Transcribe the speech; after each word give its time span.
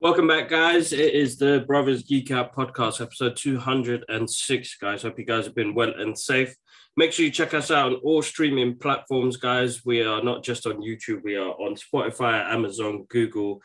Welcome 0.00 0.26
back, 0.26 0.48
guys. 0.48 0.92
It 0.92 1.14
is 1.14 1.38
the 1.38 1.64
Brothers 1.66 2.02
Geek 2.02 2.30
Out 2.30 2.54
podcast, 2.54 3.00
episode 3.00 3.36
206, 3.36 4.76
guys. 4.76 5.02
Hope 5.02 5.18
you 5.18 5.24
guys 5.24 5.46
have 5.46 5.54
been 5.54 5.74
well 5.74 5.92
and 5.96 6.18
safe. 6.18 6.54
Make 6.96 7.12
sure 7.12 7.24
you 7.24 7.30
check 7.30 7.54
us 7.54 7.70
out 7.70 7.92
on 7.92 7.94
all 8.04 8.22
streaming 8.22 8.78
platforms, 8.78 9.36
guys. 9.36 9.84
We 9.84 10.02
are 10.02 10.22
not 10.22 10.44
just 10.44 10.66
on 10.66 10.82
YouTube, 10.82 11.22
we 11.24 11.36
are 11.36 11.50
on 11.50 11.74
Spotify, 11.76 12.44
Amazon, 12.52 13.06
Google, 13.08 13.62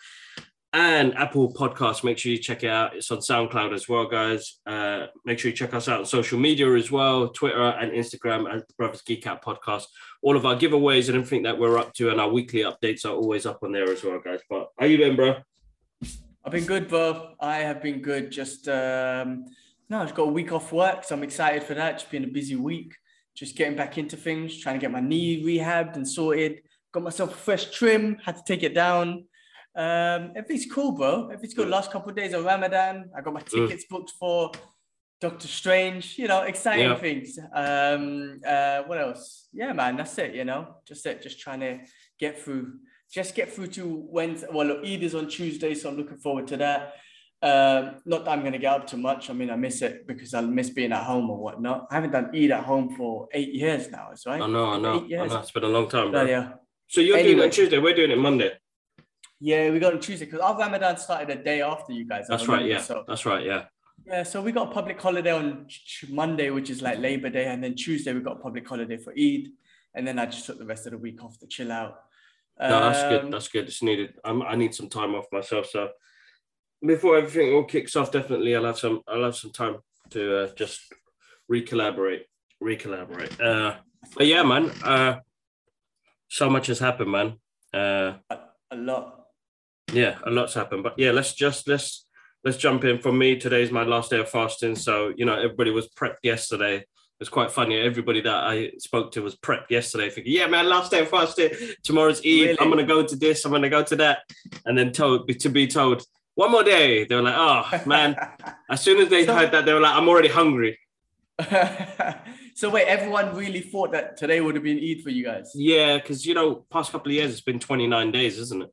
and 0.73 1.17
Apple 1.17 1.51
Podcasts. 1.53 2.03
Make 2.03 2.17
sure 2.17 2.31
you 2.31 2.37
check 2.37 2.63
it 2.63 2.69
out. 2.69 2.95
It's 2.95 3.09
on 3.11 3.19
SoundCloud 3.19 3.73
as 3.73 3.89
well, 3.89 4.07
guys. 4.07 4.59
Uh, 4.65 5.07
make 5.25 5.39
sure 5.39 5.49
you 5.49 5.57
check 5.57 5.73
us 5.73 5.87
out 5.87 5.99
on 5.99 6.05
social 6.05 6.39
media 6.39 6.71
as 6.73 6.91
well 6.91 7.29
Twitter 7.29 7.61
and 7.61 7.91
Instagram 7.91 8.53
at 8.53 8.67
the 8.67 8.73
Brothers 8.75 9.01
Geek 9.01 9.25
Out 9.25 9.43
podcast. 9.43 9.85
All 10.21 10.37
of 10.37 10.45
our 10.45 10.55
giveaways 10.55 11.07
and 11.07 11.17
everything 11.17 11.43
that 11.43 11.57
we're 11.57 11.77
up 11.77 11.93
to 11.95 12.11
and 12.11 12.21
our 12.21 12.29
weekly 12.29 12.61
updates 12.61 13.05
are 13.05 13.15
always 13.15 13.45
up 13.45 13.63
on 13.63 13.71
there 13.71 13.89
as 13.89 14.03
well, 14.03 14.19
guys. 14.23 14.41
But 14.49 14.69
how 14.79 14.85
you 14.85 14.97
doing, 14.97 15.15
bro? 15.15 15.37
I've 16.45 16.51
been 16.51 16.65
good, 16.65 16.87
bro. 16.87 17.33
I 17.39 17.57
have 17.57 17.81
been 17.81 18.01
good. 18.01 18.31
Just 18.31 18.67
um, 18.69 19.45
no, 19.89 20.01
I've 20.01 20.13
got 20.13 20.23
a 20.23 20.31
week 20.31 20.51
off 20.51 20.71
work, 20.71 21.03
so 21.03 21.15
I'm 21.15 21.23
excited 21.23 21.63
for 21.63 21.73
that. 21.73 21.95
It's 21.95 22.03
been 22.03 22.23
a 22.23 22.27
busy 22.27 22.55
week. 22.55 22.93
Just 23.35 23.55
getting 23.55 23.75
back 23.75 23.97
into 23.97 24.17
things, 24.17 24.57
trying 24.57 24.75
to 24.75 24.81
get 24.81 24.91
my 24.91 24.99
knee 24.99 25.43
rehabbed 25.43 25.95
and 25.95 26.07
sorted. 26.07 26.61
Got 26.91 27.03
myself 27.03 27.33
a 27.33 27.37
fresh 27.37 27.71
trim. 27.71 28.17
Had 28.23 28.37
to 28.37 28.43
take 28.45 28.63
it 28.63 28.73
down. 28.73 29.25
Um, 29.75 30.31
everything's 30.35 30.71
cool, 30.71 30.91
bro. 30.91 31.25
Everything's 31.25 31.53
good. 31.53 31.69
Last 31.69 31.91
couple 31.91 32.09
of 32.09 32.15
days 32.15 32.33
of 32.33 32.43
Ramadan, 32.43 33.09
I 33.15 33.21
got 33.21 33.33
my 33.33 33.41
tickets 33.41 33.85
booked 33.89 34.11
for 34.19 34.51
Doctor 35.21 35.47
Strange. 35.47 36.17
You 36.17 36.27
know, 36.27 36.41
exciting 36.41 36.85
Yeah. 36.85 36.95
things. 36.95 37.37
Um, 37.53 38.41
uh, 38.45 38.83
what 38.83 38.99
else? 38.99 39.47
Yeah, 39.53 39.73
man, 39.73 39.97
that's 39.97 40.17
it. 40.17 40.33
You 40.35 40.45
know, 40.45 40.75
just 40.87 41.05
it. 41.05 41.21
Just 41.21 41.39
trying 41.39 41.59
to 41.61 41.79
get 42.19 42.39
through 42.41 42.73
just 43.11 43.33
get 43.33 43.51
through 43.51 43.65
to 43.67 44.05
Wednesday. 44.07 44.47
Well, 44.53 44.67
look, 44.67 44.85
Eid 44.85 45.01
is 45.01 45.15
on 45.15 45.27
Tuesday, 45.27 45.73
so 45.73 45.89
I'm 45.89 45.97
looking 45.97 46.17
forward 46.17 46.47
to 46.49 46.57
that. 46.57 46.93
Um, 47.41 48.01
not 48.05 48.25
that 48.25 48.31
I'm 48.31 48.41
going 48.41 48.53
to 48.53 48.59
get 48.59 48.71
up 48.73 48.85
too 48.85 48.97
much. 48.97 49.29
I 49.29 49.33
mean, 49.33 49.49
I 49.49 49.55
miss 49.55 49.81
it 49.81 50.05
because 50.05 50.33
I 50.33 50.41
miss 50.41 50.69
being 50.69 50.91
at 50.91 51.03
home 51.03 51.29
or 51.29 51.37
whatnot. 51.37 51.87
I 51.89 51.95
haven't 51.95 52.11
done 52.11 52.29
Eid 52.35 52.51
at 52.51 52.63
home 52.65 52.95
for 52.95 53.27
eight 53.33 53.53
years 53.53 53.89
now. 53.89 54.09
It's 54.11 54.27
right. 54.27 54.41
I 54.41 54.45
know, 54.45 54.65
I 54.67 54.77
know. 54.79 55.05
I 55.05 55.25
know. 55.25 55.39
It's 55.39 55.51
been 55.51 55.63
a 55.63 55.67
long 55.67 55.89
time, 55.89 56.11
bro. 56.11 56.27
Hell. 56.27 56.61
So 56.87 57.01
you're 57.01 57.17
doing 57.17 57.39
it 57.39 57.43
on 57.43 57.49
Tuesday, 57.49 57.79
we're 57.79 57.95
doing 57.95 58.11
it 58.11 58.17
Monday. 58.17 58.51
Yeah, 59.39 59.69
we 59.69 59.79
got 59.79 59.93
on 59.93 59.99
Tuesday 59.99 60.25
because 60.25 60.41
our 60.41 60.57
Ramadan 60.57 60.97
started 60.97 61.39
a 61.39 61.43
day 61.43 61.61
after 61.61 61.93
you 61.93 62.05
guys. 62.05 62.25
That's 62.27 62.47
right, 62.47 62.65
yeah. 62.65 62.81
So 62.81 63.03
That's 63.07 63.25
right, 63.25 63.45
yeah. 63.45 63.65
yeah, 64.05 64.23
so 64.23 64.41
we 64.41 64.51
got 64.51 64.69
a 64.69 64.71
public 64.71 65.01
holiday 65.01 65.31
on 65.31 65.67
Monday, 66.09 66.49
which 66.49 66.69
is 66.69 66.81
like 66.81 66.99
Labor 66.99 67.29
Day, 67.29 67.45
and 67.45 67.63
then 67.63 67.75
Tuesday 67.75 68.13
we 68.13 68.19
got 68.19 68.37
a 68.37 68.41
public 68.41 68.67
holiday 68.67 68.97
for 68.97 69.13
Eid, 69.13 69.49
and 69.95 70.05
then 70.05 70.19
I 70.19 70.25
just 70.25 70.45
took 70.45 70.59
the 70.59 70.65
rest 70.65 70.85
of 70.87 70.91
the 70.91 70.97
week 70.97 71.23
off 71.23 71.39
to 71.39 71.47
chill 71.47 71.71
out. 71.71 71.99
No, 72.59 72.79
that's 72.81 73.03
good. 73.03 73.23
Um, 73.23 73.31
That's 73.31 73.47
good. 73.47 73.67
It's 73.69 73.81
needed. 73.81 74.15
I'm, 74.25 74.41
I 74.41 74.55
need 74.55 74.75
some 74.75 74.89
time 74.89 75.15
off 75.15 75.27
myself. 75.31 75.67
So 75.67 75.89
before 76.85 77.17
everything 77.17 77.53
all 77.53 77.63
kicks 77.63 77.95
off, 77.95 78.11
definitely 78.11 78.53
I'll 78.53 78.65
have 78.65 78.77
some. 78.77 79.01
I'll 79.07 79.23
have 79.23 79.37
some 79.37 79.51
time 79.51 79.77
to 80.09 80.43
uh, 80.43 80.47
just 80.55 80.81
recollaborate, 81.47 82.25
recollaborate. 82.59 83.39
Uh, 83.39 83.77
but 84.15 84.27
yeah, 84.27 84.43
man. 84.43 84.71
Uh, 84.83 85.19
so 86.27 86.49
much 86.49 86.67
has 86.67 86.79
happened, 86.79 87.11
man. 87.11 87.33
Uh, 87.73 88.17
a 88.71 88.75
lot. 88.75 89.18
Yeah, 89.93 90.17
a 90.25 90.29
lot's 90.29 90.53
happened. 90.53 90.83
But 90.83 90.95
yeah, 90.97 91.11
let's 91.11 91.33
just 91.33 91.67
let's 91.67 92.05
let's 92.43 92.57
jump 92.57 92.83
in. 92.83 92.99
For 92.99 93.11
me, 93.11 93.37
today's 93.37 93.71
my 93.71 93.83
last 93.83 94.09
day 94.11 94.19
of 94.19 94.29
fasting. 94.29 94.75
So 94.75 95.13
you 95.15 95.25
know, 95.25 95.35
everybody 95.35 95.71
was 95.71 95.87
prepped 95.89 96.17
yesterday. 96.23 96.85
It's 97.19 97.29
quite 97.29 97.51
funny. 97.51 97.77
Everybody 97.77 98.21
that 98.21 98.33
I 98.33 98.71
spoke 98.77 99.11
to 99.13 99.21
was 99.21 99.35
prepped 99.35 99.69
yesterday, 99.69 100.09
thinking, 100.09 100.31
"Yeah, 100.33 100.47
man, 100.47 100.69
last 100.69 100.91
day 100.91 101.01
of 101.01 101.09
fasting. 101.09 101.51
Tomorrow's 101.83 102.23
Eve. 102.23 102.45
Really? 102.47 102.59
I'm 102.61 102.69
gonna 102.69 102.83
go 102.85 103.03
to 103.05 103.15
this. 103.15 103.43
I'm 103.45 103.51
gonna 103.51 103.69
go 103.69 103.83
to 103.83 103.95
that." 103.97 104.19
And 104.65 104.77
then 104.77 104.91
told 104.91 105.27
to 105.27 105.49
be 105.49 105.67
told 105.67 106.03
one 106.35 106.51
more 106.51 106.63
day. 106.63 107.03
They 107.03 107.15
were 107.15 107.21
like, 107.21 107.35
"Oh 107.37 107.81
man!" 107.85 108.15
As 108.69 108.81
soon 108.81 109.01
as 109.01 109.09
they 109.09 109.25
So- 109.25 109.33
heard 109.35 109.51
that, 109.51 109.65
they 109.65 109.73
were 109.73 109.81
like, 109.81 109.95
"I'm 109.95 110.07
already 110.07 110.29
hungry." 110.29 110.79
so 112.55 112.69
wait, 112.69 112.85
everyone 112.87 113.35
really 113.35 113.61
thought 113.61 113.91
that 113.91 114.17
today 114.17 114.41
would 114.41 114.55
have 114.55 114.63
been 114.63 114.77
Eid 114.77 115.01
for 115.03 115.09
you 115.09 115.23
guys. 115.23 115.51
Yeah, 115.55 115.97
because 115.97 116.25
you 116.25 116.33
know, 116.33 116.65
past 116.69 116.91
couple 116.91 117.09
of 117.11 117.15
years, 117.15 117.31
it's 117.31 117.41
been 117.41 117.59
29 117.59 118.11
days, 118.11 118.37
isn't 118.37 118.63
it? 118.63 118.69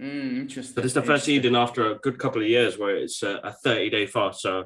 Mm, 0.00 0.40
interesting. 0.42 0.74
But 0.74 0.84
it's 0.84 0.94
the 0.94 1.02
first 1.02 1.28
Eid 1.28 1.44
in 1.46 1.56
after 1.56 1.90
a 1.92 1.98
good 1.98 2.18
couple 2.18 2.42
of 2.42 2.48
years 2.48 2.78
where 2.78 2.96
it's 2.96 3.22
a, 3.22 3.40
a 3.42 3.52
30 3.52 3.90
day 3.90 4.06
fast. 4.06 4.40
So, 4.42 4.64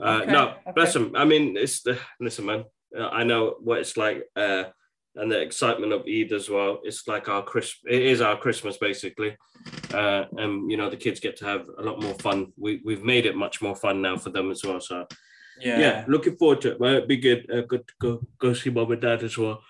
uh, 0.00 0.20
Okay, 0.22 0.32
no, 0.32 0.48
okay. 0.50 0.72
bless 0.74 0.92
them. 0.94 1.12
I 1.16 1.24
mean, 1.24 1.56
it's 1.56 1.82
the 1.82 1.98
listen, 2.20 2.46
man. 2.46 2.64
uh, 2.96 3.08
I 3.08 3.24
know 3.24 3.56
what 3.60 3.78
it's 3.78 3.96
like, 3.96 4.24
uh, 4.36 4.64
and 5.16 5.30
the 5.30 5.40
excitement 5.40 5.92
of 5.92 6.02
Eid 6.08 6.32
as 6.32 6.48
well. 6.48 6.80
It's 6.84 7.08
like 7.08 7.28
our 7.28 7.42
Christmas. 7.42 7.80
It 7.92 8.02
is 8.02 8.20
our 8.20 8.36
Christmas 8.36 8.76
basically, 8.76 9.36
uh, 9.92 10.24
and 10.38 10.70
you 10.70 10.76
know 10.76 10.88
the 10.88 10.96
kids 10.96 11.18
get 11.18 11.36
to 11.38 11.44
have 11.46 11.66
a 11.78 11.82
lot 11.82 12.00
more 12.00 12.14
fun. 12.14 12.52
We 12.56 12.80
we've 12.84 13.02
made 13.02 13.26
it 13.26 13.34
much 13.36 13.60
more 13.60 13.74
fun 13.74 14.00
now 14.00 14.16
for 14.18 14.30
them 14.30 14.50
as 14.52 14.62
well. 14.64 14.80
So 14.80 15.06
Yeah. 15.60 15.80
yeah, 15.80 16.04
looking 16.06 16.36
forward 16.36 16.60
to 16.62 16.70
it. 16.72 16.80
Well, 16.80 16.94
it'd 16.94 17.08
be 17.08 17.16
good. 17.16 17.50
Uh, 17.50 17.62
good 17.62 17.86
to 17.88 17.94
go 18.00 18.20
go 18.38 18.54
see 18.54 18.70
mom 18.70 18.92
and 18.92 19.02
dad 19.02 19.24
as 19.24 19.36
well. 19.36 19.62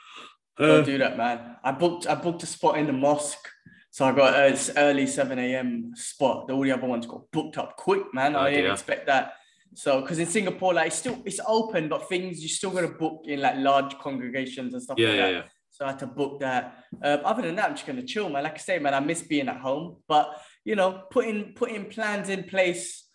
Uh, 0.59 0.83
do 0.83 0.99
that, 0.99 1.17
man. 1.17 1.57
I 1.65 1.73
booked 1.73 2.07
I 2.07 2.15
booked 2.17 2.43
a 2.43 2.47
spot 2.47 2.77
in 2.77 2.87
the 2.87 2.93
mosque. 2.93 3.49
So 3.91 4.05
I 4.07 4.13
got 4.13 4.35
a 4.35 4.51
s- 4.51 4.71
early 4.77 5.07
7 5.07 5.39
a.m. 5.39 5.93
spot. 5.95 6.51
All 6.51 6.63
the 6.63 6.73
other 6.73 6.87
ones 6.87 7.07
got 7.07 7.31
booked 7.33 7.59
up 7.59 7.77
quick, 7.77 8.15
man. 8.15 8.37
Oh, 8.37 8.41
I 8.41 8.51
didn't 8.51 8.65
dear. 8.65 8.73
expect 8.73 9.07
that. 9.07 9.33
So 9.75 10.01
because 10.01 10.19
in 10.19 10.27
Singapore, 10.27 10.75
like 10.75 10.89
it's 10.89 10.97
still 10.97 11.21
it's 11.25 11.41
open, 11.47 11.89
but 11.89 12.09
things 12.09 12.43
you 12.43 12.49
still 12.49 12.71
gotta 12.71 12.89
book 12.89 13.23
in 13.27 13.41
like 13.41 13.57
large 13.57 13.99
congregations 13.99 14.75
and 14.75 14.83
stuff 14.83 14.99
yeah, 14.99 15.09
like 15.09 15.17
yeah, 15.17 15.23
that. 15.27 15.33
yeah. 15.33 15.43
So 15.71 15.85
I 15.85 15.89
had 15.91 15.99
to 16.01 16.07
book 16.07 16.41
that. 16.41 16.85
Um, 17.03 17.21
other 17.25 17.43
than 17.43 17.55
that, 17.57 17.71
I'm 17.71 17.75
just 17.77 17.87
gonna 17.87 18.03
chill, 18.03 18.29
man. 18.29 18.43
Like 18.45 18.55
I 18.55 18.59
say, 18.59 18.79
man, 18.79 18.95
I 18.95 19.01
miss 19.01 19.23
being 19.23 19.49
at 19.49 19.59
home. 19.59 19.97
But 20.09 20.41
you 20.65 20.77
know, 20.77 21.03
putting 21.11 21.53
putting 21.55 21.87
plans 21.87 22.29
in 22.29 22.45
place, 22.45 23.07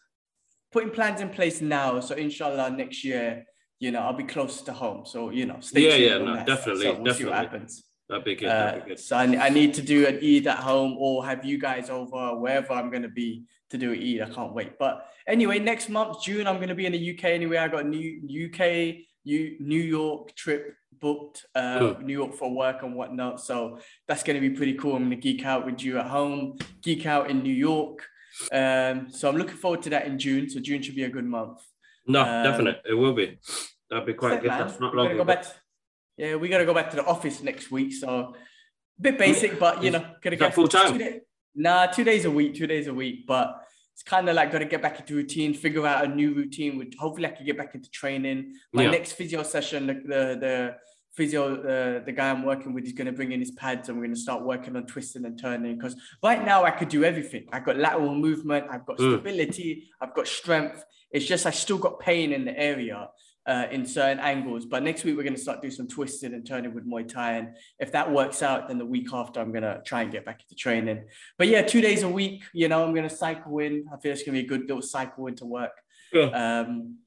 putting 0.71 0.91
plans 0.91 1.19
in 1.21 1.29
place 1.29 1.61
now. 1.61 1.99
So 1.99 2.15
inshallah, 2.15 2.69
next 2.71 3.03
year, 3.03 3.45
you 3.79 3.91
know, 3.91 3.99
I'll 3.99 4.13
be 4.13 4.23
closer 4.23 4.63
to 4.65 4.73
home. 4.73 5.05
So 5.05 5.29
you 5.31 5.45
know, 5.45 5.57
stay 5.59 5.81
Yeah, 5.81 6.15
tuned 6.17 6.27
yeah, 6.27 6.35
no, 6.35 6.45
definitely, 6.45 6.83
So 6.85 6.99
we'll 7.01 7.13
see 7.13 7.25
what 7.25 7.35
happens. 7.35 7.83
That'd 8.09 8.23
be 8.23 8.35
good. 8.35 8.49
Uh, 8.49 8.65
That'd 8.65 8.83
be 8.83 8.89
good. 8.91 8.99
so 8.99 9.17
I, 9.17 9.23
I 9.45 9.49
need 9.49 9.73
to 9.75 9.81
do 9.81 10.05
an 10.05 10.17
Eid 10.23 10.47
at 10.47 10.59
home 10.59 10.95
or 10.99 11.25
have 11.25 11.43
you 11.43 11.57
guys 11.57 11.89
over 11.89 12.37
wherever 12.37 12.73
I'm 12.73 12.89
going 12.89 13.01
to 13.03 13.09
be 13.09 13.45
to 13.71 13.77
do 13.77 13.93
an 13.93 13.99
Eid. 13.99 14.29
I 14.29 14.33
can't 14.33 14.53
wait. 14.53 14.77
But 14.77 15.07
anyway, 15.27 15.59
next 15.59 15.89
month, 15.89 16.21
June, 16.21 16.45
I'm 16.47 16.57
going 16.57 16.69
to 16.69 16.75
be 16.75 16.85
in 16.85 16.91
the 16.91 17.17
UK 17.17 17.25
anyway. 17.25 17.57
I 17.57 17.67
got 17.67 17.85
a 17.85 17.87
new 17.87 18.21
UK, 18.53 19.05
U, 19.23 19.57
New 19.59 19.81
York 19.81 20.35
trip 20.35 20.75
booked, 20.99 21.45
uh, 21.55 21.79
Cool. 21.79 21.97
New 22.01 22.13
York 22.13 22.35
for 22.35 22.51
work 22.51 22.83
and 22.83 22.95
whatnot. 22.95 23.41
So 23.41 23.79
that's 24.07 24.23
going 24.23 24.39
to 24.39 24.49
be 24.49 24.55
pretty 24.55 24.73
cool. 24.75 24.95
I'm 24.95 25.03
going 25.09 25.09
to 25.09 25.15
geek 25.17 25.43
out 25.45 25.65
with 25.65 25.81
you 25.83 25.97
at 25.97 26.05
home, 26.05 26.57
geek 26.83 27.05
out 27.05 27.29
in 27.29 27.41
New 27.41 27.53
York. 27.53 28.05
Um, 28.51 29.09
so 29.09 29.29
I'm 29.29 29.35
looking 29.37 29.55
forward 29.57 29.81
to 29.83 29.89
that 29.91 30.05
in 30.05 30.19
June. 30.19 30.49
So 30.49 30.59
June 30.59 30.81
should 30.81 30.95
be 30.95 31.03
a 31.03 31.09
good 31.09 31.25
month. 31.25 31.59
No, 32.07 32.21
um, 32.21 32.43
definitely, 32.43 32.81
it 32.87 32.93
will 32.93 33.13
be. 33.13 33.39
That'd 33.89 34.05
be 34.05 34.13
quite 34.13 34.41
good. 34.41 34.49
man. 34.49 34.67
That's 34.67 34.79
not 34.79 34.93
long. 34.93 35.15
go 35.17 35.23
back. 35.23 35.45
To- 36.17 36.23
yeah, 36.25 36.35
we 36.35 36.49
got 36.49 36.59
to 36.59 36.65
go 36.65 36.73
back 36.73 36.89
to 36.91 36.95
the 36.95 37.05
office 37.05 37.41
next 37.41 37.71
week. 37.71 37.93
So 37.93 38.09
a 38.99 39.01
bit 39.01 39.17
basic, 39.17 39.59
but 39.59 39.83
you 39.83 39.91
know, 39.91 40.05
gotta 40.21 40.35
get 40.35 40.53
full 40.53 40.67
time? 40.67 40.97
two 40.97 41.21
Nah, 41.57 41.85
two 41.85 42.03
days 42.03 42.25
a 42.25 42.31
week, 42.31 42.53
two 42.55 42.67
days 42.67 42.87
a 42.87 42.93
week. 42.93 43.25
But 43.25 43.61
it's 43.93 44.03
kind 44.03 44.27
of 44.27 44.35
like 44.35 44.51
got 44.51 44.59
to 44.59 44.65
get 44.65 44.81
back 44.81 44.99
into 44.99 45.15
routine, 45.15 45.53
figure 45.53 45.87
out 45.87 46.03
a 46.03 46.07
new 46.07 46.33
routine. 46.33 46.77
Which 46.77 46.95
hopefully 46.99 47.27
I 47.27 47.31
can 47.31 47.45
get 47.45 47.57
back 47.57 47.75
into 47.75 47.89
training. 47.89 48.53
My 48.73 48.83
Yeah. 48.83 48.91
next 48.91 49.13
physio 49.13 49.41
session, 49.43 49.87
the 49.87 49.93
the, 49.93 50.37
the 50.39 50.75
physio, 51.13 51.55
the, 51.55 52.03
the 52.05 52.11
guy 52.11 52.29
I'm 52.29 52.43
working 52.43 52.73
with 52.73 52.83
is 52.83 52.91
going 52.91 53.05
to 53.07 53.13
bring 53.13 53.31
in 53.31 53.39
his 53.39 53.51
pads 53.51 53.87
and 53.87 53.97
we're 53.97 54.03
going 54.03 54.15
to 54.15 54.19
start 54.19 54.43
working 54.43 54.75
on 54.75 54.85
twisting 54.85 55.23
and 55.23 55.39
turning. 55.39 55.77
Because 55.77 55.95
right 56.21 56.43
now 56.43 56.65
I 56.65 56.71
could 56.71 56.89
do 56.89 57.05
everything. 57.05 57.45
I've 57.53 57.63
got 57.63 57.77
lateral 57.77 58.13
movement, 58.13 58.65
I've 58.69 58.85
got 58.85 58.97
Mm. 58.97 59.13
stability, 59.13 59.87
I've 60.01 60.13
got 60.13 60.27
strength. 60.27 60.83
It's 61.11 61.25
just 61.25 61.45
I 61.45 61.51
still 61.51 61.77
got 61.77 61.99
pain 62.01 62.33
in 62.33 62.43
the 62.43 62.59
area 62.59 63.07
uh, 63.47 63.67
in 63.71 63.85
certain 63.85 64.19
angles. 64.19 64.65
But 64.65 64.83
next 64.83 65.03
week 65.03 65.15
we're 65.15 65.23
going 65.23 65.35
to 65.35 65.41
start 65.41 65.61
doing 65.61 65.73
some 65.73 65.87
twisting 65.87 66.33
and 66.33 66.45
turning 66.45 66.73
with 66.73 66.87
Muay 66.87 67.07
Thai. 67.07 67.33
And 67.33 67.55
if 67.79 67.91
that 67.91 68.11
works 68.11 68.41
out, 68.41 68.67
then 68.67 68.77
the 68.77 68.85
week 68.85 69.09
after 69.13 69.39
I'm 69.39 69.51
going 69.51 69.63
to 69.63 69.81
try 69.85 70.01
and 70.01 70.11
get 70.11 70.25
back 70.25 70.41
into 70.41 70.55
training. 70.55 71.05
But 71.37 71.47
yeah, 71.47 71.61
two 71.61 71.81
days 71.81 72.03
a 72.03 72.09
week, 72.09 72.43
you 72.53 72.67
know, 72.67 72.83
I'm 72.83 72.93
going 72.93 73.07
to 73.07 73.15
cycle 73.15 73.59
in. 73.59 73.85
I 73.93 73.97
feel 73.99 74.13
it's 74.13 74.23
going 74.23 74.35
to 74.35 74.41
be 74.41 74.45
a 74.45 74.49
good 74.49 74.61
little 74.61 74.81
cycle 74.81 75.27
into 75.27 75.45
work. 75.45 75.73
Yeah. 76.11 76.25
Um, 76.25 76.97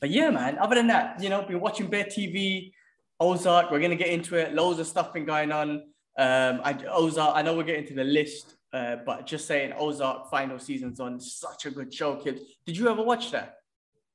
but 0.00 0.10
yeah, 0.10 0.30
man, 0.30 0.58
other 0.58 0.76
than 0.76 0.86
that, 0.88 1.22
you 1.22 1.28
know, 1.28 1.42
been 1.42 1.60
watching 1.60 1.88
Bear 1.88 2.04
TV, 2.04 2.72
Ozark, 3.20 3.70
we're 3.70 3.80
going 3.80 3.90
to 3.90 3.96
get 3.96 4.08
into 4.08 4.36
it. 4.36 4.54
Loads 4.54 4.78
of 4.78 4.86
stuff 4.86 5.12
been 5.12 5.24
going 5.24 5.50
on. 5.50 5.82
Um, 6.16 6.60
I, 6.64 6.78
Ozark, 6.88 7.36
I 7.36 7.42
know 7.42 7.56
we're 7.56 7.64
getting 7.64 7.86
to 7.88 7.94
the 7.94 8.04
list, 8.04 8.56
uh, 8.72 8.96
but 9.04 9.26
just 9.26 9.46
saying 9.46 9.72
Ozark 9.76 10.30
final 10.30 10.58
season's 10.58 11.00
on 11.00 11.20
such 11.20 11.66
a 11.66 11.70
good 11.70 11.92
show, 11.92 12.16
kids. 12.16 12.40
Did 12.64 12.76
you 12.76 12.88
ever 12.88 13.02
watch 13.02 13.32
that? 13.32 13.57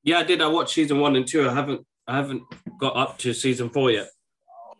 Yeah, 0.04 0.20
I 0.20 0.24
did. 0.24 0.42
I 0.42 0.48
watched 0.48 0.74
season 0.74 1.00
one 1.00 1.16
and 1.16 1.28
two. 1.28 1.48
I 1.50 1.54
haven't. 1.54 1.86
I 2.08 2.18
haven't 2.18 2.44
got 2.80 2.96
up 2.98 3.18
to 3.20 3.34
season 3.34 3.70
four 3.70 3.90
yet. 3.92 4.10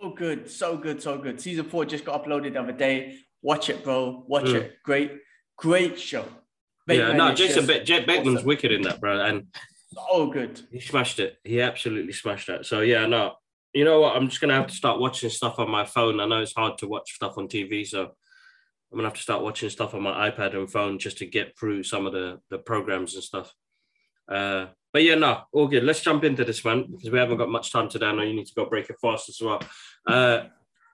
Oh, 0.02 0.10
good. 0.10 0.50
So 0.52 0.76
good. 0.76 1.02
So 1.02 1.18
good. 1.18 1.40
Season 1.40 1.64
four 1.66 1.86
just 1.86 2.04
got 2.04 2.24
uploaded 2.24 2.54
the 2.54 2.60
other 2.60 2.74
day. 2.74 3.18
Watch 3.42 3.70
it, 3.70 3.84
bro. 3.84 4.26
Watch 4.28 4.46
Mm. 4.46 4.56
it. 4.56 4.74
Great, 4.84 5.12
great 5.58 5.98
show. 6.00 6.26
yeah, 6.88 6.96
Bateman 7.12 7.18
no, 7.18 7.34
Jason 7.34 7.66
ba- 7.66 7.84
Jet 7.84 8.06
Bateman's 8.06 8.38
awesome. 8.40 8.48
wicked 8.48 8.72
in 8.74 8.82
that, 8.82 9.00
bro. 9.00 9.22
And 9.22 9.48
so 9.94 10.28
good. 10.28 10.60
He 10.72 10.82
smashed 10.82 11.20
it. 11.20 11.38
He 11.46 11.62
absolutely 11.62 12.12
smashed 12.12 12.48
that. 12.48 12.66
So 12.66 12.82
yeah, 12.82 13.06
no, 13.06 13.36
you 13.74 13.86
know 13.86 14.02
what? 14.02 14.18
I'm 14.18 14.28
just 14.28 14.42
gonna 14.42 14.56
have 14.56 14.68
to 14.68 14.74
start 14.76 15.00
watching 15.00 15.30
stuff 15.30 15.60
on 15.60 15.70
my 15.72 15.86
phone. 15.86 16.20
I 16.20 16.26
know 16.28 16.42
it's 16.42 16.54
hard 16.54 16.78
to 16.80 16.88
watch 16.88 17.14
stuff 17.14 17.38
on 17.38 17.48
TV, 17.48 17.86
so 17.88 18.02
I'm 18.92 18.98
gonna 18.98 19.08
have 19.08 19.14
to 19.16 19.22
start 19.22 19.42
watching 19.42 19.70
stuff 19.70 19.94
on 19.94 20.02
my 20.02 20.30
iPad 20.30 20.56
and 20.58 20.70
phone 20.70 21.00
just 21.00 21.20
to 21.20 21.26
get 21.26 21.58
through 21.58 21.84
some 21.84 22.06
of 22.06 22.12
the 22.12 22.42
the 22.50 22.58
programs 22.58 23.14
and 23.16 23.24
stuff. 23.24 23.54
Uh, 24.28 24.68
but 24.94 25.04
yeah, 25.04 25.16
no, 25.16 25.42
all 25.52 25.68
good. 25.68 25.84
Let's 25.84 26.02
jump 26.02 26.24
into 26.24 26.46
this 26.46 26.64
one 26.64 26.86
because 26.92 27.10
we 27.10 27.18
haven't 27.18 27.38
got 27.38 27.50
much 27.50 27.72
time 27.72 27.90
today. 27.90 28.06
I 28.06 28.14
know 28.14 28.22
you 28.22 28.36
need 28.36 28.46
to 28.46 28.54
go 28.54 28.70
break 28.70 28.90
it 28.92 28.98
fast 29.02 29.28
as 29.28 29.42
well. 29.42 29.60
Uh, 30.08 30.44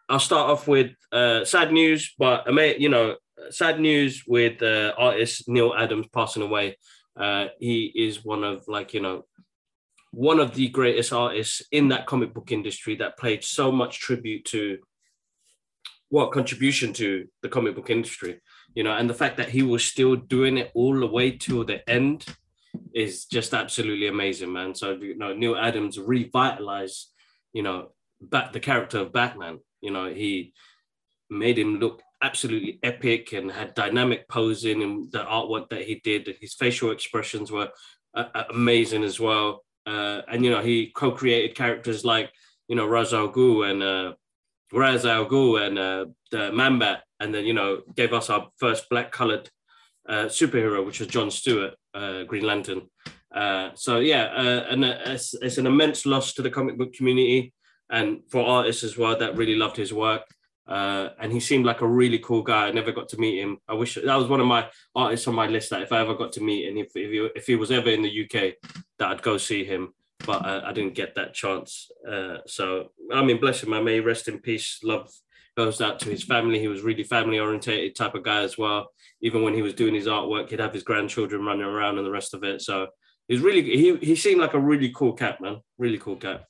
I'll 0.08 0.20
start 0.20 0.50
off 0.50 0.68
with 0.68 0.92
uh, 1.12 1.44
sad 1.44 1.74
news, 1.74 2.16
but 2.18 2.46
I 2.48 2.52
may, 2.52 2.78
you 2.78 2.88
know, 2.88 3.18
sad 3.50 3.80
news 3.80 4.24
with 4.26 4.64
uh, 4.64 4.94
artist 4.98 5.50
Neal 5.50 5.74
Adams 5.78 6.08
passing 6.14 6.44
away. 6.44 6.78
Uh, 7.16 7.48
he 7.60 7.92
is 7.94 8.24
one 8.24 8.46
of 8.46 8.64
like 8.68 8.94
you 8.94 9.02
know 9.02 9.26
one 10.12 10.40
of 10.40 10.56
the 10.56 10.70
greatest 10.70 11.12
artists 11.12 11.62
in 11.72 11.90
that 11.90 12.08
comic 12.08 12.34
book 12.34 12.52
industry 12.52 12.96
that 12.96 13.18
played 13.18 13.44
so 13.44 13.72
much 13.72 14.00
tribute 14.00 14.46
to 14.46 14.78
what 16.08 16.32
contribution 16.32 16.94
to 16.94 17.28
the 17.44 17.50
comic 17.50 17.76
book 17.76 17.90
industry 17.90 18.40
you 18.74 18.84
know 18.84 18.96
and 18.96 19.08
the 19.10 19.14
fact 19.14 19.38
that 19.38 19.50
he 19.50 19.62
was 19.62 19.84
still 19.84 20.16
doing 20.16 20.58
it 20.58 20.72
all 20.74 21.00
the 21.00 21.06
way 21.06 21.30
till 21.30 21.64
the 21.64 21.88
end 21.88 22.26
is 22.94 23.26
just 23.26 23.54
absolutely 23.54 24.08
amazing 24.08 24.52
man 24.52 24.74
so 24.74 24.92
you 24.94 25.18
know 25.18 25.34
Neal 25.34 25.56
adams 25.56 26.00
revitalized 26.00 27.12
you 27.54 27.64
know 27.64 27.90
back 28.22 28.52
the 28.52 28.60
character 28.60 29.00
of 29.00 29.14
batman 29.14 29.60
you 29.82 29.92
know 29.92 30.14
he 30.14 30.54
made 31.30 31.58
him 31.58 31.80
look 31.80 32.02
absolutely 32.22 32.80
epic 32.84 33.34
and 33.34 33.52
had 33.52 33.74
dynamic 33.74 34.28
posing 34.28 34.84
and 34.84 35.12
the 35.12 35.20
artwork 35.20 35.70
that 35.70 35.84
he 35.84 35.96
did. 35.96 36.36
His 36.42 36.54
facial 36.54 36.92
expressions 36.92 37.52
were 37.52 37.70
uh, 38.14 38.26
uh, 38.36 38.44
amazing 38.50 39.04
as 39.04 39.20
well. 39.20 39.64
Uh, 39.86 40.22
and 40.28 40.44
you 40.44 40.52
know, 40.52 40.62
he 40.62 40.92
co-created 40.96 41.56
characters 41.56 42.04
like 42.04 42.32
you 42.68 42.76
know 42.76 42.86
Ra's 42.86 43.14
al 43.14 43.32
Ghul 43.32 43.70
and 43.70 43.82
uh, 43.82 44.14
Ra's 44.72 45.06
al 45.06 45.26
Ghul 45.26 45.66
and 45.66 45.80
uh, 45.80 46.06
the 46.32 46.52
Man-Bat, 46.52 47.04
and 47.20 47.34
then 47.34 47.46
you 47.46 47.54
know 47.54 47.82
gave 47.96 48.14
us 48.14 48.30
our 48.30 48.50
first 48.58 48.90
black-colored 48.90 49.50
uh, 50.08 50.26
superhero, 50.26 50.86
which 50.86 51.00
was 51.00 51.08
John 51.08 51.32
Stewart, 51.32 51.76
uh, 51.94 52.24
Green 52.24 52.44
Lantern. 52.44 52.84
Uh, 53.34 53.70
so 53.76 54.00
yeah, 54.00 54.24
uh, 54.36 54.66
and 54.70 54.84
uh, 54.84 54.98
it's, 55.06 55.34
it's 55.36 55.58
an 55.58 55.68
immense 55.68 56.06
loss 56.06 56.34
to 56.34 56.42
the 56.42 56.50
comic 56.50 56.78
book 56.78 56.94
community 56.94 57.54
and 57.90 58.22
for 58.30 58.46
artists 58.46 58.84
as 58.84 58.98
well 58.98 59.18
that 59.18 59.38
really 59.38 59.56
loved 59.56 59.78
his 59.78 59.94
work. 59.94 60.24
Uh, 60.68 61.10
and 61.20 61.32
he 61.32 61.40
seemed 61.40 61.66
like 61.66 61.82
a 61.82 61.88
really 61.88 62.20
cool 62.20 62.44
guy. 62.44 62.68
I 62.68 62.72
never 62.72 62.92
got 62.92 63.10
to 63.10 63.18
meet 63.18 63.42
him. 63.42 63.58
I 63.68 63.74
wish 63.74 63.96
that 63.96 64.16
was 64.16 64.28
one 64.28 64.40
of 64.40 64.46
my 64.46 64.70
artists 64.96 65.28
on 65.28 65.34
my 65.34 65.48
list 65.48 65.72
that 65.72 65.82
if 65.82 65.92
I 65.92 66.02
ever 66.02 66.14
got 66.14 66.32
to 66.34 66.44
meet, 66.44 66.68
and 66.68 66.78
if 66.78 66.92
if 66.96 67.10
he, 67.10 67.30
if 67.36 67.48
he 67.48 67.56
was 67.56 67.72
ever 67.72 67.90
in 67.90 68.04
the 68.04 68.24
UK, 68.24 68.54
that 69.00 69.10
I'd 69.10 69.24
go 69.24 69.38
see 69.38 69.64
him. 69.64 69.94
But 70.28 70.46
uh, 70.46 70.62
I 70.64 70.72
didn't 70.74 70.94
get 70.94 71.16
that 71.16 71.34
chance. 71.34 71.90
So 72.46 72.92
I 73.12 73.24
mean, 73.24 73.40
bless 73.40 73.64
him. 73.64 73.74
I 73.74 73.82
may 73.82 74.00
rest 74.00 74.28
in 74.28 74.38
peace. 74.38 74.80
Love 74.84 75.12
goes 75.58 75.82
out 75.82 76.00
to 76.00 76.10
his 76.10 76.24
family. 76.24 76.60
He 76.60 76.68
was 76.68 76.84
really 76.84 77.04
family 77.04 77.40
orientated 77.40 77.96
type 77.96 78.14
of 78.14 78.24
guy 78.24 78.44
as 78.44 78.56
well. 78.56 78.92
Even 79.22 79.44
when 79.44 79.54
he 79.54 79.62
was 79.62 79.74
doing 79.74 79.94
his 79.94 80.08
artwork, 80.08 80.50
he'd 80.50 80.60
have 80.60 80.74
his 80.74 80.84
grandchildren 80.84 81.44
running 81.44 81.66
around 81.66 81.98
and 81.98 82.06
the 82.06 82.12
rest 82.12 82.34
of 82.34 82.44
it. 82.44 82.62
So 82.62 82.88
he's 83.28 83.42
really 83.42 83.64
he 83.64 83.96
he 83.98 84.16
seemed 84.16 84.42
like 84.42 84.54
a 84.54 84.60
really 84.60 84.92
cool 84.94 85.14
cat, 85.14 85.42
man. 85.42 85.58
Really 85.78 85.98
cool 85.98 86.16
cat. 86.16 86.46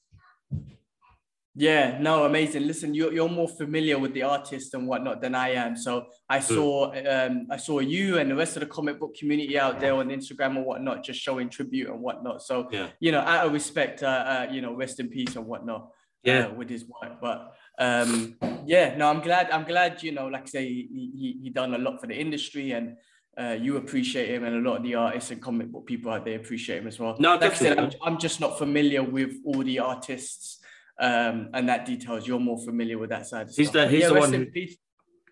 Yeah, 1.55 1.97
no, 1.99 2.23
amazing. 2.23 2.67
Listen, 2.67 2.93
you're, 2.93 3.11
you're 3.11 3.27
more 3.27 3.49
familiar 3.49 3.99
with 3.99 4.13
the 4.13 4.23
artist 4.23 4.73
and 4.75 4.87
whatnot 4.87 5.19
than 5.19 5.35
I 5.35 5.49
am. 5.55 5.75
So 5.75 6.05
I 6.29 6.39
hmm. 6.39 6.53
saw 6.53 6.93
um, 6.93 7.47
I 7.51 7.57
saw 7.57 7.79
you 7.79 8.17
and 8.17 8.31
the 8.31 8.35
rest 8.35 8.55
of 8.55 8.61
the 8.61 8.67
comic 8.67 8.97
book 8.97 9.13
community 9.15 9.59
out 9.59 9.77
there 9.79 9.93
on 9.93 10.07
Instagram 10.07 10.55
and 10.55 10.65
whatnot, 10.65 11.03
just 11.03 11.19
showing 11.19 11.49
tribute 11.49 11.89
and 11.89 11.99
whatnot. 11.99 12.43
So 12.43 12.69
yeah. 12.71 12.87
you 13.01 13.11
know, 13.11 13.19
out 13.19 13.45
of 13.45 13.51
respect, 13.51 14.03
uh, 14.03 14.05
uh, 14.07 14.47
you 14.49 14.61
know, 14.61 14.73
rest 14.73 15.01
in 15.01 15.09
peace 15.09 15.35
and 15.35 15.45
whatnot. 15.45 15.89
Yeah, 16.23 16.47
uh, 16.47 16.53
with 16.53 16.69
his 16.69 16.85
work. 16.85 17.19
But 17.21 17.53
um, 17.79 18.37
yeah, 18.65 18.95
no, 18.97 19.09
I'm 19.09 19.21
glad. 19.21 19.49
I'm 19.51 19.63
glad. 19.63 20.03
You 20.03 20.11
know, 20.11 20.27
like 20.27 20.43
I 20.43 20.45
say, 20.45 20.65
he 20.65 21.11
he, 21.15 21.39
he 21.43 21.49
done 21.49 21.73
a 21.73 21.77
lot 21.77 21.99
for 22.01 22.07
the 22.07 22.15
industry 22.15 22.71
and. 22.71 22.95
Uh, 23.39 23.53
you 23.53 23.77
appreciate 23.77 24.27
him, 24.27 24.43
and 24.43 24.53
a 24.57 24.69
lot 24.69 24.77
of 24.77 24.83
the 24.83 24.95
artists 24.95 25.31
and 25.31 25.41
comic 25.41 25.71
book 25.71 25.85
people 25.85 26.11
out 26.11 26.25
there 26.25 26.35
appreciate 26.35 26.79
him 26.79 26.87
as 26.87 26.99
well. 26.99 27.15
No, 27.19 27.31
like 27.31 27.39
definitely. 27.39 27.69
I 27.69 27.89
said, 27.89 27.95
I'm, 28.01 28.13
I'm 28.13 28.19
just 28.19 28.41
not 28.41 28.57
familiar 28.57 29.01
with 29.01 29.35
all 29.45 29.63
the 29.63 29.79
artists 29.79 30.59
um, 30.99 31.49
and 31.53 31.69
that 31.69 31.85
details. 31.85 32.27
You're 32.27 32.39
more 32.39 32.57
familiar 32.59 32.97
with 32.97 33.09
that 33.09 33.25
side. 33.25 33.47
he's 33.47 33.69
stuff. 33.69 33.85
the 33.85 33.87
he's 33.87 34.01
yeah, 34.01 34.07
the 34.09 34.19
one 34.19 34.33
who 34.33 34.45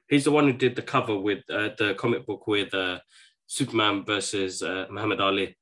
he's 0.10 0.24
the 0.24 0.32
one 0.32 0.46
who 0.46 0.54
did 0.54 0.76
the 0.76 0.82
cover 0.82 1.18
with 1.18 1.44
uh, 1.50 1.70
the 1.78 1.96
comic 1.96 2.26
book 2.26 2.48
with 2.48 2.74
uh, 2.74 3.00
Superman 3.46 4.06
versus 4.06 4.62
uh, 4.62 4.86
Muhammad 4.90 5.20
Ali. 5.20 5.58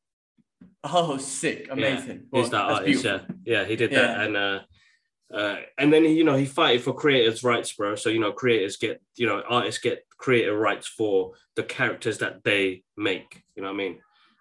Oh, 0.84 1.18
sick! 1.18 1.68
Amazing. 1.72 2.28
Yeah, 2.32 2.42
he's 2.42 2.50
that 2.52 2.62
artist. 2.62 3.04
Yeah, 3.04 3.20
yeah, 3.44 3.66
he 3.66 3.76
did 3.76 3.92
yeah. 3.92 4.02
that, 4.02 4.22
and 4.22 4.38
uh, 4.38 4.60
uh, 5.34 5.58
and 5.78 5.92
then 5.92 6.04
you 6.04 6.24
know 6.24 6.36
he 6.36 6.46
fighted 6.46 6.84
for 6.84 6.94
creators' 6.94 7.44
rights, 7.44 7.74
bro. 7.74 7.96
So 7.96 8.10
you 8.10 8.20
know 8.20 8.32
creators 8.32 8.78
get 8.78 9.02
you 9.16 9.28
know 9.28 9.42
artists 9.48 9.82
get 9.82 10.04
creator 10.18 10.58
rights 10.58 10.88
for 10.88 11.34
the 11.56 11.64
characters 11.64 12.20
that 12.20 12.44
they 12.44 12.84
make. 12.96 13.44
You 13.56 13.64
know 13.64 13.70
what 13.70 13.76
I 13.76 13.78
mean? 13.78 14.00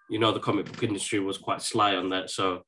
You 0.09 0.19
know 0.19 0.31
the 0.31 0.39
comic 0.39 0.65
book 0.65 0.83
industry 0.83 1.19
was 1.19 1.37
quite 1.37 1.61
sly 1.61 1.95
on 1.95 2.09
that, 2.09 2.29
so 2.29 2.63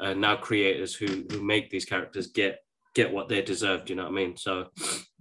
uh, 0.00 0.14
now 0.14 0.36
creators 0.36 0.94
who 0.94 1.24
who 1.30 1.42
make 1.42 1.70
these 1.70 1.84
characters 1.84 2.26
get 2.28 2.58
get 2.94 3.12
what 3.12 3.28
they 3.28 3.42
deserved. 3.42 3.88
You 3.88 3.96
know 3.96 4.04
what 4.04 4.12
I 4.12 4.14
mean? 4.14 4.36
So 4.36 4.66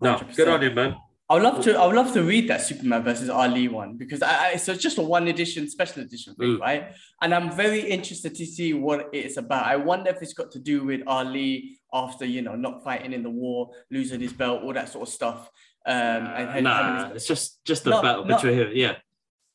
no, 0.01 0.15
100%. 0.15 0.35
good 0.35 0.47
on 0.47 0.61
you, 0.61 0.71
man. 0.71 0.95
I 1.29 1.35
would 1.35 1.43
love 1.43 1.63
to. 1.65 1.77
I 1.77 1.85
would 1.85 1.95
love 1.95 2.11
to 2.13 2.23
read 2.23 2.49
that 2.49 2.61
Superman 2.61 3.03
versus 3.03 3.29
Ali 3.29 3.67
one 3.67 3.97
because 3.97 4.23
I, 4.23 4.47
I 4.47 4.55
so 4.55 4.71
it's 4.71 4.81
just 4.81 4.97
a 4.97 5.03
one 5.03 5.27
edition, 5.27 5.69
special 5.69 6.01
edition 6.01 6.33
thing, 6.33 6.57
mm. 6.57 6.59
right? 6.59 6.93
And 7.21 7.35
I'm 7.35 7.55
very 7.55 7.81
interested 7.81 8.33
to 8.33 8.45
see 8.47 8.73
what 8.73 9.09
it's 9.13 9.37
about. 9.37 9.67
I 9.67 9.75
wonder 9.75 10.09
if 10.09 10.23
it's 10.23 10.33
got 10.33 10.49
to 10.53 10.59
do 10.59 10.83
with 10.83 11.01
Ali 11.05 11.78
after 11.93 12.25
you 12.25 12.41
know 12.41 12.55
not 12.55 12.83
fighting 12.83 13.13
in 13.13 13.23
the 13.23 13.29
war, 13.29 13.71
losing 13.91 14.19
his 14.19 14.33
belt, 14.33 14.63
all 14.63 14.73
that 14.73 14.89
sort 14.89 15.07
of 15.07 15.13
stuff. 15.13 15.49
Um, 15.85 15.95
and, 15.95 16.63
nah, 16.65 17.09
it's 17.09 17.27
just 17.27 17.63
just 17.65 17.83
the 17.83 17.91
no, 17.91 18.01
battle 18.01 18.23
between 18.25 18.53
him. 18.53 18.71
Yeah, 18.73 18.95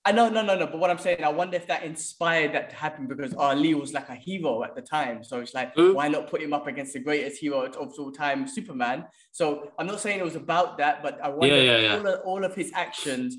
I 0.07 0.13
know, 0.13 0.29
no, 0.29 0.43
no, 0.43 0.55
no. 0.55 0.67
But 0.67 0.79
what 0.81 0.91
I'm 0.91 0.99
saying, 0.99 1.25
I 1.25 1.31
wonder 1.31 1.57
if 1.57 1.67
that 1.69 1.83
inspired 1.83 2.53
that 2.53 2.69
to 2.71 2.77
happen 2.77 3.07
because 3.07 3.33
Ali 3.35 3.73
was 3.73 3.95
like 3.95 4.11
a 4.11 4.15
hero 4.15 4.63
at 4.63 4.75
the 4.75 4.83
time. 4.83 5.25
So 5.25 5.41
it's 5.41 5.55
like, 5.55 5.75
mm. 5.77 5.95
why 5.95 6.09
not 6.09 6.29
put 6.29 6.43
him 6.43 6.53
up 6.53 6.67
against 6.67 6.93
the 6.93 7.01
greatest 7.01 7.41
hero 7.41 7.63
of 7.63 7.95
all 7.99 8.13
time, 8.13 8.47
Superman? 8.47 9.07
So 9.33 9.71
I'm 9.79 9.87
not 9.87 10.01
saying 10.01 10.21
it 10.21 10.25
was 10.25 10.37
about 10.37 10.77
that, 10.77 11.03
but 11.03 11.19
I 11.23 11.31
wonder 11.31 11.57
yeah, 11.57 11.63
yeah, 11.63 11.79
yeah. 11.79 11.97
All, 11.97 12.07
of, 12.07 12.21
all 12.27 12.45
of 12.45 12.55
his 12.55 12.71
actions 12.75 13.37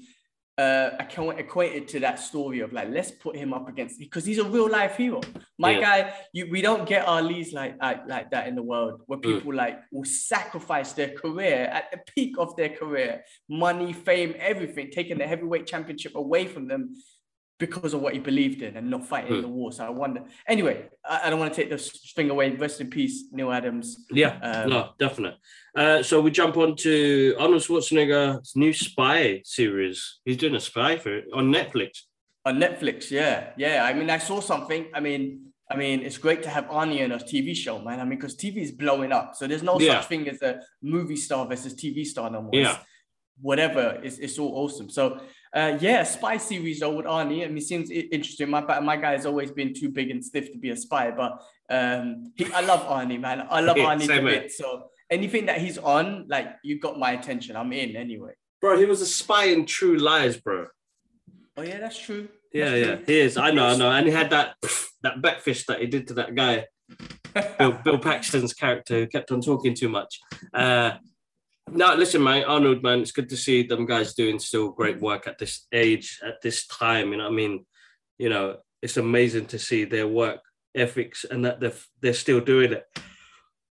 uh, 0.57 0.92
equated 1.38 1.88
to 1.90 2.00
that 2.00 2.18
story 2.18 2.62
of 2.62 2.72
like 2.72 2.90
let's 2.90 3.12
put 3.12 3.36
him 3.36 3.54
up 3.54 3.68
against 3.68 4.00
because 4.00 4.24
he's 4.24 4.38
a 4.38 4.44
real 4.44 4.69
life 4.69 4.96
hero. 4.96 5.19
My 5.57 5.72
yeah. 5.72 5.81
guy, 5.81 6.13
you 6.31 6.48
we 6.50 6.62
don't 6.62 6.88
get 6.88 7.06
Ali's 7.07 7.52
like, 7.52 7.75
like 7.81 8.07
like 8.07 8.31
that 8.31 8.48
in 8.48 8.56
the 8.56 8.63
world 8.63 9.02
where 9.07 9.19
mm. 9.19 9.24
people 9.24 9.52
mm. 9.52 9.57
like 9.57 9.80
will 9.92 10.06
sacrifice 10.06 10.94
their 10.94 11.09
career 11.09 11.66
at 11.66 11.92
the 11.92 12.00
peak 12.16 12.35
of 12.38 12.56
their 12.56 12.69
career, 12.69 13.24
money, 13.50 13.92
fame, 13.92 14.33
everything, 14.40 14.92
taking 14.92 15.18
the 15.18 15.28
heavyweight 15.28 15.68
championship 15.68 16.16
away 16.16 16.47
from 16.47 16.68
them 16.68 16.95
because 17.57 17.94
of 17.94 18.02
what 18.02 18.14
he 18.14 18.19
believed 18.19 18.62
in 18.62 18.76
and 18.76 18.90
not 18.90 19.06
fighting 19.06 19.33
mm. 19.33 19.42
the 19.42 19.47
war. 19.47 19.71
So 19.71 19.85
I 19.85 19.90
wonder. 19.90 20.24
Anyway, 20.47 20.90
I, 21.07 21.21
I, 21.26 21.30
don't 21.30 21.40
want 21.40 21.54
to 21.54 21.62
take 21.62 21.69
this 21.69 22.12
thing 22.14 22.30
away. 22.30 22.52
Rest 22.56 22.81
in 22.81 22.90
peace, 22.90 23.26
Neal 23.31 23.52
Adams. 23.52 24.06
Yeah, 24.12 24.38
um, 24.42 24.69
no, 24.69 24.90
definitely. 25.00 25.40
Uh, 25.76 26.04
so 26.04 26.19
we 26.19 26.31
jump 26.31 26.57
on 26.57 26.76
to 26.78 27.35
Arnold 27.40 27.62
Schwarzenegger's 27.62 28.56
new 28.56 28.74
Spy 28.74 29.42
series. 29.45 30.19
He's 30.26 30.38
doing 30.38 30.56
a 30.56 30.59
spy 30.59 30.97
for 30.97 31.21
on 31.33 31.52
Netflix. 31.52 32.02
On 32.45 32.57
Netflix, 32.57 33.09
yeah, 33.09 33.52
yeah. 33.57 33.85
I 33.85 33.94
mean, 33.94 34.09
I 34.09 34.18
saw 34.18 34.40
something. 34.40 34.88
I 34.94 35.00
mean, 35.00 35.52
I 35.71 35.78
mean, 35.78 36.02
it's 36.02 36.18
great 36.18 36.44
to 36.44 36.50
have 36.50 36.66
Arnie 36.66 37.00
in 37.00 37.12
a 37.12 37.18
TV 37.18 37.56
show, 37.56 37.80
man. 37.80 38.00
I 38.00 38.04
mean, 38.04 38.19
because 38.19 38.35
TV 38.35 38.57
is 38.57 38.71
blowing 38.71 39.12
up, 39.12 39.35
so 39.35 39.47
there's 39.47 39.64
no 39.64 39.80
yeah. 39.80 40.00
such 40.00 40.09
thing 40.09 40.30
as 40.30 40.42
a 40.42 40.59
movie 40.83 41.16
star 41.16 41.47
versus 41.47 41.74
TV 41.74 42.06
star 42.06 42.30
no 42.30 42.42
more. 42.42 42.52
Yeah. 42.54 42.78
Whatever, 43.42 44.00
it's, 44.04 44.19
it's 44.19 44.38
all 44.38 44.54
awesome. 44.56 44.90
So 44.90 45.19
uh, 45.56 45.78
yeah, 45.80 46.04
spy 46.04 46.35
series 46.35 46.81
though 46.81 46.94
with 46.94 47.06
Arnie. 47.06 47.45
I 47.45 47.47
mean, 47.47 47.64
seems 47.64 47.90
interesting. 47.90 48.50
My 48.50 48.62
my 48.81 48.97
guy 48.97 49.12
has 49.12 49.26
always 49.26 49.52
been 49.52 49.74
too 49.74 49.90
big 49.90 50.12
and 50.12 50.24
stiff 50.24 50.52
to 50.52 50.57
be 50.57 50.71
a 50.71 50.76
spy, 50.76 51.12
but 51.12 51.42
um, 51.69 52.33
he, 52.35 52.52
I 52.54 52.62
love 52.62 52.81
Arnie, 52.81 53.19
man. 53.19 53.47
I 53.50 53.62
love 53.62 53.78
yeah, 53.78 53.85
Arnie 53.85 54.19
a 54.19 54.21
bit. 54.21 54.52
So 54.52 54.88
anything 55.09 55.45
that 55.45 55.59
he's 55.59 55.78
on, 55.78 56.26
like 56.28 56.57
you 56.64 56.80
got 56.80 57.00
my 57.00 57.12
attention. 57.12 57.56
I'm 57.56 57.71
in 57.71 57.95
anyway. 57.95 58.33
Bro, 58.59 58.80
he 58.80 58.85
was 58.85 59.02
a 59.02 59.06
spy 59.06 59.45
in 59.45 59.66
True 59.66 59.97
Lies, 59.97 60.38
bro. 60.38 60.68
Oh 61.56 61.62
yeah, 61.62 61.80
that's 61.80 61.97
true. 61.97 62.28
Yeah, 62.52 62.69
that's 62.69 62.78
yeah, 62.78 62.95
true. 62.95 63.06
he 63.06 63.19
is. 63.19 63.38
I 63.38 63.52
know, 63.52 63.66
I 63.66 63.78
know, 63.78 63.92
and 63.92 64.06
he 64.06 64.12
had 64.12 64.31
that 64.31 64.56
that 65.04 65.21
backfish 65.21 65.66
that 65.68 65.80
he 65.80 65.88
did 65.88 66.07
to 66.09 66.16
that 66.16 66.35
guy, 66.35 66.66
Bill, 67.57 67.80
Bill 67.83 67.97
Paxton's 67.97 68.54
character, 68.54 68.95
who 68.95 69.07
kept 69.07 69.31
on 69.31 69.40
talking 69.40 69.74
too 69.74 69.88
much. 69.88 70.19
Uh, 70.54 70.94
no, 71.72 71.95
listen, 71.95 72.24
man, 72.24 72.44
Arnold, 72.44 72.84
man, 72.84 73.02
it's 73.02 73.12
good 73.12 73.30
to 73.30 73.38
see 73.38 73.64
them 73.64 73.86
guys 73.86 74.14
doing 74.14 74.40
still 74.40 74.69
great 74.69 75.00
work 75.02 75.28
at 75.28 75.38
this 75.38 75.66
age, 75.72 76.19
at 76.24 76.42
this 76.42 76.68
time. 76.68 77.12
You 77.12 77.18
know, 77.18 77.28
I 77.28 77.31
mean, 77.31 77.66
you 78.18 78.30
know, 78.30 78.57
it's 78.81 78.98
amazing 78.98 79.48
to 79.48 79.60
see 79.60 79.86
their 79.86 80.07
work 80.07 80.42
ethics 80.76 81.26
and 81.30 81.45
that 81.45 81.60
they're 81.60 81.74
they're 82.02 82.14
still 82.14 82.42
doing 82.42 82.74
it. 82.74 82.86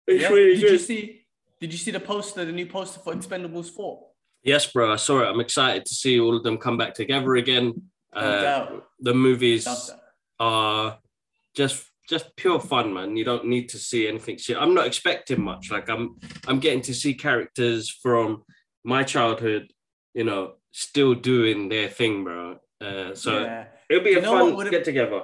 It's 0.08 0.24
yeah. 0.24 0.30
really 0.30 0.56
did 0.56 0.62
good. 0.62 0.72
you 0.72 0.78
see? 0.80 1.26
Did 1.60 1.74
you 1.74 1.80
see 1.80 1.92
the 1.92 2.00
poster, 2.00 2.46
the 2.46 2.52
new 2.52 2.68
poster 2.68 3.00
for 3.00 3.14
Expendables 3.14 3.70
Four? 3.70 4.08
Yes, 4.44 4.72
bro, 4.72 4.94
I 4.94 4.96
saw 4.96 5.22
it. 5.22 5.28
I'm 5.28 5.42
excited 5.42 5.86
to 5.86 5.94
see 5.94 6.20
all 6.20 6.38
of 6.38 6.44
them 6.44 6.58
come 6.58 6.78
back 6.78 6.94
together 6.94 7.36
again. 7.36 7.74
No 8.16 8.22
uh, 8.22 8.80
the 9.00 9.14
movies 9.14 9.68
are 10.40 10.98
just 11.56 11.86
just 12.10 12.36
pure 12.36 12.60
fun, 12.60 12.94
man. 12.94 13.16
You 13.16 13.24
don't 13.24 13.46
need 13.46 13.70
to 13.70 13.78
see 13.78 14.08
anything. 14.08 14.38
See, 14.40 14.56
I'm 14.56 14.74
not 14.74 14.88
expecting 14.88 15.42
much. 15.42 15.72
Like 15.72 15.90
I'm 15.90 16.18
I'm 16.48 16.60
getting 16.60 16.82
to 16.82 16.94
see 16.94 17.14
characters 17.14 17.90
from 17.90 18.44
my 18.84 19.04
childhood, 19.04 19.72
you 20.14 20.24
know, 20.24 20.54
still 20.72 21.14
doing 21.14 21.70
their 21.70 21.88
thing, 21.88 22.24
bro. 22.24 22.58
Uh, 22.82 23.14
so 23.14 23.44
Yeah. 23.44 23.66
it'll 23.90 24.04
be 24.04 24.12
You 24.12 24.20
a 24.20 24.24
fun 24.24 24.70
get 24.70 24.84
together. 24.86 25.24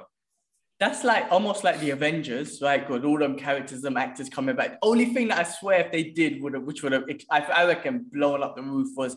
That's 0.78 1.04
like 1.04 1.32
almost 1.32 1.64
like 1.64 1.80
the 1.80 1.90
Avengers, 1.90 2.60
right? 2.60 2.88
With 2.88 3.04
all 3.04 3.18
them 3.18 3.36
characters, 3.36 3.80
them 3.80 3.96
actors 3.96 4.28
coming 4.28 4.54
back. 4.54 4.78
Only 4.82 5.06
thing 5.06 5.28
that 5.28 5.38
I 5.38 5.42
swear 5.44 5.80
if 5.80 5.90
they 5.90 6.04
did 6.04 6.42
would 6.42 6.52
have, 6.52 6.64
which 6.64 6.82
would 6.82 6.92
have, 6.92 7.04
I, 7.30 7.40
I 7.40 7.64
reckon, 7.64 8.06
blown 8.12 8.42
up 8.42 8.56
the 8.56 8.62
roof 8.62 8.88
was 8.94 9.16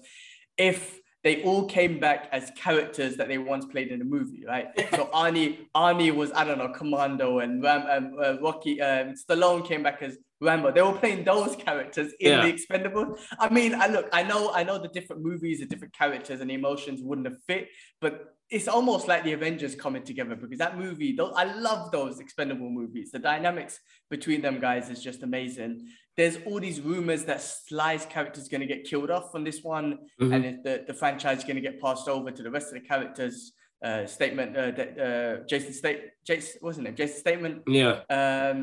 if 0.57 0.99
they 1.23 1.43
all 1.43 1.65
came 1.65 1.99
back 1.99 2.29
as 2.31 2.51
characters 2.55 3.17
that 3.17 3.27
they 3.27 3.38
once 3.38 3.65
played 3.65 3.89
in 3.89 4.01
a 4.01 4.05
movie, 4.05 4.45
right? 4.47 4.67
So 4.95 5.05
Arnie, 5.13 5.67
Arnie 5.75 6.13
was 6.15 6.31
I 6.33 6.43
don't 6.45 6.57
know, 6.57 6.69
Commando, 6.69 7.39
and 7.39 7.61
Ram, 7.61 7.83
um, 7.89 8.15
uh, 8.23 8.39
Rocky, 8.41 8.81
um, 8.81 9.13
Stallone 9.15 9.65
came 9.67 9.83
back 9.83 10.01
as 10.01 10.17
Rambo. 10.41 10.71
They 10.71 10.81
were 10.81 10.93
playing 10.93 11.25
those 11.25 11.55
characters 11.55 12.13
in 12.19 12.31
Yeah. 12.31 12.45
the 12.45 12.53
Expendables. 12.53 13.19
I 13.38 13.49
mean, 13.49 13.75
I 13.75 13.88
look, 13.88 14.07
I 14.13 14.23
know, 14.23 14.51
I 14.53 14.63
know 14.63 14.77
the 14.79 14.88
different 14.88 15.21
movies, 15.21 15.59
the 15.59 15.65
different 15.65 15.93
characters 15.93 16.39
and 16.39 16.49
the 16.49 16.53
emotions 16.53 17.01
wouldn't 17.03 17.27
have 17.27 17.38
fit, 17.47 17.67
but 17.99 18.35
it's 18.49 18.67
almost 18.67 19.07
like 19.07 19.23
the 19.23 19.33
Avengers 19.33 19.75
coming 19.75 20.03
together 20.03 20.35
because 20.35 20.57
that 20.57 20.77
movie, 20.77 21.11
those, 21.15 21.33
I 21.35 21.43
love 21.43 21.91
those 21.91 22.19
expendable 22.19 22.69
movies. 22.69 23.11
The 23.11 23.19
dynamics 23.19 23.79
between 24.09 24.41
them 24.41 24.59
guys 24.59 24.89
is 24.89 25.03
just 25.03 25.21
amazing. 25.21 25.88
There's 26.19 26.38
all 26.45 26.59
these 26.59 26.81
rumors 26.81 27.23
that 27.29 27.41
Sly's 27.41 28.05
character 28.05 28.41
is 28.41 28.49
going 28.49 28.59
to 28.59 28.67
get 28.67 28.83
killed 28.83 29.09
off 29.09 29.33
on 29.35 29.45
this 29.45 29.63
one, 29.63 29.88
Mhm. 30.19 30.33
and 30.35 30.43
the, 30.65 30.83
the 30.89 30.93
franchise 30.93 31.38
is 31.39 31.43
going 31.45 31.55
to 31.55 31.61
get 31.69 31.79
passed 31.81 32.09
over 32.09 32.29
to 32.29 32.43
the 32.43 32.51
rest 32.51 32.67
of 32.67 32.73
the 32.73 32.85
characters. 32.91 33.53
Uh, 33.81 34.05
statement, 34.05 34.49
uh, 34.57 34.71
that, 34.71 34.89
uh, 35.07 35.33
Jason 35.51 35.71
State, 35.71 36.01
Jason, 36.27 36.59
wasn't 36.61 36.85
it? 36.89 36.97
Jason 36.97 37.17
Statham. 37.23 37.63
Yeah. 37.65 38.01
Um, 38.09 38.57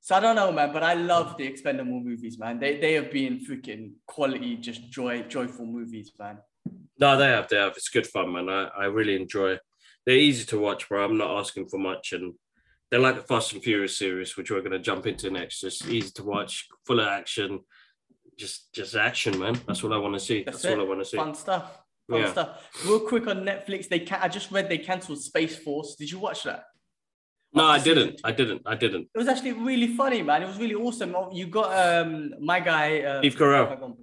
so 0.00 0.14
I 0.16 0.20
don't 0.20 0.36
know, 0.36 0.52
man, 0.52 0.70
but 0.74 0.82
I 0.82 0.92
love 0.92 1.38
the 1.38 1.46
expendable 1.52 1.98
movies, 2.10 2.38
man. 2.38 2.58
They 2.62 2.72
they 2.78 2.92
have 2.98 3.10
been 3.10 3.34
freaking 3.46 3.84
quality, 4.06 4.52
just 4.68 4.80
joy, 4.90 5.22
joyful 5.36 5.64
movies, 5.64 6.12
man. 6.18 6.36
No, 6.98 7.16
they 7.16 7.28
have, 7.36 7.48
they 7.48 7.56
have. 7.56 7.72
It's 7.78 7.88
good 7.88 8.06
fun, 8.06 8.30
man. 8.34 8.50
I, 8.50 8.62
I 8.82 8.84
really 8.98 9.16
enjoy. 9.16 9.50
They're 10.04 10.24
easy 10.28 10.44
to 10.52 10.58
watch, 10.58 10.86
bro. 10.86 11.02
I'm 11.02 11.16
not 11.16 11.38
asking 11.40 11.68
for 11.70 11.78
much, 11.78 12.12
and 12.12 12.34
they're 12.92 13.00
like 13.00 13.16
the 13.16 13.22
Fast 13.22 13.54
and 13.54 13.62
Furious 13.62 13.96
series, 13.96 14.36
which 14.36 14.50
we're 14.50 14.60
gonna 14.60 14.78
jump 14.78 15.06
into 15.06 15.30
next. 15.30 15.60
Just 15.62 15.88
easy 15.88 16.10
to 16.10 16.24
watch, 16.24 16.68
full 16.86 17.00
of 17.00 17.08
action, 17.08 17.60
just 18.38 18.70
just 18.74 18.94
action, 18.94 19.38
man. 19.38 19.58
That's 19.66 19.82
what 19.82 19.94
I 19.94 19.96
want 19.96 20.12
to 20.14 20.20
see. 20.20 20.42
That's, 20.44 20.60
That's 20.60 20.74
all. 20.74 20.82
I 20.82 20.84
want 20.86 21.00
to 21.00 21.06
see. 21.06 21.16
Fun 21.16 21.34
stuff. 21.34 21.78
Fun 22.10 22.20
Yeah. 22.20 22.30
stuff. 22.32 22.68
Real 22.84 23.00
quick 23.00 23.26
on 23.28 23.44
Netflix, 23.44 23.88
they 23.88 24.00
can- 24.00 24.20
I 24.20 24.28
just 24.28 24.50
read 24.50 24.68
they 24.68 24.76
cancelled 24.76 25.22
Space 25.22 25.56
Force. 25.56 25.96
Did 25.96 26.10
you 26.10 26.18
watch 26.18 26.42
that? 26.44 26.64
No, 27.54 27.64
I 27.64 27.78
didn't. 27.78 28.20
I 28.24 28.32
didn't. 28.32 28.60
I 28.66 28.74
didn't. 28.74 29.08
It 29.14 29.18
was 29.18 29.28
actually 29.28 29.52
really 29.52 29.96
funny, 29.96 30.20
man. 30.22 30.42
It 30.42 30.46
was 30.46 30.58
really 30.58 30.74
awesome. 30.74 31.14
Oh, 31.16 31.30
You 31.32 31.46
got 31.46 31.70
um 31.88 32.34
my 32.40 32.60
guy 32.60 33.00
uh, 33.00 33.20
Steve 33.20 33.36
Carell. 33.36 33.96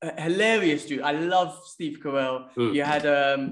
Uh, 0.00 0.22
hilarious, 0.22 0.86
dude. 0.86 1.02
I 1.02 1.10
love 1.12 1.60
Steve 1.66 1.98
Carell. 2.00 2.54
Mm. 2.56 2.74
You 2.76 2.84
had 2.84 3.04
um 3.06 3.42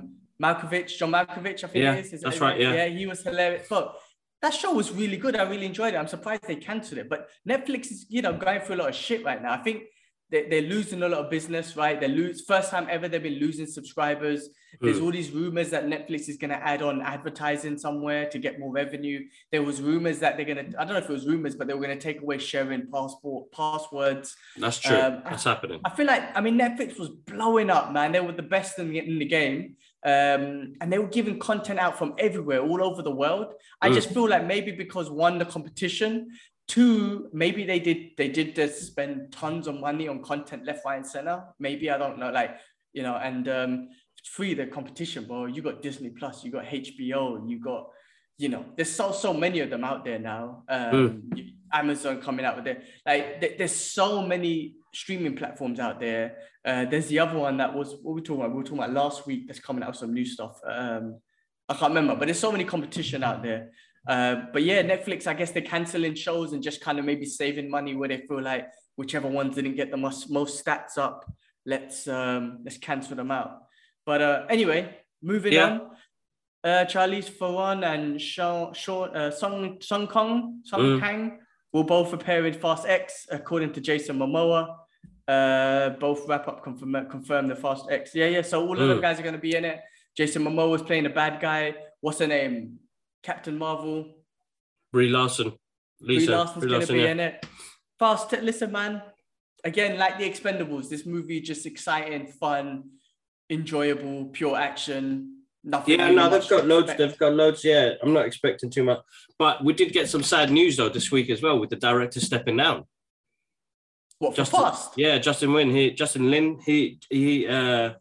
Malkovich, 0.40 0.96
John 0.98 1.10
Malkovich, 1.10 1.64
I 1.64 1.68
think 1.68 1.82
Yeah, 1.82 1.94
it 1.94 2.04
is. 2.06 2.12
Is 2.12 2.20
that's 2.20 2.38
that 2.38 2.44
right, 2.44 2.60
yeah. 2.60 2.74
yeah, 2.74 2.86
he 2.86 3.06
was 3.06 3.22
hilarious. 3.24 3.66
But 3.68 3.98
that 4.46 4.54
show 4.54 4.72
was 4.72 4.92
really 4.92 5.16
good. 5.16 5.36
I 5.36 5.42
really 5.42 5.66
enjoyed 5.66 5.94
it. 5.94 5.96
I'm 5.96 6.06
surprised 6.06 6.42
they 6.46 6.56
cancelled 6.56 6.98
it. 6.98 7.08
But 7.08 7.28
Netflix 7.48 7.90
is, 7.90 8.06
you 8.08 8.22
know, 8.22 8.32
going 8.32 8.60
through 8.60 8.76
a 8.76 8.80
lot 8.82 8.88
of 8.88 8.94
shit 8.94 9.24
right 9.24 9.42
now. 9.42 9.52
I 9.52 9.58
think 9.58 9.82
they, 10.30 10.48
they're 10.48 10.62
losing 10.62 11.02
a 11.02 11.08
lot 11.08 11.24
of 11.24 11.30
business, 11.30 11.76
right? 11.76 12.00
They 12.00 12.08
lose 12.08 12.44
first 12.46 12.70
time 12.70 12.86
ever 12.90 13.08
they've 13.08 13.22
been 13.22 13.40
losing 13.46 13.66
subscribers. 13.66 14.48
There's 14.80 14.98
Mm. 14.98 15.04
all 15.04 15.10
these 15.10 15.30
rumors 15.30 15.70
that 15.70 15.86
Netflix 15.86 16.28
is 16.28 16.36
going 16.36 16.50
to 16.50 16.56
add 16.72 16.82
on 16.82 17.00
advertising 17.00 17.78
somewhere 17.78 18.28
to 18.28 18.38
get 18.38 18.58
more 18.60 18.72
revenue. 18.72 19.20
There 19.50 19.62
was 19.62 19.80
rumors 19.80 20.18
that 20.18 20.36
they're 20.36 20.44
going 20.44 20.70
to, 20.72 20.80
I 20.80 20.84
don't 20.84 20.94
know 20.94 20.98
if 20.98 21.08
it 21.08 21.12
was 21.12 21.26
rumors, 21.26 21.54
but 21.54 21.66
they 21.66 21.74
were 21.74 21.84
going 21.86 21.98
to 21.98 22.02
take 22.02 22.20
away 22.22 22.38
sharing 22.38 22.90
passport 22.92 23.50
passwords. 23.52 24.36
That's 24.56 24.78
true. 24.78 24.96
Um, 24.96 25.22
That's 25.24 25.44
happening. 25.44 25.80
I 25.84 25.90
feel 25.90 26.06
like, 26.06 26.24
I 26.36 26.40
mean, 26.40 26.58
Netflix 26.58 26.98
was 26.98 27.08
blowing 27.08 27.70
up, 27.70 27.92
man. 27.92 28.12
They 28.12 28.20
were 28.20 28.32
the 28.32 28.42
best 28.42 28.78
in 28.78 28.90
the, 28.90 28.98
in 28.98 29.18
the 29.18 29.24
game. 29.24 29.76
Um, 30.06 30.74
and 30.80 30.92
they 30.92 30.98
were 30.98 31.08
giving 31.18 31.38
content 31.40 31.78
out 31.80 31.98
from 31.98 32.14
everywhere, 32.18 32.60
all 32.60 32.80
over 32.82 33.02
the 33.02 33.10
world. 33.22 33.48
I 33.82 33.88
Mm. 33.88 33.94
just 33.94 34.10
feel 34.14 34.28
like 34.28 34.44
maybe 34.46 34.70
because 34.70 35.10
one, 35.10 35.38
the 35.38 35.44
competition, 35.44 36.12
two, 36.68 37.28
maybe 37.32 37.64
they 37.64 37.80
did 37.80 37.98
they 38.16 38.28
did 38.28 38.54
just 38.54 38.86
spend 38.86 39.32
tons 39.32 39.66
of 39.66 39.74
money 39.80 40.06
on 40.08 40.22
content 40.22 40.64
left, 40.64 40.84
right, 40.84 40.96
and 40.96 41.06
center. 41.06 41.38
Maybe 41.58 41.90
I 41.90 41.98
don't 41.98 42.18
know, 42.20 42.30
like 42.30 42.52
you 42.92 43.02
know, 43.02 43.16
and 43.16 43.48
um, 43.48 43.88
three, 44.34 44.54
the 44.54 44.66
competition, 44.66 45.24
bro. 45.24 45.46
You 45.46 45.60
got 45.60 45.82
Disney 45.82 46.10
Plus, 46.10 46.44
you 46.44 46.50
got 46.52 46.64
HBO, 46.66 47.22
you 47.50 47.58
got 47.60 47.82
you 48.38 48.48
know, 48.50 48.64
there's 48.76 48.90
so 48.92 49.10
so 49.12 49.32
many 49.34 49.58
of 49.60 49.70
them 49.70 49.82
out 49.82 50.04
there 50.04 50.18
now. 50.20 50.62
Um, 50.68 51.22
you- 51.34 51.52
Amazon 51.72 52.22
coming 52.22 52.44
out 52.46 52.54
with 52.56 52.68
it. 52.68 52.84
Like 53.04 53.40
th- 53.40 53.58
there's 53.58 53.74
so 53.74 54.22
many 54.22 54.76
streaming 54.96 55.36
platforms 55.36 55.78
out 55.78 56.00
there. 56.00 56.36
Uh, 56.64 56.84
there's 56.84 57.06
the 57.08 57.18
other 57.18 57.38
one 57.38 57.56
that 57.58 57.74
was 57.74 57.94
what 58.02 58.14
we 58.14 58.20
talking 58.22 58.40
about. 58.42 58.50
We 58.52 58.58
were 58.58 58.62
talking 58.64 58.78
about 58.78 58.92
last 58.92 59.26
week. 59.26 59.46
That's 59.46 59.60
coming 59.60 59.82
out 59.82 59.90
with 59.90 59.98
some 59.98 60.12
new 60.14 60.24
stuff. 60.24 60.58
Um, 60.66 61.20
I 61.68 61.74
can't 61.74 61.90
remember, 61.94 62.14
but 62.16 62.26
there's 62.26 62.38
so 62.38 62.52
many 62.52 62.64
competition 62.64 63.22
out 63.22 63.42
there. 63.42 63.70
Uh, 64.08 64.36
but 64.52 64.62
yeah, 64.62 64.82
Netflix. 64.82 65.26
I 65.26 65.34
guess 65.34 65.50
they're 65.50 65.62
canceling 65.62 66.14
shows 66.14 66.52
and 66.52 66.62
just 66.62 66.80
kind 66.80 66.98
of 66.98 67.04
maybe 67.04 67.26
saving 67.26 67.68
money 67.70 67.94
where 67.94 68.08
they 68.08 68.22
feel 68.28 68.40
like 68.42 68.68
whichever 68.96 69.28
ones 69.28 69.54
didn't 69.56 69.76
get 69.76 69.90
the 69.90 69.96
most 69.96 70.30
most 70.30 70.64
stats 70.64 70.96
up, 70.96 71.24
let's 71.66 72.06
um, 72.08 72.60
let's 72.64 72.78
cancel 72.78 73.16
them 73.16 73.30
out. 73.30 73.62
But 74.04 74.22
uh, 74.22 74.46
anyway, 74.48 74.96
moving 75.22 75.52
Yeah. 75.54 75.66
on. 75.70 75.80
Uh, 76.64 76.84
Charlize 76.84 77.28
Theron 77.28 77.84
and 77.84 78.20
Sean, 78.20 78.72
Sean, 78.74 79.16
uh, 79.16 79.30
Song 79.30 79.78
Song 79.80 80.06
Kong 80.06 80.60
Song 80.64 80.80
Mm. 80.80 81.00
Kang 81.00 81.38
will 81.72 81.84
both 81.84 82.12
appear 82.12 82.46
in 82.46 82.54
Fast 82.54 82.86
X, 82.86 83.26
according 83.30 83.72
to 83.74 83.80
Jason 83.80 84.18
Momoa. 84.18 84.76
Uh, 85.28 85.90
both 85.98 86.28
wrap 86.28 86.46
up 86.46 86.62
confirm 86.62 86.92
confirm 87.10 87.48
the 87.48 87.56
Fast 87.56 87.86
X. 87.90 88.14
Yeah, 88.14 88.26
yeah. 88.26 88.42
So 88.42 88.64
all 88.66 88.80
of 88.80 88.88
them 88.88 88.98
Mm. 88.98 89.02
guys 89.02 89.18
are 89.18 89.22
going 89.22 89.34
to 89.34 89.40
be 89.40 89.56
in 89.56 89.64
it. 89.64 89.80
Jason 90.16 90.44
Momoa 90.44 90.70
was 90.70 90.82
playing 90.82 91.06
a 91.06 91.10
bad 91.10 91.40
guy. 91.40 91.74
What's 92.00 92.20
her 92.20 92.26
name? 92.26 92.78
Captain 93.22 93.58
Marvel. 93.58 94.14
Brie 94.92 95.08
Larson. 95.08 95.52
Lisa. 96.00 96.26
Brie 96.26 96.34
Larson's 96.36 96.64
Brie 96.64 96.80
to 96.86 96.92
be 96.92 97.00
yeah. 97.00 97.10
in 97.10 97.20
it. 97.20 97.46
Fast. 97.98 98.32
Listen, 98.32 98.70
man. 98.70 99.02
Again, 99.64 99.98
like 99.98 100.16
the 100.18 100.30
Expendables, 100.30 100.88
this 100.88 101.04
movie 101.06 101.40
just 101.40 101.66
exciting, 101.66 102.28
fun, 102.28 102.84
enjoyable, 103.50 104.26
pure 104.26 104.56
action. 104.56 105.32
Nothing. 105.64 105.98
Yeah, 105.98 106.12
no, 106.12 106.30
they've 106.30 106.48
got 106.48 106.66
loads. 106.66 106.90
expect. 106.90 106.98
They've 106.98 107.18
got 107.18 107.32
loads. 107.32 107.64
Yeah, 107.64 107.94
I'm 108.00 108.12
not 108.12 108.26
expecting 108.26 108.70
too 108.70 108.84
much, 108.84 109.00
but 109.40 109.64
we 109.64 109.72
did 109.72 109.92
get 109.92 110.08
some 110.08 110.22
sad 110.22 110.52
news 110.52 110.76
though 110.76 110.88
this 110.88 111.10
week 111.10 111.28
as 111.30 111.42
well 111.42 111.58
with 111.58 111.70
the 111.70 111.76
director 111.76 112.20
stepping 112.20 112.56
down. 112.58 112.84
What 114.18 114.34
Justin, 114.34 114.60
Fast? 114.60 114.92
yeah, 114.96 115.18
Justin 115.18 115.52
Win. 115.52 115.70
He 115.70 115.90
Justin 115.90 116.30
Lin. 116.30 116.58
He 116.64 116.98
he 117.10 117.46
uh 117.46 117.94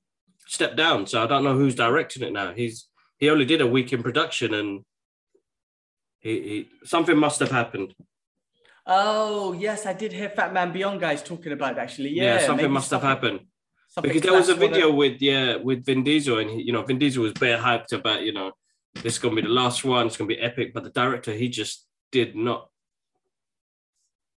stepped 0.47 0.77
down, 0.77 1.07
so 1.07 1.23
I 1.23 1.27
don't 1.27 1.43
know 1.43 1.55
who's 1.55 1.75
directing 1.75 2.23
it 2.23 2.31
now. 2.31 2.53
He's 2.53 2.87
he 3.17 3.29
only 3.29 3.45
did 3.45 3.61
a 3.61 3.67
week 3.67 3.91
in 3.91 4.01
production, 4.01 4.53
and 4.53 4.85
he, 6.19 6.41
he 6.41 6.69
something 6.85 7.17
must 7.17 7.39
have 7.39 7.51
happened. 7.51 7.93
Oh 8.87 9.53
yes, 9.53 9.85
I 9.85 9.93
did 9.93 10.13
hear 10.13 10.29
Fat 10.29 10.53
Man 10.53 10.71
Beyond 10.71 11.01
guys 11.01 11.21
talking 11.21 11.51
about 11.51 11.73
it 11.73 11.79
actually. 11.79 12.09
Yeah, 12.09 12.39
something 12.39 12.57
maybe 12.57 12.73
must 12.73 12.91
have 12.91 13.01
happened 13.01 13.41
something 13.95 14.13
because 14.13 14.23
there 14.23 14.37
was 14.37 14.49
a 14.49 14.55
video 14.55 14.91
with 14.91 15.21
yeah 15.21 15.55
with 15.55 15.85
Vin 15.85 16.03
Diesel, 16.03 16.39
and 16.39 16.49
he, 16.49 16.63
you 16.63 16.73
know 16.73 16.83
Vin 16.83 16.99
Diesel 16.99 17.23
was 17.23 17.33
bare 17.33 17.57
hyped 17.57 17.93
about 17.93 18.23
you 18.23 18.33
know 18.33 18.51
this 18.93 19.13
is 19.13 19.19
gonna 19.19 19.35
be 19.35 19.41
the 19.41 19.47
last 19.47 19.83
one. 19.83 20.07
It's 20.07 20.17
gonna 20.17 20.27
be 20.27 20.39
epic, 20.39 20.73
but 20.73 20.83
the 20.83 20.89
director 20.89 21.31
he 21.31 21.49
just 21.49 21.87
did 22.11 22.35
not. 22.35 22.69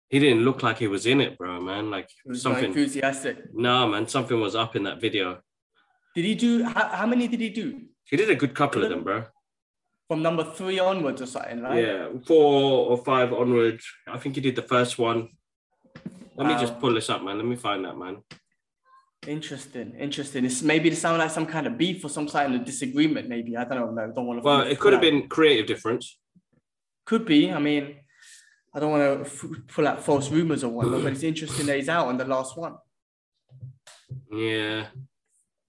He 0.08 0.18
didn't 0.20 0.44
look 0.44 0.62
like 0.62 0.78
he 0.78 0.86
was 0.86 1.06
in 1.06 1.20
it, 1.20 1.36
bro, 1.36 1.60
man. 1.60 1.90
Like 1.90 2.08
He 2.24 2.30
was 2.30 2.44
not 2.44 2.52
something. 2.54 2.66
enthusiastic. 2.70 3.38
No, 3.52 3.88
man, 3.88 4.06
something 4.06 4.40
was 4.40 4.54
up 4.54 4.76
in 4.76 4.84
that 4.84 5.00
video. 5.00 5.40
Did 6.14 6.24
he 6.24 6.34
do? 6.34 6.64
How, 6.64 6.88
how 6.88 7.06
many 7.06 7.26
did 7.28 7.40
he 7.40 7.50
do? 7.50 7.82
He 8.04 8.16
did 8.16 8.30
a 8.30 8.36
good 8.36 8.54
couple 8.54 8.84
of 8.84 8.90
them, 8.90 9.02
bro. 9.02 9.24
From 10.08 10.22
number 10.22 10.44
three 10.44 10.78
onwards 10.78 11.20
or 11.20 11.26
something, 11.26 11.60
right? 11.60 11.82
Yeah, 11.84 12.08
four 12.24 12.88
or 12.90 12.96
five 12.98 13.32
onwards. 13.32 13.84
I 14.06 14.18
think 14.18 14.36
he 14.36 14.40
did 14.40 14.54
the 14.54 14.62
first 14.62 14.98
one. 14.98 15.30
Let 16.36 16.46
me 16.46 16.54
just 16.54 16.78
pull 16.78 16.94
this 16.94 17.10
up, 17.10 17.24
man. 17.24 17.38
Let 17.38 17.46
me 17.46 17.56
find 17.56 17.84
that, 17.84 17.96
man. 17.98 18.18
Interesting, 19.26 19.94
interesting. 19.98 20.44
It's 20.44 20.62
maybe 20.62 20.88
it 20.90 20.96
sound 20.96 21.18
like 21.18 21.30
some 21.32 21.46
kind 21.46 21.66
of 21.66 21.76
beef 21.76 22.04
or 22.04 22.08
some 22.08 22.28
kind 22.28 22.54
of 22.54 22.64
disagreement. 22.64 23.28
Maybe 23.28 23.56
I 23.56 23.64
don't 23.64 23.78
know. 23.96 24.06
No, 24.06 24.12
don't 24.12 24.26
want 24.26 24.40
to. 24.40 24.44
Well, 24.44 24.60
it 24.60 24.78
could 24.78 24.92
have 24.92 25.02
been 25.02 25.28
creative 25.28 25.66
difference. 25.66 26.16
Could 27.06 27.24
be. 27.26 27.50
I 27.50 27.58
mean, 27.58 27.96
I 28.76 28.80
don't 28.80 28.90
want 28.90 29.24
to 29.24 29.30
f- 29.30 29.66
pull 29.68 29.88
out 29.88 30.04
false 30.04 30.30
rumors 30.30 30.62
or 30.62 30.68
whatnot, 30.68 31.02
but 31.02 31.12
it's 31.12 31.22
interesting 31.22 31.64
that 31.66 31.76
he's 31.76 31.88
out 31.88 32.08
on 32.08 32.18
the 32.18 32.26
last 32.26 32.58
one. 32.58 32.74
Yeah, 34.30 34.86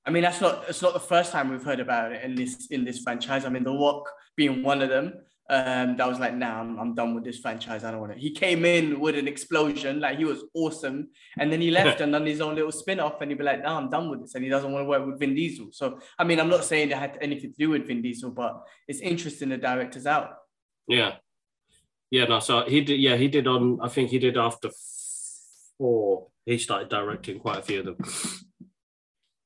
I 0.05 0.09
mean, 0.09 0.23
that's 0.23 0.41
not 0.41 0.65
it's 0.67 0.81
not 0.81 0.93
the 0.93 0.99
first 0.99 1.31
time 1.31 1.49
we've 1.49 1.63
heard 1.63 1.79
about 1.79 2.11
it 2.11 2.23
in 2.23 2.35
this 2.35 2.67
in 2.67 2.83
this 2.83 2.99
franchise. 2.99 3.45
I 3.45 3.49
mean, 3.49 3.63
The 3.63 3.71
Rock 3.71 4.09
being 4.35 4.61
one 4.61 4.81
of 4.81 4.89
them. 4.89 5.13
Um, 5.49 5.95
that 5.95 6.05
was 6.09 6.19
like, 6.19 6.35
nah, 6.35 6.59
I'm, 6.59 6.77
I'm 6.77 6.93
done 6.93 7.15
with 7.15 7.23
this 7.23 7.39
franchise. 7.39 7.85
I 7.85 7.91
don't 7.91 8.01
want 8.01 8.11
it. 8.11 8.17
He 8.17 8.31
came 8.31 8.65
in 8.65 8.99
with 8.99 9.15
an 9.15 9.29
explosion, 9.29 10.01
like 10.01 10.17
he 10.17 10.25
was 10.25 10.43
awesome, 10.53 11.07
and 11.39 11.49
then 11.49 11.61
he 11.61 11.71
left 11.71 12.01
and 12.01 12.11
done 12.11 12.25
his 12.25 12.41
own 12.41 12.55
little 12.55 12.73
spin-off, 12.73 13.21
and 13.21 13.31
he'd 13.31 13.37
be 13.37 13.45
like, 13.45 13.63
nah, 13.63 13.77
I'm 13.77 13.89
done 13.89 14.09
with 14.09 14.19
this, 14.19 14.35
and 14.35 14.43
he 14.43 14.49
doesn't 14.49 14.69
want 14.69 14.83
to 14.83 14.89
work 14.89 15.05
with 15.05 15.19
Vin 15.21 15.35
Diesel. 15.35 15.67
So, 15.71 15.99
I 16.19 16.25
mean, 16.25 16.41
I'm 16.41 16.49
not 16.49 16.65
saying 16.65 16.91
it 16.91 16.97
had 16.97 17.17
anything 17.21 17.53
to 17.53 17.57
do 17.57 17.69
with 17.69 17.87
Vin 17.87 18.01
Diesel, 18.01 18.31
but 18.31 18.61
it's 18.89 18.99
interesting 18.99 19.47
the 19.47 19.57
director's 19.57 20.05
out. 20.05 20.31
yeah. 20.89 21.15
Yeah, 22.11 22.25
no, 22.25 22.39
so 22.39 22.63
he 22.65 22.81
did. 22.81 22.99
Yeah, 22.99 23.15
he 23.17 23.27
did 23.27 23.47
on. 23.47 23.79
I 23.81 23.89
think 23.89 24.09
he 24.09 24.19
did 24.19 24.37
after 24.37 24.69
four. 25.77 26.27
He 26.45 26.57
started 26.57 26.89
directing 26.89 27.39
quite 27.39 27.57
a 27.59 27.61
few 27.61 27.79
of 27.79 27.85
them. 27.85 27.97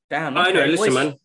Damn. 0.10 0.38
I 0.38 0.52
know. 0.52 0.62
okay. 0.62 0.72
Listen, 0.72 0.94
man. 0.94 1.16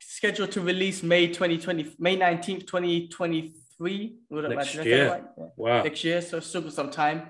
Scheduled 0.00 0.52
to 0.52 0.60
release 0.60 1.02
May 1.02 1.26
2020, 1.28 1.96
May 1.98 2.16
19th, 2.16 2.66
2023. 2.66 4.16
Would 4.30 4.44
it- 4.44 4.48
Next 4.50 4.72
did 4.72 4.80
I 4.80 4.84
year. 4.84 5.10
right? 5.10 5.24
Yeah. 5.38 5.44
Wow, 5.56 5.82
Next 5.82 6.04
year. 6.04 6.20
So 6.22 6.40
still 6.40 6.62
got 6.62 6.72
some 6.72 6.90
time 6.90 7.28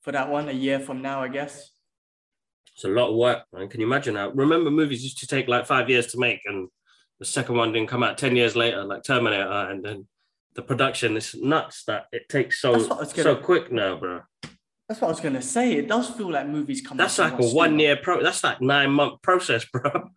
for 0.00 0.12
that 0.12 0.28
one, 0.28 0.48
a 0.48 0.52
year 0.52 0.78
from 0.80 1.02
now, 1.02 1.22
I 1.22 1.28
guess. 1.28 1.70
it's 2.74 2.84
a 2.84 2.88
lot 2.88 3.10
of 3.10 3.16
work, 3.16 3.44
man. 3.52 3.68
Can 3.68 3.80
you 3.80 3.86
imagine 3.86 4.14
that? 4.14 4.34
Remember, 4.36 4.70
movies 4.70 5.02
used 5.02 5.18
to 5.18 5.26
take 5.26 5.48
like 5.48 5.66
five 5.66 5.88
years 5.90 6.06
to 6.08 6.18
make, 6.18 6.40
and 6.46 6.68
the 7.18 7.24
second 7.24 7.56
one 7.56 7.72
didn't 7.72 7.88
come 7.88 8.02
out 8.04 8.16
ten 8.18 8.36
years 8.36 8.54
later, 8.54 8.84
like 8.84 9.02
Terminator, 9.02 9.50
and 9.70 9.84
then 9.84 10.06
the 10.58 10.62
production 10.62 11.16
is 11.16 11.36
nuts 11.36 11.84
that 11.84 12.06
it 12.10 12.28
takes 12.28 12.60
so 12.60 12.72
That's 12.72 12.88
what 12.88 12.96
I 12.98 13.00
was 13.02 13.12
so 13.12 13.36
quick 13.36 13.70
now, 13.70 13.96
bro. 13.96 14.22
That's 14.88 15.00
what 15.00 15.06
I 15.06 15.10
was 15.10 15.20
gonna 15.20 15.40
say. 15.40 15.74
It 15.74 15.86
does 15.86 16.10
feel 16.10 16.32
like 16.32 16.48
movies 16.48 16.80
come. 16.80 16.96
That's 16.96 17.16
like 17.16 17.38
a 17.38 17.46
one 17.50 17.78
year 17.78 17.96
pro. 17.96 18.20
That's 18.24 18.42
like 18.42 18.60
nine 18.60 18.90
month 18.90 19.22
process, 19.22 19.64
bro. 19.72 20.10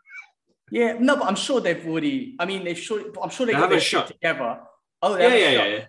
Yeah, 0.71 0.97
no, 0.99 1.15
but 1.17 1.27
I'm 1.27 1.35
sure 1.35 1.61
they've 1.61 1.85
already. 1.85 2.35
I 2.39 2.45
mean, 2.47 2.63
they've 2.63 2.77
sure. 2.77 3.03
I'm 3.21 3.29
sure 3.29 3.45
they 3.45 3.53
They 3.53 3.59
got 3.59 3.69
their 3.69 3.77
haven't 3.77 3.81
shit 3.81 3.99
shot. 3.99 4.07
together. 4.07 4.59
Oh, 5.03 5.15
Yeah, 5.15 5.27
yeah, 5.35 5.49
yeah, 5.49 5.65
yeah. 5.65 5.85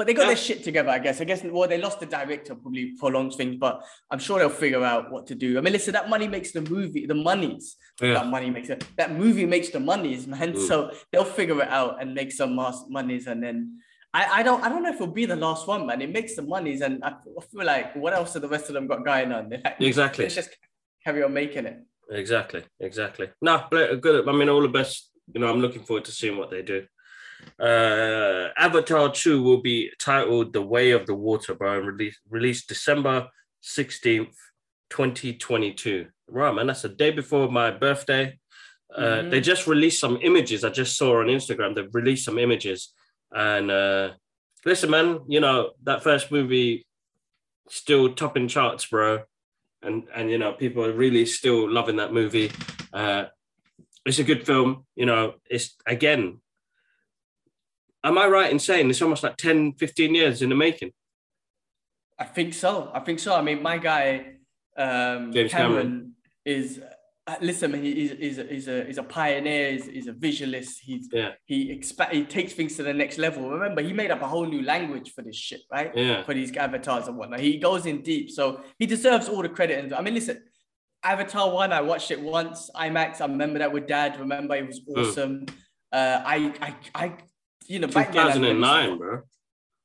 But 0.00 0.06
they 0.06 0.14
got 0.14 0.22
Yeah. 0.22 0.28
their 0.28 0.36
shit 0.48 0.64
together, 0.64 0.88
I 0.88 0.98
guess. 0.98 1.20
I 1.20 1.24
guess. 1.24 1.44
Well, 1.44 1.68
they 1.68 1.76
lost 1.76 2.00
the 2.00 2.06
director, 2.06 2.54
probably 2.54 2.92
prolongs 2.98 3.36
things, 3.36 3.56
but 3.56 3.84
I'm 4.10 4.18
sure 4.18 4.38
they'll 4.38 4.48
figure 4.48 4.82
out 4.82 5.12
what 5.12 5.26
to 5.26 5.34
do. 5.34 5.58
I 5.58 5.60
mean, 5.60 5.74
listen, 5.74 5.92
that 5.92 6.08
money 6.08 6.26
makes 6.26 6.52
the 6.52 6.62
movie, 6.62 7.04
the 7.04 7.14
monies. 7.14 7.76
Yeah. 8.00 8.14
That 8.14 8.28
money 8.28 8.48
makes 8.48 8.70
it. 8.70 8.82
That 8.96 9.12
movie 9.12 9.44
makes 9.44 9.68
the 9.68 9.78
monies, 9.78 10.26
man. 10.26 10.54
Mm. 10.54 10.66
So 10.68 10.90
they'll 11.12 11.32
figure 11.40 11.60
it 11.60 11.68
out 11.68 12.00
and 12.00 12.14
make 12.14 12.32
some 12.32 12.54
mas- 12.54 12.86
monies, 12.88 13.26
and 13.26 13.42
then. 13.44 13.56
I, 14.14 14.38
I 14.38 14.42
don't 14.42 14.62
I 14.64 14.70
don't 14.70 14.82
know 14.82 14.88
if 14.88 14.94
it'll 14.94 15.18
be 15.22 15.26
the 15.26 15.36
last 15.36 15.68
one, 15.68 15.84
man. 15.86 16.00
It 16.00 16.10
makes 16.18 16.34
the 16.34 16.40
monies, 16.54 16.80
and 16.80 17.04
I 17.04 17.10
feel- 17.50 17.66
like 17.72 17.94
what 17.94 18.14
else 18.14 18.32
have 18.32 18.40
the 18.46 18.48
rest 18.48 18.68
of 18.68 18.74
them 18.76 18.86
got 18.86 19.04
going 19.04 19.30
on? 19.32 19.50
Like, 19.64 19.76
Exactly. 19.80 20.24
Let's 20.24 20.34
just 20.34 20.56
carry 21.04 21.22
on 21.22 21.34
making 21.34 21.66
it. 21.66 21.76
Exactly, 22.10 22.62
exactly. 22.88 23.28
No, 23.42 23.64
but 23.70 24.00
good. 24.00 24.26
I 24.26 24.32
mean, 24.32 24.48
all 24.48 24.62
the 24.62 24.68
best. 24.80 25.10
You 25.34 25.40
know, 25.42 25.48
I'm 25.52 25.60
looking 25.60 25.82
forward 25.84 26.06
to 26.06 26.12
seeing 26.12 26.38
what 26.38 26.50
they 26.50 26.62
do. 26.62 26.86
Uh, 27.60 28.48
Avatar 28.56 29.12
2 29.12 29.42
will 29.42 29.60
be 29.60 29.90
titled 29.98 30.52
The 30.52 30.62
Way 30.62 30.92
of 30.92 31.06
the 31.06 31.14
Water, 31.14 31.54
bro, 31.54 31.78
and 31.78 31.86
released 31.86 32.20
released 32.30 32.68
December 32.68 33.28
16th, 33.62 34.34
2022. 34.88 36.06
Right, 36.28 36.54
man, 36.54 36.66
that's 36.68 36.82
the 36.82 36.88
day 36.88 37.10
before 37.10 37.50
my 37.50 37.70
birthday. 37.70 38.38
Uh, 38.94 39.02
Mhm. 39.22 39.30
They 39.30 39.40
just 39.40 39.66
released 39.66 40.00
some 40.00 40.18
images. 40.22 40.64
I 40.64 40.70
just 40.70 40.96
saw 40.96 41.20
on 41.20 41.26
Instagram. 41.26 41.74
They've 41.74 41.94
released 41.94 42.24
some 42.24 42.38
images. 42.38 42.92
And 43.30 43.70
uh, 43.70 44.14
listen, 44.64 44.90
man, 44.90 45.20
you 45.28 45.40
know, 45.40 45.72
that 45.84 46.02
first 46.02 46.32
movie 46.32 46.86
still 47.68 48.14
topping 48.14 48.48
charts, 48.48 48.86
bro. 48.86 49.22
And, 49.82 50.04
and 50.14 50.30
you 50.30 50.38
know, 50.38 50.52
people 50.52 50.84
are 50.84 50.92
really 50.92 51.24
still 51.26 51.70
loving 51.70 51.96
that 51.96 52.12
movie. 52.12 52.50
Uh, 52.92 53.26
it's 54.04 54.18
a 54.18 54.24
good 54.24 54.44
film. 54.46 54.86
You 54.96 55.06
know, 55.06 55.34
it's 55.48 55.76
again, 55.86 56.40
am 58.04 58.18
I 58.18 58.26
right 58.26 58.50
in 58.50 58.58
saying 58.58 58.90
it's 58.90 59.02
almost 59.02 59.22
like 59.22 59.36
10, 59.36 59.74
15 59.74 60.14
years 60.14 60.42
in 60.42 60.48
the 60.48 60.54
making? 60.54 60.92
I 62.18 62.24
think 62.24 62.54
so. 62.54 62.90
I 62.92 63.00
think 63.00 63.18
so. 63.18 63.34
I 63.34 63.42
mean, 63.42 63.62
my 63.62 63.78
guy, 63.78 64.34
um, 64.76 65.32
James 65.32 65.50
Cameron, 65.52 65.82
Cameron. 65.82 66.12
is. 66.44 66.80
Uh, 67.26 67.36
listen, 67.42 67.72
he 67.74 68.04
is 68.04 68.10
is 68.12 68.38
a, 68.38 68.52
is 68.52 68.66
a 68.68 68.88
is 68.88 68.98
a 68.98 69.02
pioneer. 69.02 69.72
He's, 69.72 69.86
he's 69.86 70.06
a 70.08 70.12
visualist. 70.12 70.80
He's 70.82 71.08
Yeah. 71.12 71.32
he 71.44 71.68
expa- 71.68 72.10
he 72.10 72.24
takes 72.24 72.54
things 72.54 72.76
to 72.76 72.82
the 72.82 72.92
next 72.94 73.18
level. 73.18 73.48
Remember, 73.50 73.82
he 73.82 73.92
made 73.92 74.10
up 74.10 74.22
a 74.22 74.26
whole 74.26 74.46
new 74.46 74.62
language 74.62 75.12
for 75.14 75.22
this 75.22 75.36
shit, 75.36 75.60
right? 75.70 75.92
Yeah. 75.94 76.22
For 76.24 76.34
these 76.34 76.54
avatars 76.56 77.08
and 77.08 77.16
whatnot. 77.16 77.40
He 77.40 77.58
goes 77.58 77.86
in 77.86 78.02
deep, 78.02 78.30
so 78.30 78.60
he 78.78 78.86
deserves 78.86 79.28
all 79.28 79.42
the 79.42 79.48
credit. 79.50 79.78
And 79.84 79.94
I 79.94 80.00
mean, 80.00 80.14
listen, 80.14 80.42
Avatar 81.04 81.50
one, 81.52 81.72
I 81.72 81.82
watched 81.82 82.10
it 82.10 82.20
once 82.20 82.70
IMAX. 82.74 83.20
I 83.20 83.26
remember 83.26 83.58
that 83.60 83.72
with 83.72 83.86
Dad. 83.86 84.18
Remember, 84.18 84.56
it 84.56 84.66
was 84.66 84.80
Hmm. 84.86 85.00
awesome. 85.00 85.46
Uh, 85.92 86.22
I 86.24 86.36
I 86.62 86.74
I, 87.04 87.12
you 87.70 87.78
know, 87.78 87.86
back 87.86 88.12
then 88.12 88.26
2009, 88.26 88.88
saw- 88.90 88.96
bro. 88.96 89.20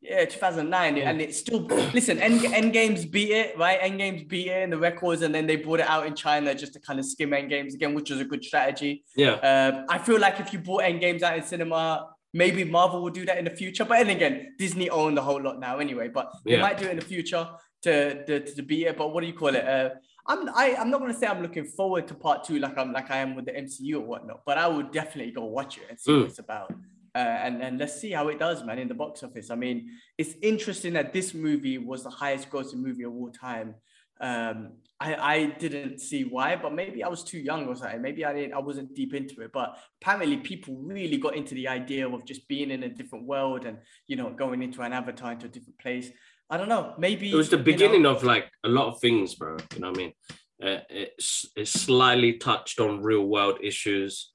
yeah, 0.02 0.26
2009, 0.26 0.98
Yeah. 0.98 1.10
and 1.10 1.22
it's 1.22 1.38
still 1.40 1.62
listen. 1.94 2.20
End, 2.20 2.44
End 2.60 2.74
Games 2.74 3.06
beat 3.06 3.32
it, 3.32 3.58
right? 3.58 3.78
End 3.82 3.98
Games 4.00 4.24
beat 4.24 4.48
it 4.48 4.64
in 4.64 4.70
the 4.72 4.78
records, 4.78 5.22
and 5.22 5.34
then 5.36 5.46
they 5.48 5.56
brought 5.56 5.80
it 5.82 5.88
out 5.88 6.06
in 6.08 6.16
China 6.16 6.54
just 6.56 6.74
to 6.74 6.80
kind 6.80 7.00
of 7.00 7.06
skim 7.06 7.34
End 7.34 7.50
Games 7.50 7.76
again, 7.76 7.94
which 7.94 8.10
was 8.10 8.20
a 8.20 8.26
good 8.26 8.44
strategy. 8.44 9.04
Yeah. 9.16 9.34
Um, 9.52 9.86
I 9.90 9.98
feel 10.00 10.20
like 10.20 10.40
if 10.40 10.52
you 10.54 10.60
brought 10.60 10.80
End 10.84 11.00
Games 11.00 11.22
out 11.24 11.38
in 11.38 11.44
cinema, 11.44 12.10
maybe 12.34 12.64
Marvel 12.64 13.02
will 13.04 13.12
do 13.12 13.26
that 13.26 13.38
in 13.38 13.46
the 13.46 13.56
future. 13.62 13.86
But 13.86 13.98
then 14.00 14.10
again, 14.10 14.56
Disney 14.58 14.90
own 14.90 15.16
the 15.16 15.22
whole 15.22 15.42
lot 15.42 15.60
now 15.60 15.78
anyway. 15.78 16.08
But 16.10 16.32
they 16.44 16.58
might 16.60 16.78
do 16.80 16.86
it 16.86 16.92
in 16.92 17.00
the 17.00 17.06
future 17.06 17.48
to 17.84 18.26
to, 18.26 18.40
to 18.56 18.62
beat 18.64 18.88
it. 18.88 18.98
But 18.98 19.14
what 19.14 19.22
do 19.22 19.28
you 19.28 19.34
call 19.34 19.54
it? 19.56 19.66
Uh, 19.76 19.90
I'm 20.28 20.50
I, 20.50 20.76
I'm 20.80 20.90
not 20.90 21.00
gonna 21.02 21.14
say 21.22 21.28
I'm 21.28 21.42
looking 21.44 21.66
forward 21.66 22.08
to 22.10 22.16
part 22.16 22.44
two 22.46 22.58
like 22.58 22.76
I'm 22.80 22.92
like 22.92 23.10
I 23.12 23.18
am 23.26 23.36
with 23.36 23.46
the 23.46 23.52
MCU 23.52 23.96
or 23.98 24.06
whatnot, 24.12 24.40
but 24.46 24.58
I 24.58 24.68
would 24.68 24.92
definitely 24.92 25.32
go 25.32 25.46
watch 25.46 25.78
it 25.78 25.84
and 25.90 26.00
see 26.00 26.12
Mm. 26.12 26.22
what 26.22 26.30
it's 26.32 26.40
about. 26.40 26.74
Uh, 27.16 27.38
and 27.46 27.64
and 27.64 27.80
let's 27.80 28.00
see 28.02 28.12
how 28.12 28.28
it 28.28 28.38
does, 28.38 28.64
man, 28.66 28.78
in 28.78 28.90
the 28.90 28.94
box 28.94 29.24
office. 29.24 29.50
I 29.50 29.56
mean, 29.56 29.90
it's 30.18 30.34
interesting 30.42 30.94
that 30.94 31.14
this 31.14 31.34
movie 31.34 31.78
was 31.78 32.04
the 32.04 32.10
highest 32.10 32.50
grossing 32.50 32.82
movie 32.88 33.04
of 33.04 33.14
all 33.14 33.32
time. 33.32 33.76
Um, 34.20 34.74
I, 35.00 35.16
I 35.16 35.46
didn't 35.46 36.00
see 36.00 36.24
why, 36.24 36.56
but 36.56 36.74
maybe 36.74 37.04
I 37.04 37.08
was 37.08 37.24
too 37.24 37.40
young 37.40 37.68
or 37.68 37.76
something. 37.76 38.02
Maybe 38.02 38.24
I 38.26 38.34
didn't, 38.34 38.54
I 38.54 38.60
wasn't 38.60 38.94
deep 38.94 39.14
into 39.14 39.42
it. 39.42 39.52
But 39.54 39.78
apparently, 40.02 40.38
people 40.38 40.76
really 40.76 41.18
got 41.18 41.36
into 41.36 41.56
the 41.56 41.70
idea 41.70 42.08
of 42.08 42.26
just 42.26 42.48
being 42.50 42.70
in 42.70 42.84
a 42.84 42.90
different 42.90 43.26
world 43.26 43.66
and 43.66 43.78
you 44.08 44.18
know 44.18 44.30
going 44.32 44.62
into 44.62 44.82
an 44.82 44.92
avatar 44.92 45.32
into 45.32 45.46
a 45.46 45.50
different 45.50 45.80
place. 45.80 46.10
I 46.50 46.58
don't 46.58 46.70
know. 46.70 46.96
Maybe 46.98 47.32
It 47.32 47.36
was 47.36 47.50
the 47.50 47.56
you 47.56 47.60
know- 47.60 47.72
beginning 47.72 48.06
of 48.06 48.24
like 48.24 48.50
a 48.66 48.70
lot 48.70 48.88
of 48.88 49.00
things, 49.00 49.36
bro. 49.36 49.56
You 49.74 49.80
know 49.80 49.90
what 49.92 49.98
I 49.98 50.02
mean? 50.02 50.14
Uh, 50.62 50.80
it's 50.90 51.46
it 51.56 51.68
slightly 51.68 52.34
touched 52.34 52.80
on 52.80 53.02
real 53.02 53.26
world 53.26 53.60
issues, 53.62 54.32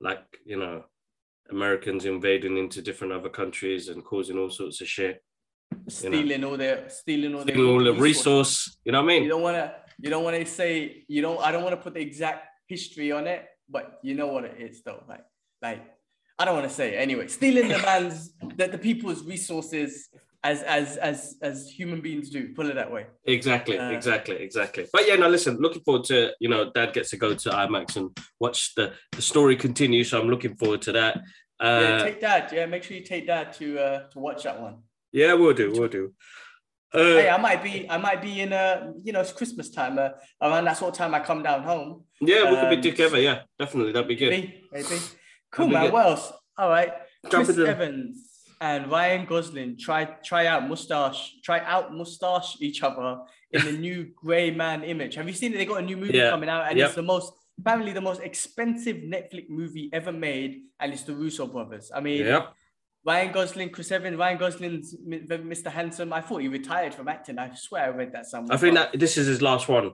like 0.00 0.24
you 0.44 0.58
know, 0.58 0.84
Americans 1.50 2.04
invading 2.04 2.56
into 2.56 2.82
different 2.82 3.12
other 3.12 3.28
countries 3.28 3.88
and 3.88 4.04
causing 4.04 4.38
all 4.38 4.50
sorts 4.50 4.80
of 4.80 4.88
shit, 4.88 5.22
stealing 5.88 6.44
all 6.44 6.56
their 6.56 6.88
stealing 6.88 7.34
all 7.34 7.44
their 7.44 7.54
stealing 7.54 7.70
all 7.70 7.84
the 7.84 7.92
resource. 7.92 8.78
You 8.84 8.92
know 8.92 9.02
what 9.02 9.12
I 9.12 9.14
mean? 9.14 9.22
You 9.24 9.30
don't 9.30 9.42
want 9.42 9.56
to. 9.56 9.74
You 10.00 10.10
don't 10.10 10.24
want 10.24 10.36
to 10.36 10.46
say. 10.46 11.04
You 11.08 11.22
don't. 11.22 11.40
I 11.40 11.52
don't 11.52 11.62
want 11.62 11.76
to 11.76 11.82
put 11.82 11.94
the 11.94 12.00
exact 12.00 12.46
history 12.66 13.12
on 13.12 13.26
it, 13.26 13.44
but 13.68 13.98
you 14.02 14.14
know 14.14 14.28
what 14.28 14.44
it 14.44 14.56
is, 14.58 14.82
though. 14.82 15.02
Like, 15.08 15.24
like 15.62 15.82
I 16.38 16.44
don't 16.44 16.54
want 16.54 16.68
to 16.68 16.74
say 16.74 16.94
it 16.94 16.96
anyway. 16.96 17.28
Stealing 17.28 17.68
the 17.68 17.78
man's, 17.90 18.32
the, 18.56 18.68
the 18.68 18.78
people's 18.78 19.24
resources 19.24 20.08
as 20.44 20.62
as 20.62 20.96
as 20.98 21.36
as 21.42 21.68
human 21.70 22.00
beings 22.00 22.28
do. 22.30 22.52
Put 22.54 22.66
it 22.66 22.74
that 22.76 22.90
way. 22.92 23.06
Exactly, 23.24 23.78
Uh, 23.78 23.90
exactly, 23.90 24.36
exactly. 24.36 24.86
But 24.92 25.08
yeah, 25.08 25.16
no, 25.16 25.28
listen, 25.28 25.56
looking 25.58 25.82
forward 25.82 26.04
to 26.04 26.32
you 26.38 26.48
know, 26.48 26.70
Dad 26.70 26.92
gets 26.92 27.10
to 27.10 27.16
go 27.16 27.34
to 27.34 27.48
IMAX 27.50 27.96
and 27.96 28.10
watch 28.38 28.74
the 28.76 28.92
the 29.12 29.22
story 29.22 29.56
continue. 29.56 30.04
So 30.04 30.20
I'm 30.20 30.28
looking 30.28 30.54
forward 30.56 30.82
to 30.82 30.92
that. 30.92 31.14
yeah, 31.60 31.68
Uh, 31.68 32.04
take 32.04 32.20
that. 32.20 32.52
Yeah, 32.52 32.66
make 32.66 32.82
sure 32.84 32.96
you 32.96 33.02
take 33.04 33.26
that 33.26 33.54
to 33.58 33.66
uh 33.86 33.98
to 34.12 34.18
watch 34.18 34.42
that 34.44 34.60
one. 34.60 34.76
yeah, 35.12 35.32
we'll 35.34 35.54
do, 35.54 35.72
we'll 35.72 35.88
do. 35.88 36.12
Uh, 36.92 36.98
Hey, 37.18 37.28
I 37.28 37.38
might 37.38 37.60
be. 37.62 37.74
I 37.90 37.96
might 37.96 38.20
be 38.22 38.40
in 38.44 38.52
a, 38.52 38.92
you 39.02 39.12
know 39.12 39.20
it's 39.20 39.32
Christmas 39.32 39.68
time. 39.70 39.98
Uh, 39.98 40.10
around 40.40 40.64
that 40.66 40.76
sort 40.76 40.92
of 40.92 40.98
time, 40.98 41.12
I 41.14 41.20
come 41.20 41.42
down 41.42 41.62
home. 41.64 42.04
yeah, 42.20 42.42
we 42.50 42.56
could 42.56 42.70
be 42.70 42.76
um, 42.76 42.82
together. 42.82 43.18
Yeah, 43.20 43.38
definitely, 43.58 43.92
that'd 43.92 44.06
be 44.08 44.14
good. 44.14 44.30
Maybe, 44.30 44.62
maybe. 44.70 44.96
Cool, 45.50 45.68
man. 45.68 45.84
good. 45.84 45.92
What 45.92 46.06
else? 46.06 46.32
All 46.58 46.68
right. 46.68 46.92
Jump 47.30 47.46
Chris 47.46 47.58
Evans 47.58 48.33
and 48.64 48.90
Ryan 48.90 49.26
Gosling 49.26 49.76
try 49.76 50.04
try 50.30 50.46
out 50.46 50.62
mustache, 50.72 51.20
try 51.46 51.58
out 51.74 51.86
mustache 51.94 52.56
each 52.66 52.82
other 52.82 53.18
in 53.52 53.60
the 53.68 53.72
new 53.86 53.98
Grey 54.22 54.50
Man 54.50 54.82
image. 54.92 55.14
Have 55.16 55.28
you 55.28 55.34
seen 55.34 55.52
it? 55.52 55.58
They 55.58 55.66
got 55.66 55.80
a 55.84 55.86
new 55.90 55.98
movie 55.98 56.16
Yeah. 56.18 56.30
coming 56.30 56.48
out, 56.48 56.62
and 56.68 56.78
Yep. 56.78 56.86
it's 56.86 56.94
the 56.96 57.02
most 57.14 57.32
apparently 57.60 57.92
the 57.92 58.00
most 58.10 58.20
expensive 58.30 58.96
Netflix 59.14 59.44
movie 59.60 59.86
ever 59.92 60.12
made, 60.28 60.52
and 60.80 60.92
it's 60.94 61.04
the 61.10 61.14
Russo 61.14 61.46
brothers. 61.46 61.92
I 61.94 62.00
mean, 62.00 62.22
Yeah, 62.26 62.46
Ryan 63.04 63.32
Gosling, 63.32 63.68
Chris 63.70 63.92
Evans, 63.92 64.16
Ryan 64.16 64.38
Gosling's 64.38 64.96
Mr. 65.06 65.70
Handsome. 65.78 66.10
I 66.12 66.22
thought 66.26 66.40
he 66.40 66.48
retired 66.48 66.94
from 66.94 67.06
acting. 67.08 67.38
I 67.38 67.54
swear 67.54 67.82
I 67.84 67.88
read 68.00 68.12
that 68.16 68.26
somewhere. 68.26 68.54
I 68.56 68.58
think 68.60 68.74
that 68.76 68.98
this 68.98 69.18
is 69.18 69.26
his 69.26 69.40
last 69.42 69.68
one. 69.68 69.92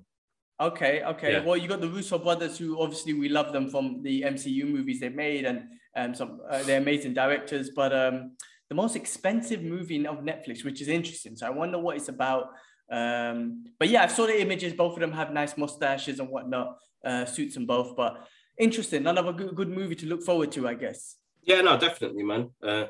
Okay, 0.61 1.03
okay. 1.13 1.33
Yeah. 1.33 1.45
Well, 1.45 1.57
you 1.57 1.67
got 1.75 1.81
the 1.81 1.89
Russo 1.97 2.19
brothers, 2.19 2.57
who 2.57 2.81
obviously 2.81 3.15
we 3.15 3.29
love 3.29 3.53
them 3.53 3.69
from 3.69 3.85
the 4.03 4.23
MCU 4.35 4.65
movies 4.77 5.01
they 5.01 5.09
made, 5.09 5.45
and 5.51 5.59
um, 5.97 6.15
some 6.15 6.31
uh, 6.49 6.63
they're 6.63 6.81
amazing 6.87 7.15
directors. 7.15 7.67
But 7.81 7.93
um, 8.05 8.37
the 8.71 8.77
most 8.77 8.97
expensive 8.97 9.63
movie 9.63 10.07
of 10.07 10.19
Netflix, 10.19 10.65
which 10.65 10.81
is 10.81 10.89
interesting. 10.89 11.37
So 11.37 11.47
I 11.47 11.51
wonder 11.51 11.79
what 11.79 11.97
it's 11.97 12.09
about. 12.09 12.51
Um, 12.91 13.65
but 13.79 13.89
yeah, 13.89 14.05
I 14.05 14.07
saw 14.07 14.27
the 14.27 14.41
images. 14.41 14.73
Both 14.73 14.95
of 14.95 15.01
them 15.01 15.13
have 15.13 15.33
nice 15.33 15.57
mustaches 15.59 16.21
and 16.21 16.29
whatnot, 16.29 16.79
uh, 17.05 17.25
suits 17.25 17.55
them 17.55 17.67
both. 17.67 17.97
But 17.97 18.27
interesting. 18.59 19.07
Another 19.07 19.33
good, 19.33 19.57
good 19.57 19.69
movie 19.69 19.97
to 19.97 20.07
look 20.07 20.23
forward 20.23 20.53
to, 20.53 20.69
I 20.69 20.75
guess. 20.75 21.17
Yeah, 21.43 21.63
no, 21.63 21.79
definitely, 21.79 22.23
man. 22.23 22.51
Uh, 22.63 22.85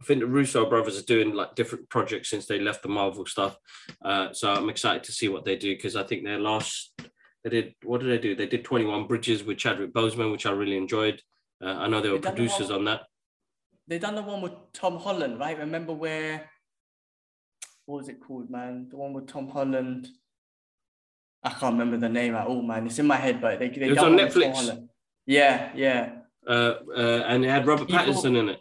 I 0.00 0.04
think 0.04 0.20
the 0.20 0.26
Russo 0.26 0.68
brothers 0.68 0.98
are 0.98 1.04
doing 1.04 1.34
like 1.34 1.54
different 1.54 1.88
projects 1.90 2.30
since 2.30 2.46
they 2.46 2.58
left 2.58 2.82
the 2.82 2.88
Marvel 2.88 3.26
stuff. 3.26 3.58
Uh, 4.02 4.32
so 4.32 4.52
I'm 4.52 4.70
excited 4.70 5.04
to 5.04 5.12
see 5.12 5.28
what 5.28 5.44
they 5.44 5.56
do 5.56 5.74
because 5.74 5.96
I 5.96 6.02
think 6.02 6.24
their 6.24 6.38
last 6.38 6.92
they 7.44 7.50
did 7.50 7.74
what 7.82 8.00
did 8.00 8.10
they 8.10 8.18
do? 8.18 8.34
They 8.34 8.46
did 8.46 8.64
21 8.64 9.06
Bridges 9.06 9.44
with 9.44 9.58
Chadwick 9.58 9.92
Boseman, 9.92 10.32
which 10.32 10.46
I 10.46 10.50
really 10.50 10.76
enjoyed. 10.76 11.22
Uh, 11.62 11.68
I 11.68 11.88
know 11.88 12.00
they 12.00 12.08
were 12.08 12.16
They 12.16 12.22
done 12.22 12.34
the 12.34 12.36
producers 12.36 12.70
on 12.70 12.84
that. 12.86 13.02
They 13.88 13.98
done 13.98 14.16
the 14.16 14.22
one 14.22 14.42
with 14.42 14.52
Tom 14.72 14.98
Holland, 14.98 15.38
right? 15.38 15.58
Remember 15.58 15.92
where 15.92 16.50
what 17.86 17.98
was 17.98 18.08
it 18.08 18.20
called, 18.20 18.50
man? 18.50 18.88
The 18.90 18.96
one 18.96 19.12
with 19.12 19.28
Tom 19.28 19.48
Holland. 19.48 20.08
I 21.44 21.50
can't 21.50 21.74
remember 21.78 21.96
the 21.96 22.08
name 22.08 22.34
at 22.34 22.46
all, 22.48 22.62
man. 22.62 22.86
It's 22.86 22.98
in 22.98 23.06
my 23.06 23.16
head, 23.16 23.40
but 23.40 23.60
they 23.60 23.68
they 23.68 23.86
It 23.86 23.90
was 23.90 23.98
on 23.98 24.16
one 24.16 24.24
with 24.24 24.34
Tom 24.34 24.42
Netflix. 24.42 24.88
Yeah, 25.26 25.70
yeah. 25.76 26.12
Uh, 26.46 26.74
uh, 26.96 27.24
and 27.28 27.44
it 27.44 27.48
had 27.48 27.66
Robert 27.66 27.88
Evil- 27.88 27.98
Pattinson 28.14 28.36
in 28.38 28.48
it. 28.50 28.60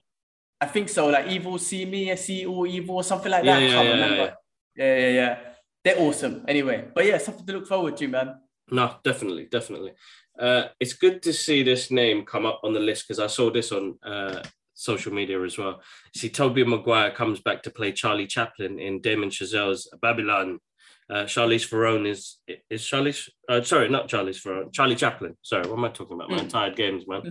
I 0.61 0.67
think 0.67 0.89
so. 0.89 1.07
Like 1.07 1.27
evil, 1.27 1.57
see 1.57 1.85
me, 1.85 2.15
see 2.15 2.45
all 2.45 2.65
evil, 2.65 2.95
or 2.97 3.03
something 3.03 3.31
like 3.31 3.43
Yeah, 3.43 3.59
that. 3.59 3.63
I 3.63 3.65
yeah, 3.65 3.73
can't 3.73 3.87
yeah, 3.87 3.93
remember. 3.93 4.35
Yeah, 4.75 4.97
yeah, 4.97 5.09
yeah. 5.09 5.39
They're 5.83 5.99
awesome. 5.99 6.45
Anyway, 6.47 6.87
but 6.93 7.05
yeah, 7.05 7.17
something 7.17 7.45
to 7.45 7.53
look 7.53 7.67
forward 7.67 7.97
to, 7.97 8.07
man. 8.07 8.39
No, 8.71 8.95
definitely, 9.03 9.45
definitely. 9.45 9.93
Uh, 10.39 10.65
it's 10.79 10.93
good 10.93 11.21
to 11.23 11.33
see 11.33 11.61
this 11.63 11.91
name 11.91 12.25
come 12.25 12.45
up 12.45 12.61
on 12.63 12.73
the 12.73 12.79
list 12.79 13.07
because 13.07 13.19
I 13.19 13.27
saw 13.27 13.51
this 13.51 13.71
on 13.71 13.97
uh, 14.03 14.41
social 14.75 15.11
media 15.13 15.41
as 15.41 15.57
well. 15.57 15.81
See, 16.15 16.29
Tobey 16.29 16.63
Maguire 16.63 17.11
comes 17.11 17.39
back 17.39 17.63
to 17.63 17.71
play 17.71 17.91
Charlie 17.91 18.27
Chaplin 18.27 18.77
in 18.79 19.01
Damien 19.01 19.29
Chazelle's 19.31 19.89
Babylon. 20.01 20.59
Uh, 21.07 21.23
Charlize 21.25 21.67
Theron 21.69 22.05
is 22.07 22.37
is 22.69 22.81
Charlize. 22.81 23.29
Uh, 23.47 23.61
sorry, 23.61 23.89
not 23.89 24.07
Charlize 24.09 24.41
Theron. 24.41 24.71
Charlie 24.71 24.95
Chaplin. 24.95 25.37
Sorry, 25.43 25.67
what 25.67 25.77
am 25.77 25.85
I 25.85 25.89
talking 25.89 26.15
about? 26.15 26.29
My 26.31 26.39
entire 26.39 26.73
games, 26.73 27.05
man. 27.07 27.21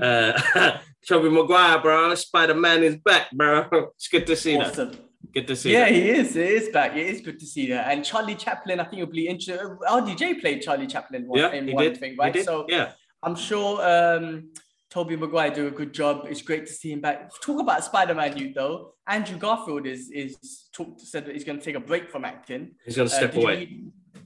Uh, 0.02 0.78
Tobey 1.08 1.28
Maguire, 1.30 1.80
bro. 1.80 2.14
Spider 2.14 2.54
Man 2.54 2.82
is 2.82 2.96
back, 2.96 3.30
bro. 3.32 3.66
It's 3.96 4.08
good 4.08 4.26
to 4.28 4.34
see 4.36 4.56
that. 4.56 4.68
awesome. 4.70 4.92
Good 5.34 5.46
to 5.48 5.56
see 5.56 5.72
Yeah, 5.74 5.80
that. 5.80 5.92
he 5.92 6.08
is. 6.08 6.36
It 6.36 6.50
is 6.50 6.68
back. 6.70 6.96
It 6.96 7.06
is 7.06 7.20
good 7.20 7.38
to 7.38 7.44
see 7.46 7.68
that. 7.68 7.90
And 7.92 8.02
Charlie 8.02 8.34
Chaplin, 8.34 8.80
I 8.80 8.84
think 8.84 9.02
it'll 9.02 9.12
be 9.12 9.28
interesting. 9.28 9.76
RDJ 9.86 10.40
played 10.40 10.62
Charlie 10.62 10.86
Chaplin 10.86 11.26
one, 11.28 11.38
Yeah, 11.38 11.52
in 11.52 11.68
he 11.68 11.74
one 11.74 11.84
did. 11.84 11.98
thing, 11.98 12.16
right? 12.18 12.34
So 12.44 12.64
yeah, 12.68 12.92
I'm 13.22 13.34
sure 13.36 13.72
um, 13.86 14.52
Tobey 14.98 15.14
Maguire 15.14 15.54
do 15.54 15.68
a 15.68 15.70
good 15.70 15.94
job. 15.94 16.26
It's 16.28 16.42
great 16.42 16.66
to 16.66 16.72
see 16.72 16.90
him 16.90 17.00
back. 17.00 17.30
Talk 17.40 17.60
about 17.60 17.84
Spider-Man, 17.84 18.36
you 18.36 18.52
though. 18.52 18.94
Andrew 19.06 19.38
Garfield 19.38 19.86
is 19.86 20.10
is 20.10 20.36
talked 20.72 21.00
said 21.02 21.24
that 21.26 21.34
he's 21.36 21.44
going 21.44 21.60
to 21.60 21.64
take 21.64 21.76
a 21.76 21.80
break 21.90 22.10
from 22.10 22.24
acting. 22.24 22.72
he's 22.84 22.96
gonna 22.96 23.06
Uh, 23.06 23.20
step 23.20 23.32
you 23.36 23.42
away. 23.42 23.58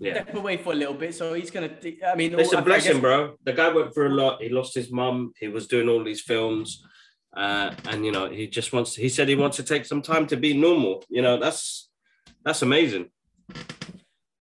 Yeah. 0.01 0.15
Step 0.23 0.35
away 0.35 0.57
for 0.57 0.73
a 0.73 0.75
little 0.83 0.95
bit. 0.95 1.15
So 1.15 1.35
he's 1.35 1.51
going 1.51 1.69
to. 1.69 2.03
I 2.13 2.15
mean, 2.15 2.33
It's 2.41 2.55
I- 2.55 2.61
a 2.61 2.63
blessing, 2.63 2.93
guess- 2.95 3.01
bro. 3.03 3.37
The 3.45 3.53
guy 3.53 3.69
went 3.69 3.93
through 3.93 4.09
a 4.15 4.17
lot. 4.23 4.43
He 4.43 4.49
lost 4.49 4.75
his 4.75 4.91
mum. 4.91 5.33
He 5.39 5.49
was 5.49 5.67
doing 5.67 5.91
all 5.91 6.03
these 6.03 6.23
films, 6.23 6.83
uh, 7.37 7.69
and 7.91 8.07
you 8.07 8.13
know, 8.17 8.31
he 8.31 8.47
just 8.59 8.73
wants. 8.73 8.91
He 8.97 9.11
said 9.11 9.29
he 9.29 9.35
wants 9.45 9.59
to 9.59 9.63
take 9.73 9.85
some 9.85 10.01
time 10.01 10.27
to 10.29 10.37
be 10.39 10.51
normal. 10.67 11.05
You 11.11 11.21
know, 11.27 11.37
that's 11.39 11.91
that's 12.47 12.63
amazing. 12.63 13.11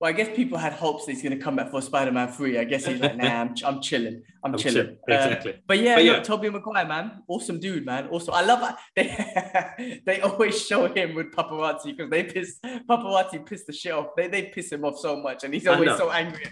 Well, 0.06 0.14
I 0.14 0.18
guess 0.18 0.36
people 0.36 0.60
had 0.60 0.74
hopes 0.74 1.08
that 1.08 1.14
he's 1.14 1.24
going 1.24 1.36
to 1.36 1.44
come 1.44 1.56
back 1.56 1.72
for 1.72 1.82
Spider-Man 1.82 2.28
3. 2.28 2.60
I 2.60 2.64
guess 2.66 2.86
he's 2.86 3.00
like, 3.00 3.18
nah, 3.18 3.42
I'm, 3.42 3.56
I'm 3.66 3.82
chilling. 3.82 4.22
I'm, 4.44 4.54
I'm 4.54 4.60
chilling. 4.60 4.86
chill- 4.86 4.98
Uh, 5.10 5.16
exactly. 5.16 5.56
but 5.66 5.80
yeah, 5.80 5.96
But 5.96 6.06
look. 6.06 6.24
Tobey 6.24 6.50
Maguire, 6.52 6.86
man, 6.86 7.24
awesome 7.28 7.60
dude, 7.60 7.88
man. 7.88 8.06
Also, 8.10 8.32
I 8.32 8.44
love 8.44 8.60
that 8.60 8.78
they 8.96 10.02
they 10.06 10.22
always 10.22 10.64
show 10.64 10.86
him 10.94 11.16
with 11.16 11.32
paparazzi 11.32 11.98
because 11.98 12.12
they 12.12 12.24
piss 12.24 12.60
paparazzi 12.88 13.44
piss 13.44 13.66
the 13.66 13.74
shit 13.74 13.94
off. 13.94 14.10
They 14.16 14.28
they 14.28 14.44
piss 14.44 14.72
him 14.72 14.86
off 14.86 15.00
so 15.00 15.18
much, 15.20 15.44
and 15.44 15.52
he's 15.52 15.66
always 15.66 15.98
so 15.98 16.12
angry. 16.12 16.46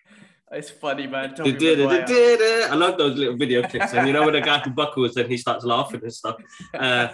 it's 0.52 0.68
funny, 0.68 1.06
man. 1.06 1.30
They 1.30 1.36
Tobey 1.36 1.52
did 1.54 1.78
it. 1.78 1.88
They 1.88 2.04
did 2.04 2.40
it. 2.42 2.70
I 2.70 2.74
love 2.74 2.98
those 2.98 3.16
little 3.16 3.38
video 3.38 3.62
clips. 3.62 3.94
And 3.94 4.06
you 4.06 4.12
know 4.12 4.24
when 4.26 4.34
the 4.34 4.42
guy 4.42 4.62
buckles 4.68 5.16
and 5.16 5.30
he 5.30 5.38
starts 5.38 5.64
laughing 5.64 6.02
and 6.02 6.12
stuff. 6.12 6.36
Uh, 6.74 7.08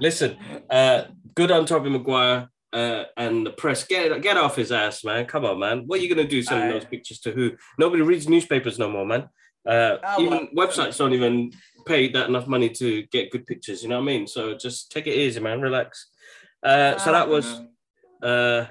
listen, 0.00 0.36
uh, 0.68 1.02
good 1.36 1.52
on 1.52 1.66
Tobey 1.66 1.88
Maguire. 1.88 2.48
Uh, 2.76 3.04
and 3.16 3.46
the 3.46 3.52
press, 3.62 3.84
get 3.84 4.20
get 4.20 4.36
off 4.36 4.54
his 4.56 4.70
ass, 4.70 5.02
man. 5.08 5.24
Come 5.32 5.44
on, 5.50 5.58
man. 5.58 5.76
What 5.86 5.98
are 5.98 6.02
you 6.02 6.10
gonna 6.14 6.28
do 6.28 6.42
selling 6.42 6.68
Aye. 6.68 6.72
those 6.72 6.84
pictures 6.94 7.18
to 7.20 7.30
who? 7.32 7.44
Nobody 7.78 8.02
reads 8.02 8.28
newspapers 8.28 8.78
no 8.78 8.88
more, 8.90 9.06
man. 9.06 9.22
Uh, 9.74 9.96
Ah, 10.04 10.20
even 10.20 10.48
well. 10.52 10.66
websites 10.66 10.98
don't 10.98 11.14
even 11.14 11.34
pay 11.86 12.02
that 12.12 12.28
enough 12.28 12.46
money 12.46 12.68
to 12.80 12.88
get 13.14 13.30
good 13.30 13.46
pictures. 13.46 13.82
You 13.82 13.88
know 13.88 13.96
what 14.00 14.08
I 14.10 14.12
mean? 14.12 14.26
So 14.26 14.40
just 14.66 14.92
take 14.92 15.06
it 15.06 15.14
easy, 15.24 15.40
man. 15.40 15.60
Relax. 15.62 15.90
Uh, 16.62 16.98
so 16.98 17.12
that 17.12 17.28
was 17.28 17.46
uh, 18.22 18.66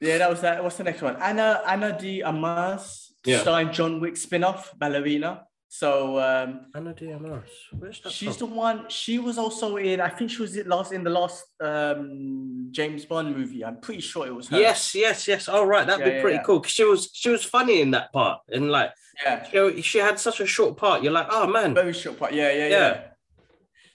yeah, 0.00 0.18
that 0.18 0.30
was 0.30 0.40
that. 0.40 0.62
What's 0.64 0.76
the 0.78 0.84
next 0.84 1.02
one? 1.02 1.16
Anna 1.20 1.62
Ana 1.66 1.90
de 1.98 2.22
Armas, 2.22 3.12
Yeah. 3.26 3.40
starring 3.42 3.72
John 3.72 4.00
Wick 4.00 4.16
spin-off, 4.16 4.72
Ballerina. 4.78 5.44
So 5.74 6.18
um, 6.20 6.66
Ana 6.74 6.92
de 6.92 7.14
Armas. 7.14 7.48
Where's 7.78 7.98
that 8.02 8.12
She's 8.12 8.36
from? 8.36 8.50
the 8.50 8.54
one. 8.54 8.88
She 8.90 9.18
was 9.18 9.38
also 9.38 9.78
in. 9.78 10.02
I 10.02 10.10
think 10.10 10.30
she 10.30 10.42
was 10.42 10.54
in 10.54 10.68
last 10.68 10.92
in 10.92 11.02
the 11.02 11.08
last 11.08 11.46
um, 11.62 12.68
James 12.72 13.06
Bond 13.06 13.34
movie. 13.34 13.64
I'm 13.64 13.80
pretty 13.80 14.02
sure 14.02 14.26
it 14.26 14.34
was 14.34 14.48
her. 14.48 14.60
Yes, 14.60 14.94
yes, 14.94 15.26
yes. 15.26 15.48
All 15.48 15.64
right, 15.66 15.86
that'd 15.86 16.04
Yeah, 16.04 16.10
be 16.10 16.16
yeah, 16.16 16.20
pretty 16.20 16.36
yeah. 16.36 16.42
cool. 16.42 16.60
'cause 16.60 16.72
she 16.72 16.84
was 16.84 17.08
she 17.14 17.30
was 17.30 17.42
funny 17.42 17.80
in 17.80 17.90
that 17.92 18.12
part, 18.12 18.40
and 18.50 18.70
like 18.70 18.90
Yeah. 19.24 19.48
know, 19.54 19.80
she 19.80 19.96
had 19.96 20.18
such 20.20 20.40
a 20.40 20.46
short 20.46 20.76
part. 20.76 21.02
You're 21.02 21.14
like, 21.14 21.28
oh 21.30 21.46
man, 21.46 21.72
Very 21.74 21.94
short 21.94 22.18
part. 22.18 22.34
Yeah, 22.34 22.52
yeah, 22.52 22.68
yeah. 22.68 23.00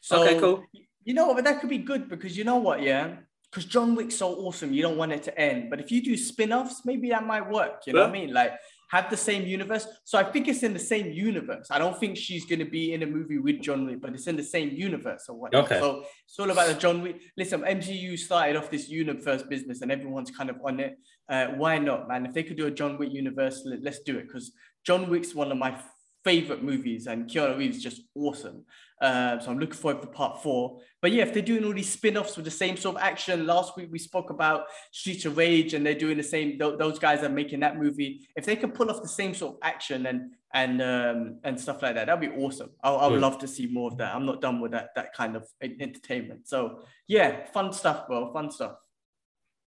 So 0.02 0.24
okay, 0.24 0.40
cool. 0.40 0.64
you 1.04 1.14
know 1.14 1.28
what? 1.28 1.36
But 1.36 1.46
that 1.46 1.60
could 1.62 1.70
be 1.70 1.78
good 1.78 2.10
because 2.10 2.36
you 2.36 2.44
know 2.44 2.58
what? 2.58 2.82
Yeah. 2.82 3.18
Because 3.52 3.66
John 3.66 3.94
Wick's 3.94 4.16
so 4.16 4.34
awesome, 4.34 4.74
you 4.74 4.82
don't 4.82 4.98
want 4.98 5.12
it 5.12 5.22
to 5.24 5.40
end. 5.40 5.70
But 5.70 5.80
if 5.80 5.92
you 5.92 6.02
do 6.04 6.18
spin-offs, 6.18 6.86
maybe 6.86 7.10
that 7.12 7.24
might 7.24 7.48
work. 7.48 7.84
You 7.86 7.94
know 7.94 8.02
what 8.02 8.10
I 8.10 8.14
mean? 8.14 8.34
Like 8.34 8.54
have 8.90 9.10
the 9.10 9.18
same 9.18 9.46
universe. 9.46 9.88
So 10.06 10.18
I 10.18 10.24
think 10.24 10.48
it's 10.48 10.64
in 10.64 10.74
the 10.74 10.80
same 10.80 11.12
universe. 11.12 11.68
I 11.70 11.80
don't 11.80 12.00
think 12.00 12.18
she's 12.18 12.46
gonna 12.46 12.66
be 12.66 12.94
in 12.94 13.04
a 13.04 13.06
movie 13.06 13.38
with 13.38 13.62
John 13.62 13.86
Wick, 13.86 14.02
but 14.02 14.14
it's 14.14 14.28
in 14.28 14.38
the 14.38 14.44
same 14.44 14.70
universe 14.70 15.26
or 15.30 15.38
whatever. 15.38 15.66
Okay. 15.66 15.80
So 15.80 16.04
it's 16.26 16.40
all 16.40 16.50
about 16.50 16.68
the 16.68 16.76
John 16.76 17.02
Wick. 17.02 17.22
Listen, 17.36 17.62
MCU 17.62 18.18
started 18.18 18.56
off 18.56 18.72
this 18.72 18.90
universe 18.90 19.44
business 19.44 19.82
and 19.82 19.92
everyone's 19.92 20.32
kind 20.32 20.50
of 20.50 20.58
on 20.66 20.80
it. 20.80 20.98
Uh, 21.30 21.48
why 21.48 21.78
not, 21.78 22.08
man? 22.08 22.26
If 22.26 22.34
they 22.34 22.44
could 22.44 22.58
do 22.58 22.68
a 22.68 22.72
John 22.72 22.98
Wick 22.98 23.12
universe, 23.12 23.64
let, 23.66 23.84
let's 23.84 24.00
do 24.00 24.18
it. 24.18 24.28
Because 24.28 24.54
John 24.86 25.10
Wick's 25.10 25.36
one 25.36 25.52
of 25.52 25.58
my 25.58 25.78
favorite 26.24 26.64
movies 26.64 27.08
and 27.08 27.30
Keanu 27.30 27.58
Reeves 27.58 27.78
is 27.78 27.84
just 27.84 28.02
awesome. 28.16 28.66
Uh, 29.02 29.38
so 29.40 29.52
I'm 29.52 29.60
looking 29.60 29.76
forward 29.76 30.02
to 30.02 30.08
part 30.08 30.42
four. 30.42 30.80
But 31.02 31.12
yeah, 31.12 31.24
if 31.24 31.34
they're 31.34 31.44
doing 31.44 31.64
all 31.64 31.74
these 31.74 31.90
spin-offs 31.92 32.36
with 32.36 32.46
the 32.46 32.52
same 32.52 32.76
sort 32.78 32.96
of 32.96 33.02
action, 33.04 33.46
last 33.46 33.78
week 33.78 33.90
we 33.92 34.00
spoke 34.00 34.32
about 34.32 34.66
Streets 34.92 35.26
of 35.26 35.38
Rage 35.38 35.76
and 35.76 35.86
they're 35.86 35.94
doing 35.94 36.18
the 36.18 36.24
same, 36.24 36.58
tho- 36.58 36.76
those 36.78 36.98
guys 36.98 37.24
are 37.24 37.30
making 37.30 37.60
that 37.60 37.78
movie. 37.78 38.28
If 38.36 38.46
they 38.46 38.56
can 38.56 38.72
pull 38.72 38.90
off 38.90 39.02
the 39.04 39.08
same 39.08 39.34
sort 39.34 39.54
of 39.56 39.60
action 39.64 40.06
and 40.08 40.32
and 40.54 40.82
um, 40.82 41.40
and 41.44 41.60
stuff 41.60 41.82
like 41.82 41.96
that, 41.96 42.08
that'd 42.08 42.22
be 42.22 42.36
awesome. 42.42 42.70
I, 42.82 42.90
I 42.90 43.08
would 43.08 43.20
Mm. 43.20 43.22
love 43.22 43.38
to 43.40 43.48
see 43.48 43.68
more 43.68 43.92
of 43.92 43.98
that. 43.98 44.16
I'm 44.16 44.26
not 44.26 44.42
done 44.42 44.62
with 44.62 44.72
that 44.72 44.90
that 44.96 45.14
kind 45.14 45.36
of 45.36 45.46
entertainment. 45.62 46.48
So 46.48 46.84
yeah, 47.08 47.46
fun 47.52 47.74
stuff, 47.74 48.08
bro. 48.08 48.32
Fun 48.34 48.50
stuff. 48.50 48.78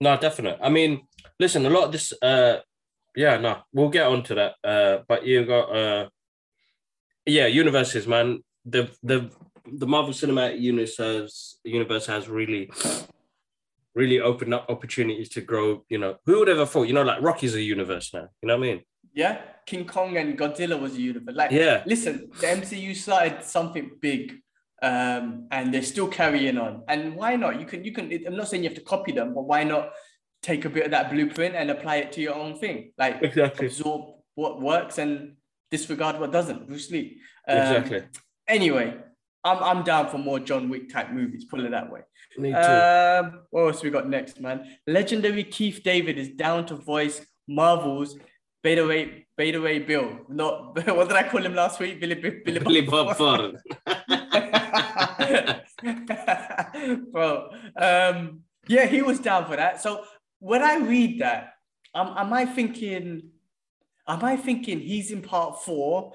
No, 0.00 0.16
definite. 0.16 0.58
I 0.62 0.70
mean, 0.70 1.02
listen, 1.38 1.66
a 1.66 1.70
lot 1.70 1.84
of 1.84 1.92
this. 1.92 2.12
Uh, 2.20 2.60
yeah, 3.14 3.36
no, 3.36 3.58
we'll 3.72 3.90
get 3.90 4.06
on 4.06 4.22
to 4.24 4.34
that. 4.36 4.54
Uh, 4.64 5.02
but 5.06 5.26
you 5.26 5.44
got 5.44 5.64
uh, 5.76 6.08
yeah, 7.26 7.46
universes, 7.46 8.06
man. 8.08 8.42
The 8.70 8.90
the 9.02 9.30
the 9.83 9.87
Marvel 9.87 10.12
Cinematic 10.12 10.61
Universe 10.61 10.96
has 10.98 11.56
universe 11.64 12.06
has 12.06 12.28
really 12.28 12.70
really 13.94 14.20
opened 14.20 14.54
up 14.54 14.66
opportunities 14.68 15.28
to 15.30 15.40
grow. 15.40 15.85
You 15.88 15.98
know, 15.98 16.16
who 16.26 16.38
would 16.38 16.48
ever 16.48 16.66
thought? 16.66 16.85
You 16.88 16.94
know, 16.94 17.02
like 17.02 17.20
Rocky's 17.22 17.54
a 17.54 17.62
universe 17.62 18.12
now. 18.14 18.28
You 18.40 18.48
know 18.48 18.56
what 18.59 18.66
I 18.66 18.70
mean? 18.74 18.80
Yeah, 19.12 19.40
King 19.66 19.87
Kong 19.87 20.16
and 20.16 20.38
Godzilla 20.38 20.80
was 20.80 20.94
a 20.94 21.00
universe. 21.00 21.35
Like 21.35 21.50
Yeah. 21.50 21.83
listen, 21.87 22.30
the 22.40 22.46
MCU 22.46 22.94
started 22.94 23.42
something 23.42 23.90
big, 24.00 24.37
um, 24.83 25.48
and 25.50 25.74
they're 25.74 25.83
still 25.83 26.09
carrying 26.09 26.59
on. 26.59 26.85
And 26.88 27.16
why 27.16 27.37
not? 27.37 27.59
You 27.61 27.66
can, 27.66 27.85
you 27.85 27.92
can. 27.92 28.04
I'm 28.26 28.37
not 28.37 28.48
saying 28.48 28.62
you 28.62 28.68
have 28.70 28.78
to 28.78 28.85
copy 28.85 29.12
them, 29.12 29.35
but 29.35 29.42
why 29.42 29.64
not 29.64 29.90
take 30.42 30.64
a 30.64 30.70
bit 30.70 30.85
of 30.87 30.90
that 30.92 31.11
blueprint 31.11 31.54
and 31.54 31.70
apply 31.70 31.96
it 31.96 32.12
to 32.12 32.20
your 32.20 32.35
own 32.35 32.56
thing? 32.59 32.92
Like 32.96 33.22
Exactly. 33.22 33.66
absorb 33.66 34.02
what 34.37 34.61
works 34.62 34.98
and 34.98 35.35
disregard 35.70 36.18
what 36.20 36.33
doesn't. 36.33 36.66
Bruce 36.68 36.90
Lee. 36.90 37.20
Um, 37.48 37.59
Exactly. 37.59 38.02
Anyway, 38.50 38.96
I'm 39.44 39.62
I'm 39.62 39.84
down 39.84 40.08
for 40.08 40.18
more 40.18 40.40
John 40.40 40.68
Wick 40.68 40.92
type 40.92 41.12
movies. 41.12 41.44
Put 41.44 41.60
it 41.60 41.70
that 41.70 41.90
way. 41.90 42.00
Me 42.36 42.50
too. 42.50 42.58
Um, 42.58 43.42
what 43.50 43.62
else 43.62 43.82
we 43.82 43.90
got 43.90 44.08
next, 44.08 44.40
man? 44.40 44.76
Legendary 44.88 45.44
Keith 45.44 45.82
David 45.84 46.18
is 46.18 46.30
down 46.30 46.66
to 46.66 46.74
voice 46.74 47.24
Marvel's 47.48 48.18
Beta 48.62 48.84
Ray 48.84 49.26
Beta 49.36 49.60
Ray 49.60 49.78
Bill. 49.78 50.18
Not 50.28 50.84
what 50.96 51.08
did 51.08 51.16
I 51.16 51.28
call 51.28 51.44
him 51.46 51.54
last 51.54 51.78
week? 51.78 52.00
Billy 52.00 52.16
Billy, 52.16 52.40
Billy, 52.44 52.58
Billy 52.58 52.80
Bob 52.82 53.16
Thornton. 53.16 53.56
Bro, 57.12 57.50
um, 57.76 58.40
yeah, 58.66 58.86
he 58.86 59.02
was 59.02 59.20
down 59.20 59.46
for 59.46 59.56
that. 59.56 59.80
So 59.80 60.04
when 60.40 60.62
I 60.62 60.76
read 60.78 61.20
that, 61.20 61.54
um, 61.94 62.14
am 62.16 62.32
I 62.32 62.46
thinking, 62.46 63.30
am 64.08 64.24
I 64.24 64.36
thinking 64.36 64.80
he's 64.80 65.12
in 65.12 65.22
part 65.22 65.62
four 65.62 66.12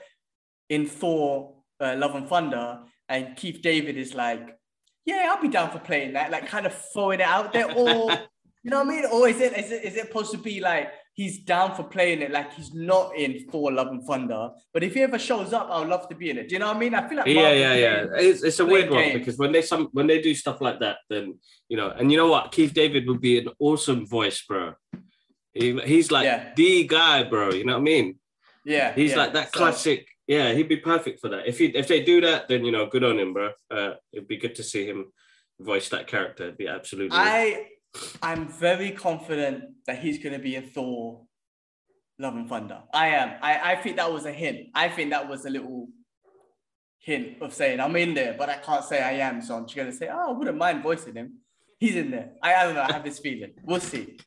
in 0.69 0.85
Thor, 0.85 1.54
uh, 1.79 1.95
Love 1.97 2.15
and 2.15 2.27
Thunder, 2.27 2.79
and 3.09 3.35
Keith 3.35 3.61
David 3.61 3.97
is 3.97 4.13
like, 4.15 4.57
yeah, 5.05 5.29
I'll 5.31 5.41
be 5.41 5.47
down 5.49 5.71
for 5.71 5.79
playing 5.79 6.13
that, 6.13 6.31
like 6.31 6.47
kind 6.47 6.65
of 6.65 6.73
throwing 6.93 7.19
it 7.19 7.25
out 7.25 7.53
there, 7.53 7.71
or 7.71 8.11
you 8.63 8.71
know 8.71 8.83
what 8.83 8.87
I 8.87 8.89
mean? 8.89 9.05
Or 9.11 9.27
is 9.27 9.39
it 9.39 9.57
is 9.57 9.71
it 9.71 9.83
is 9.85 9.95
it 9.95 10.07
supposed 10.07 10.31
to 10.31 10.37
be 10.37 10.59
like 10.59 10.91
he's 11.13 11.39
down 11.39 11.73
for 11.75 11.83
playing 11.83 12.21
it, 12.21 12.31
like 12.31 12.53
he's 12.53 12.73
not 12.73 13.15
in 13.15 13.47
for 13.49 13.71
Love 13.71 13.87
and 13.87 14.03
Thunder, 14.03 14.49
but 14.73 14.83
if 14.83 14.93
he 14.93 15.01
ever 15.01 15.17
shows 15.17 15.53
up, 15.53 15.69
I 15.69 15.79
would 15.79 15.87
love 15.89 16.09
to 16.09 16.15
be 16.15 16.29
in 16.29 16.37
it. 16.37 16.49
Do 16.49 16.55
you 16.55 16.59
know 16.59 16.67
what 16.67 16.75
I 16.75 16.79
mean? 16.79 16.93
I 16.93 17.07
feel 17.07 17.17
like 17.19 17.27
yeah, 17.27 17.35
Marvel 17.35 17.57
yeah, 17.59 17.73
yeah. 17.75 18.05
It's, 18.17 18.43
it's 18.43 18.59
a 18.59 18.65
weird 18.65 18.89
one 18.89 18.99
games. 18.99 19.19
because 19.19 19.37
when 19.37 19.51
they 19.51 19.61
some 19.61 19.89
when 19.93 20.07
they 20.07 20.21
do 20.21 20.33
stuff 20.35 20.59
like 20.59 20.79
that, 20.79 20.97
then 21.09 21.39
you 21.69 21.77
know, 21.77 21.89
and 21.89 22.11
you 22.11 22.17
know 22.17 22.27
what, 22.27 22.51
Keith 22.51 22.73
David 22.73 23.07
would 23.07 23.21
be 23.21 23.39
an 23.39 23.49
awesome 23.59 24.05
voice, 24.05 24.43
bro. 24.47 24.73
He, 25.53 25.79
he's 25.79 26.11
like 26.11 26.25
Yeah. 26.25 26.51
the 26.55 26.85
guy, 26.85 27.23
bro. 27.23 27.51
You 27.51 27.63
know 27.65 27.73
what 27.73 27.79
I 27.79 27.83
mean? 27.83 28.19
Yeah, 28.65 28.93
He's 28.93 29.11
yeah. 29.11 29.17
like 29.17 29.33
that 29.33 29.51
classic. 29.51 30.07
Yeah, 30.27 30.53
he'd 30.53 30.69
be 30.69 30.77
perfect 30.77 31.19
for 31.19 31.29
that. 31.29 31.47
If 31.47 31.59
he 31.59 31.65
if 31.67 31.87
they 31.87 32.03
do 32.03 32.21
that, 32.21 32.47
then 32.47 32.65
you 32.65 32.71
know, 32.71 32.87
good 32.87 33.03
on 33.03 33.19
him, 33.19 33.33
bro. 33.33 33.51
Uh, 33.69 33.93
it'd 34.11 34.27
be 34.27 34.37
good 34.37 34.55
to 34.55 34.63
see 34.63 34.85
him 34.85 35.11
voice 35.59 35.89
that 35.89 36.07
character. 36.07 36.43
It'd 36.43 36.57
be 36.57 36.67
absolutely. 36.67 37.17
I 37.17 37.67
I'm 38.21 38.47
very 38.47 38.91
confident 38.91 39.65
that 39.85 39.99
he's 39.99 40.19
going 40.19 40.33
to 40.33 40.39
be 40.39 40.55
a 40.55 40.61
Thor 40.61 41.21
Love 42.19 42.35
and 42.35 42.49
Thunder. 42.49 42.81
I 42.93 43.07
am. 43.09 43.37
I, 43.41 43.73
I 43.73 43.75
think 43.75 43.97
that 43.97 44.11
was 44.11 44.25
a 44.25 44.31
hint. 44.31 44.69
I 44.73 44.89
think 44.89 45.11
that 45.11 45.29
was 45.29 45.45
a 45.45 45.49
little 45.49 45.89
hint 46.99 47.41
of 47.41 47.53
saying 47.53 47.79
I'm 47.79 47.95
in 47.95 48.13
there, 48.13 48.35
but 48.37 48.49
I 48.49 48.57
can't 48.57 48.83
say 48.83 49.01
I 49.01 49.27
am. 49.27 49.41
So 49.41 49.55
I'm 49.55 49.65
just 49.65 49.75
going 49.75 49.91
to 49.91 49.95
say, 49.95 50.09
oh, 50.11 50.29
I 50.29 50.31
wouldn't 50.31 50.57
mind 50.57 50.83
voicing 50.83 51.15
him. 51.15 51.39
He's 51.79 51.95
in 51.95 52.11
there. 52.11 52.31
I, 52.41 52.55
I 52.55 52.63
don't 52.63 52.75
know. 52.75 52.81
I 52.81 52.91
have 52.91 53.03
this 53.03 53.19
feeling. 53.19 53.51
We'll 53.63 53.79
see. 53.79 54.17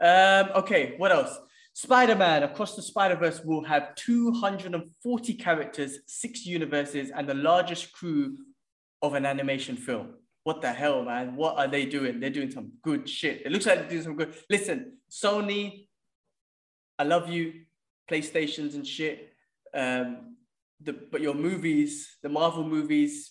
Um, 0.00 0.50
okay, 0.56 0.94
what 0.98 1.10
else? 1.10 1.38
Spider 1.74 2.14
Man 2.14 2.42
Across 2.42 2.76
the 2.76 2.82
Spider 2.82 3.16
Verse 3.16 3.40
will 3.44 3.64
have 3.64 3.94
240 3.94 5.34
characters, 5.34 5.98
six 6.06 6.44
universes, 6.44 7.10
and 7.10 7.28
the 7.28 7.34
largest 7.34 7.92
crew 7.92 8.36
of 9.00 9.14
an 9.14 9.26
animation 9.26 9.76
film. 9.76 10.14
What 10.44 10.60
the 10.60 10.72
hell, 10.72 11.04
man? 11.04 11.36
What 11.36 11.56
are 11.56 11.68
they 11.68 11.86
doing? 11.86 12.20
They're 12.20 12.30
doing 12.30 12.50
some 12.50 12.72
good 12.82 13.08
shit. 13.08 13.42
It 13.44 13.52
looks 13.52 13.66
like 13.66 13.78
they're 13.80 13.88
doing 13.88 14.02
some 14.02 14.16
good. 14.16 14.34
Listen, 14.50 14.98
Sony, 15.10 15.86
I 16.98 17.04
love 17.04 17.28
you, 17.28 17.52
PlayStations 18.10 18.74
and 18.74 18.86
shit. 18.86 19.32
Um, 19.74 20.36
the, 20.80 20.92
but 20.92 21.20
your 21.20 21.34
movies, 21.34 22.16
the 22.22 22.28
Marvel 22.28 22.64
movies, 22.64 23.30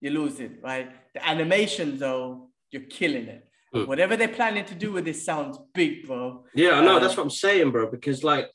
you're 0.00 0.12
losing, 0.12 0.58
right? 0.62 0.90
The 1.14 1.26
animation, 1.26 1.98
though, 1.98 2.50
you're 2.70 2.82
killing 2.82 3.26
it. 3.26 3.49
Mm. 3.74 3.86
Whatever 3.86 4.16
they're 4.16 4.28
planning 4.28 4.64
to 4.64 4.74
do 4.74 4.90
with 4.92 5.04
this 5.04 5.24
sounds 5.24 5.58
big, 5.74 6.06
bro. 6.06 6.44
Yeah, 6.54 6.72
I 6.72 6.84
know. 6.84 6.96
Um, 6.96 7.02
that's 7.02 7.16
what 7.16 7.22
I'm 7.22 7.30
saying, 7.30 7.70
bro. 7.70 7.90
Because, 7.90 8.24
like, 8.24 8.50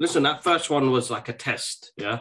listen, 0.00 0.24
that 0.24 0.42
first 0.42 0.68
one 0.68 0.90
was 0.90 1.10
like 1.10 1.28
a 1.28 1.32
test. 1.32 1.92
Yeah. 1.96 2.20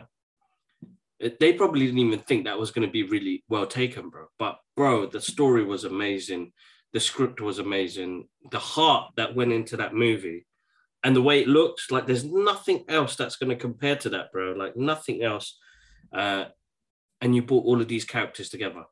It, 1.20 1.40
they 1.40 1.54
probably 1.54 1.88
didn't 1.88 2.00
even 2.00 2.20
think 2.20 2.46
that 2.46 2.60
was 2.60 2.70
going 2.70 2.88
to 2.88 2.92
be 2.92 3.02
really 3.02 3.44
well 3.50 3.66
taken, 3.66 4.10
bro. 4.10 4.28
But, 4.38 4.60
bro, 4.76 5.08
the 5.08 5.20
story 5.20 5.64
was 5.64 5.84
amazing. 5.84 6.52
The 6.94 7.00
script 7.00 7.42
was 7.42 7.58
amazing. 7.58 8.28
The 8.52 8.60
heart 8.60 9.14
that 9.18 9.36
went 9.36 9.52
into 9.52 9.78
that 9.78 9.96
movie 9.96 10.46
and 11.04 11.16
the 11.16 11.24
way 11.24 11.42
it 11.42 11.48
looks, 11.48 11.90
like, 11.90 12.06
there's 12.06 12.24
nothing 12.24 12.86
else 12.88 13.16
that's 13.16 13.38
going 13.38 13.50
to 13.50 13.56
compare 13.56 13.96
to 13.96 14.10
that, 14.10 14.32
bro. 14.32 14.52
Like, 14.52 14.78
nothing 14.78 15.24
else. 15.24 15.58
Uh, 16.14 16.46
and 17.20 17.36
you 17.36 17.42
brought 17.42 17.66
all 17.66 17.82
of 17.82 17.88
these 17.88 18.06
characters 18.06 18.50
together. 18.50 18.84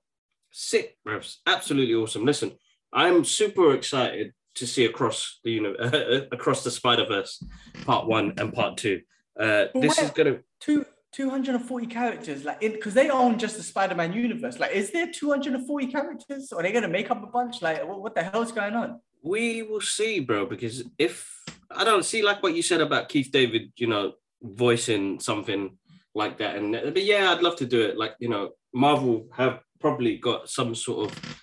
Sick, 0.52 0.98
bro. 1.06 1.22
Absolutely 1.46 1.94
awesome. 1.94 2.26
Listen, 2.26 2.54
I'm 2.96 3.26
super 3.26 3.74
excited 3.76 4.34
to 4.56 4.66
see 4.66 4.86
across 4.86 5.40
the 5.44 5.52
you 5.52 5.62
know 5.62 5.74
across 6.32 6.64
the 6.64 6.72
Spider 6.72 7.06
Verse, 7.06 7.44
part 7.86 8.08
one 8.08 8.34
and 8.38 8.54
part 8.54 8.78
two. 8.78 9.02
Uh, 9.40 9.66
this 9.76 10.00
is 10.00 10.10
gonna 10.12 10.40
two. 10.60 10.86
240 11.12 11.88
characters 11.88 12.44
like 12.44 12.60
because 12.60 12.94
they 12.94 13.10
own 13.10 13.40
just 13.40 13.56
the 13.56 13.64
spider-man 13.64 14.12
universe. 14.12 14.60
Like 14.60 14.74
is 14.74 14.92
there 14.92 15.10
240 15.10 15.88
characters? 15.88 16.52
Or 16.52 16.60
are 16.60 16.64
they 16.64 16.74
gonna 16.74 16.90
make 16.90 17.10
up 17.10 17.24
a 17.24 17.28
bunch? 17.28 17.62
Like 17.62 17.88
what, 17.88 18.02
what 18.02 18.16
the 18.16 18.24
hell's 18.24 18.52
going 18.52 18.74
on? 18.74 19.00
We 19.24 19.64
will 19.64 19.80
see 19.80 20.20
bro 20.20 20.46
because 20.46 20.84
if 20.98 21.42
i 21.72 21.86
don't 21.86 22.04
see 22.04 22.22
like 22.22 22.44
what 22.44 22.54
you 22.54 22.62
said 22.62 22.82
about 22.82 23.10
keith 23.10 23.32
david 23.32 23.72
you 23.78 23.88
know 23.88 24.14
voicing 24.42 25.22
something 25.22 25.78
like 26.14 26.38
that. 26.40 26.58
And 26.58 26.74
but 26.74 27.06
yeah 27.06 27.32
i'd 27.32 27.42
love 27.42 27.56
to 27.58 27.66
do 27.66 27.80
it. 27.82 27.98
Like 27.98 28.16
you 28.20 28.28
know 28.28 28.50
marvel 28.74 29.30
have 29.38 29.62
probably 29.80 30.18
got 30.18 30.50
some 30.50 30.76
sort 30.76 31.10
of 31.10 31.40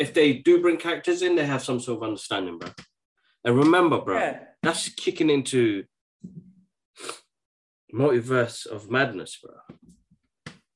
if 0.00 0.14
they 0.14 0.32
do 0.32 0.60
bring 0.62 0.78
characters 0.78 1.20
in, 1.20 1.36
they 1.36 1.44
have 1.44 1.62
some 1.62 1.78
sort 1.78 1.98
of 1.98 2.02
understanding, 2.02 2.58
bro. 2.58 2.70
And 3.44 3.56
remember, 3.56 4.00
bro, 4.00 4.18
yeah. 4.18 4.38
that's 4.62 4.88
kicking 4.88 5.28
into 5.28 5.84
multiverse 7.94 8.66
of 8.66 8.90
madness, 8.90 9.38
bro. 9.42 9.54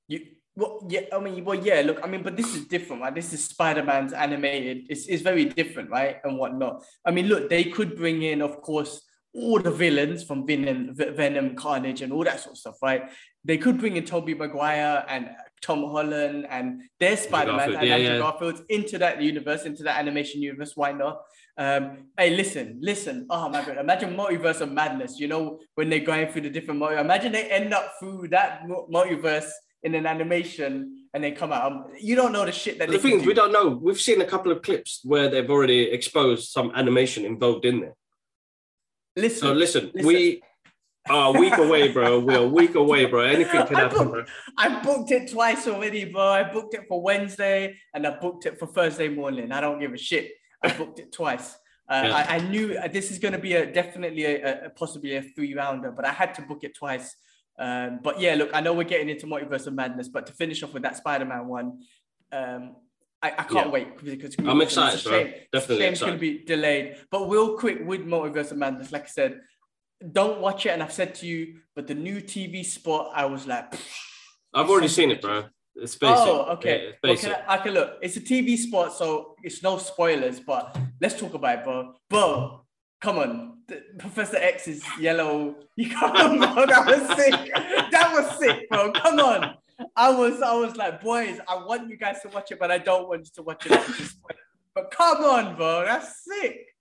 You 0.08 0.26
well, 0.56 0.86
yeah, 0.88 1.00
I 1.12 1.18
mean, 1.18 1.44
well, 1.44 1.58
yeah. 1.58 1.80
Look, 1.80 2.00
I 2.04 2.06
mean, 2.06 2.22
but 2.22 2.36
this 2.36 2.54
is 2.54 2.66
different, 2.66 3.02
right? 3.02 3.14
This 3.14 3.32
is 3.32 3.42
Spider 3.42 3.82
Man's 3.82 4.12
animated. 4.12 4.86
It's, 4.90 5.06
it's 5.06 5.22
very 5.22 5.46
different, 5.46 5.90
right, 5.90 6.18
and 6.22 6.38
whatnot. 6.38 6.84
I 7.04 7.10
mean, 7.10 7.26
look, 7.26 7.48
they 7.48 7.64
could 7.64 7.96
bring 7.96 8.22
in, 8.22 8.42
of 8.42 8.60
course, 8.60 9.02
all 9.34 9.58
the 9.58 9.70
villains 9.70 10.22
from 10.22 10.46
Venom, 10.46 10.94
Venom, 10.94 11.56
Carnage, 11.56 12.02
and 12.02 12.12
all 12.12 12.24
that 12.24 12.40
sort 12.40 12.52
of 12.52 12.58
stuff, 12.58 12.76
right? 12.82 13.10
They 13.42 13.58
could 13.58 13.78
bring 13.78 13.96
in 13.96 14.04
Tobey 14.04 14.34
Maguire 14.34 15.04
and 15.08 15.30
Tom 15.64 15.82
Holland 15.84 16.46
and 16.50 16.82
their 17.00 17.16
Spider-Man 17.16 17.74
and 17.74 17.86
yeah, 17.86 17.94
Andrew 17.94 18.12
yeah. 18.12 18.18
Garfield 18.18 18.60
into 18.68 18.98
that 18.98 19.22
universe, 19.22 19.64
into 19.64 19.82
that 19.84 19.98
animation 19.98 20.42
universe. 20.42 20.72
Why 20.76 20.92
not? 20.92 21.22
Um, 21.56 22.08
hey, 22.18 22.30
listen, 22.30 22.78
listen. 22.80 23.26
Oh 23.30 23.48
my 23.48 23.64
god! 23.64 23.78
Imagine 23.78 24.14
multiverse 24.14 24.60
of 24.60 24.70
madness. 24.70 25.18
You 25.18 25.28
know 25.28 25.60
when 25.76 25.88
they're 25.88 26.00
going 26.00 26.28
through 26.30 26.42
the 26.42 26.50
different 26.50 26.80
multiverse. 26.80 27.00
Imagine 27.00 27.32
they 27.32 27.50
end 27.50 27.72
up 27.72 27.94
through 27.98 28.28
that 28.28 28.64
multiverse 28.68 29.48
in 29.82 29.94
an 29.94 30.06
animation 30.06 31.06
and 31.14 31.22
they 31.22 31.30
come 31.30 31.52
out. 31.52 31.72
Um, 31.72 31.84
you 31.98 32.16
don't 32.16 32.32
know 32.32 32.44
the 32.44 32.52
shit 32.52 32.78
that. 32.78 32.90
The 32.90 32.98
thing 32.98 33.20
is, 33.20 33.26
we 33.26 33.34
don't 33.34 33.52
know. 33.52 33.68
We've 33.68 34.00
seen 34.00 34.20
a 34.20 34.26
couple 34.26 34.52
of 34.52 34.62
clips 34.62 35.00
where 35.04 35.28
they've 35.30 35.48
already 35.48 35.82
exposed 35.84 36.50
some 36.50 36.72
animation 36.74 37.24
involved 37.24 37.64
in 37.64 37.80
there. 37.80 37.94
Listen. 39.16 39.40
So 39.40 39.52
listen, 39.52 39.90
listen. 39.94 40.06
we 40.06 40.42
Oh, 41.10 41.34
a 41.34 41.38
week 41.38 41.56
away, 41.58 41.92
bro. 41.92 42.18
We're 42.20 42.38
a 42.38 42.48
week 42.48 42.74
away, 42.76 43.04
bro. 43.04 43.20
Anything 43.20 43.66
can 43.66 43.76
happen, 43.76 44.08
bro. 44.08 44.24
I 44.56 44.82
booked 44.82 45.10
it 45.10 45.30
twice 45.30 45.68
already, 45.68 46.06
bro. 46.06 46.22
I 46.22 46.44
booked 46.44 46.74
it 46.74 46.86
for 46.88 47.02
Wednesday 47.02 47.76
and 47.92 48.06
I 48.06 48.18
booked 48.18 48.46
it 48.46 48.58
for 48.58 48.66
Thursday 48.66 49.08
morning. 49.08 49.52
I 49.52 49.60
don't 49.60 49.78
give 49.78 49.92
a 49.92 49.98
shit. 49.98 50.30
I 50.62 50.72
booked 50.72 51.00
it 51.00 51.12
twice. 51.12 51.56
Uh, 51.86 52.04
yeah. 52.06 52.16
I, 52.16 52.36
I, 52.36 52.38
knew 52.38 52.78
this 52.90 53.10
is 53.10 53.18
going 53.18 53.32
to 53.32 53.38
be 53.38 53.52
a 53.52 53.70
definitely 53.70 54.24
a, 54.24 54.66
a, 54.66 54.70
possibly 54.70 55.16
a 55.16 55.22
three 55.22 55.54
rounder, 55.54 55.90
but 55.90 56.06
I 56.06 56.12
had 56.12 56.32
to 56.36 56.42
book 56.42 56.60
it 56.64 56.74
twice. 56.74 57.14
Um, 57.58 58.00
but 58.02 58.18
yeah, 58.18 58.34
look, 58.36 58.50
I 58.54 58.62
know 58.62 58.72
we're 58.72 58.84
getting 58.84 59.10
into 59.10 59.26
multiverse 59.26 59.66
of 59.66 59.74
madness, 59.74 60.08
but 60.08 60.26
to 60.28 60.32
finish 60.32 60.62
off 60.62 60.72
with 60.72 60.82
that 60.84 60.96
Spider-Man 60.96 61.46
one, 61.46 61.82
um, 62.32 62.76
I, 63.22 63.32
I, 63.32 63.42
can't 63.42 63.66
yeah. 63.66 63.68
wait 63.68 64.04
because 64.04 64.34
I'm 64.38 64.62
excited, 64.62 65.04
bro. 65.04 65.30
Definitely, 65.52 65.84
it's 65.86 66.00
going 66.00 66.14
to 66.14 66.18
be 66.18 66.38
delayed. 66.38 66.96
But 67.10 67.28
real 67.28 67.58
quick 67.58 67.80
with 67.84 68.06
multiverse 68.06 68.50
of 68.50 68.56
madness, 68.56 68.90
like 68.90 69.04
I 69.04 69.08
said, 69.08 69.40
don't 70.12 70.40
watch 70.40 70.66
it. 70.66 70.70
And 70.70 70.82
I've 70.82 70.92
said 70.92 71.14
to 71.16 71.26
you, 71.26 71.60
but 71.74 71.86
the 71.86 71.94
new 71.94 72.20
TV 72.20 72.64
spot, 72.64 73.12
I 73.14 73.26
was 73.26 73.46
like, 73.46 73.74
I've 74.52 74.70
already 74.70 74.88
seen 74.88 75.10
it, 75.10 75.20
bro. 75.20 75.44
It's 75.76 75.96
basic. 75.96 76.26
Oh, 76.26 76.42
okay. 76.52 76.84
Yeah, 76.84 76.90
basic. 77.02 77.32
Okay, 77.32 77.42
I, 77.48 77.58
can 77.58 77.74
look. 77.74 77.98
It's 78.00 78.16
a 78.16 78.20
TV 78.20 78.56
spot, 78.56 78.92
so 78.92 79.34
it's 79.42 79.62
no 79.62 79.78
spoilers. 79.78 80.38
But 80.38 80.76
let's 81.00 81.18
talk 81.18 81.34
about 81.34 81.58
it, 81.58 81.64
bro. 81.64 81.94
Bro, 82.08 82.64
come 83.00 83.18
on. 83.18 83.58
The, 83.66 83.82
Professor 83.98 84.36
X 84.36 84.68
is 84.68 84.84
yellow. 84.98 85.56
You 85.76 85.90
come 85.90 86.12
on, 86.12 86.38
bro. 86.38 86.66
That 86.66 86.86
was 86.86 87.16
sick. 87.18 87.52
That 87.90 88.12
was 88.12 88.38
sick, 88.38 88.70
bro. 88.70 88.92
Come 88.92 89.18
on. 89.18 89.56
I 89.96 90.10
was, 90.10 90.40
I 90.40 90.54
was 90.54 90.76
like, 90.76 91.02
boys, 91.02 91.40
I 91.48 91.56
want 91.56 91.90
you 91.90 91.96
guys 91.96 92.20
to 92.22 92.28
watch 92.28 92.52
it, 92.52 92.60
but 92.60 92.70
I 92.70 92.78
don't 92.78 93.08
want 93.08 93.22
you 93.24 93.32
to 93.34 93.42
watch 93.42 93.66
it. 93.66 94.12
but 94.72 94.92
come 94.92 95.24
on, 95.24 95.56
bro. 95.56 95.84
That's 95.84 96.24
sick. 96.24 96.73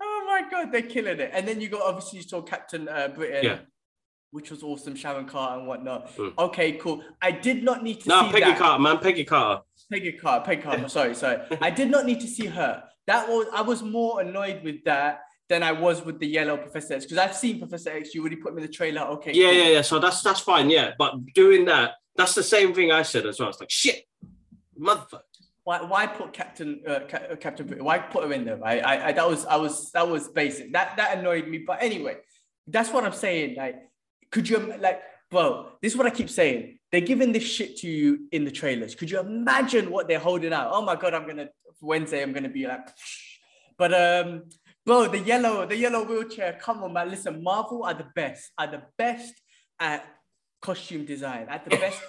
Oh 0.00 0.24
my 0.26 0.48
god, 0.50 0.72
they're 0.72 0.82
killing 0.82 1.20
it. 1.20 1.30
And 1.32 1.46
then 1.46 1.60
you 1.60 1.68
got 1.68 1.82
obviously 1.82 2.18
you 2.18 2.24
saw 2.24 2.42
Captain 2.42 2.88
uh, 2.88 3.08
Britain, 3.08 3.44
yeah. 3.44 3.58
which 4.30 4.50
was 4.50 4.62
awesome, 4.62 4.94
Sharon 4.94 5.26
Carter 5.26 5.58
and 5.58 5.68
whatnot. 5.68 6.16
Mm. 6.16 6.32
Okay, 6.38 6.72
cool. 6.72 7.02
I 7.20 7.30
did 7.32 7.62
not 7.62 7.82
need 7.82 8.00
to 8.00 8.02
see 8.04 8.10
her. 8.10 8.22
no, 8.22 8.26
see 8.28 8.32
Peggy 8.32 8.50
that. 8.50 8.58
Carter, 8.58 8.82
man, 8.82 8.98
Peggy 8.98 9.24
Carter. 9.24 9.62
Peggy 9.92 10.12
Carter, 10.12 10.44
Peggy 10.44 10.62
Carter. 10.62 10.88
sorry, 10.88 11.14
sorry. 11.14 11.38
I 11.60 11.70
did 11.70 11.90
not 11.90 12.06
need 12.06 12.20
to 12.20 12.26
see 12.26 12.46
her. 12.46 12.82
That 13.06 13.28
was 13.28 13.46
I 13.52 13.62
was 13.62 13.82
more 13.82 14.20
annoyed 14.20 14.62
with 14.62 14.84
that 14.84 15.20
than 15.48 15.62
I 15.62 15.72
was 15.72 16.04
with 16.04 16.20
the 16.20 16.26
yellow 16.26 16.56
Professor 16.56 16.94
X 16.94 17.04
because 17.04 17.18
I've 17.18 17.34
seen 17.34 17.58
Professor 17.58 17.90
X. 17.90 18.14
You 18.14 18.20
already 18.22 18.36
put 18.36 18.54
me 18.54 18.62
in 18.62 18.68
the 18.68 18.72
trailer. 18.72 19.02
Okay. 19.02 19.32
Yeah, 19.32 19.46
cool. 19.46 19.54
yeah, 19.54 19.68
yeah. 19.68 19.82
So 19.82 19.98
that's 19.98 20.22
that's 20.22 20.40
fine. 20.40 20.70
Yeah, 20.70 20.92
but 20.98 21.14
doing 21.34 21.64
that, 21.66 21.94
that's 22.16 22.34
the 22.34 22.42
same 22.42 22.72
thing 22.72 22.92
I 22.92 23.02
said 23.02 23.26
as 23.26 23.40
well. 23.40 23.48
It's 23.48 23.60
like 23.60 23.70
shit, 23.70 24.04
motherfucker 24.78 25.22
why, 25.70 25.82
why 25.82 26.06
put 26.08 26.32
Captain 26.32 26.80
uh, 26.84 26.90
uh, 26.90 27.36
Captain 27.36 27.64
Britain? 27.64 27.84
Why 27.84 27.98
put 27.98 28.24
her 28.24 28.32
in 28.32 28.44
there? 28.44 28.58
I, 28.64 28.80
I, 28.80 29.06
I, 29.06 29.12
that 29.12 29.28
was 29.28 29.46
I 29.46 29.54
was 29.54 29.92
that 29.92 30.08
was 30.08 30.26
basic. 30.26 30.72
That 30.72 30.96
that 30.96 31.18
annoyed 31.18 31.46
me. 31.46 31.58
But 31.58 31.80
anyway, 31.80 32.16
that's 32.66 32.90
what 32.90 33.04
I'm 33.04 33.12
saying. 33.12 33.54
Like, 33.56 33.76
could 34.32 34.48
you 34.48 34.58
like, 34.80 35.00
bro? 35.30 35.68
This 35.80 35.92
is 35.92 35.96
what 35.96 36.08
I 36.08 36.10
keep 36.10 36.28
saying. 36.28 36.80
They're 36.90 37.00
giving 37.12 37.30
this 37.30 37.44
shit 37.44 37.76
to 37.78 37.88
you 37.88 38.26
in 38.32 38.44
the 38.44 38.50
trailers. 38.50 38.96
Could 38.96 39.12
you 39.12 39.20
imagine 39.20 39.92
what 39.92 40.08
they're 40.08 40.18
holding 40.18 40.52
out? 40.52 40.70
Oh 40.72 40.82
my 40.82 40.96
god, 40.96 41.14
I'm 41.14 41.24
gonna 41.24 41.50
Wednesday. 41.80 42.20
I'm 42.20 42.32
gonna 42.32 42.48
be 42.48 42.66
like, 42.66 42.88
but 43.78 43.94
um, 43.94 44.42
bro, 44.84 45.06
the 45.06 45.20
yellow 45.20 45.66
the 45.66 45.76
yellow 45.76 46.02
wheelchair. 46.02 46.58
Come 46.60 46.82
on, 46.82 46.94
man. 46.94 47.10
Listen, 47.10 47.44
Marvel 47.44 47.84
are 47.84 47.94
the 47.94 48.08
best. 48.16 48.50
Are 48.58 48.66
the 48.66 48.82
best 48.98 49.34
at 49.78 50.04
costume 50.60 51.04
design 51.04 51.46
at 51.48 51.64
the 51.64 51.70
best. 51.70 52.00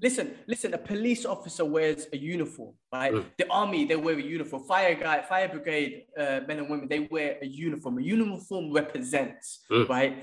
listen, 0.00 0.34
listen. 0.46 0.74
A 0.74 0.78
police 0.78 1.24
officer 1.24 1.64
wears 1.64 2.06
a 2.12 2.16
uniform, 2.16 2.74
right? 2.92 3.12
Mm. 3.12 3.24
The 3.38 3.50
army 3.50 3.84
they 3.84 3.96
wear 3.96 4.18
a 4.18 4.22
uniform. 4.22 4.64
Fire 4.64 4.94
guy, 4.94 5.22
fire 5.22 5.48
brigade, 5.48 6.04
uh, 6.18 6.40
men 6.46 6.58
and 6.58 6.70
women 6.70 6.88
they 6.88 7.08
wear 7.10 7.36
a 7.42 7.46
uniform. 7.46 7.98
A 7.98 8.02
uniform 8.02 8.72
represents, 8.72 9.64
mm. 9.70 9.88
right? 9.88 10.16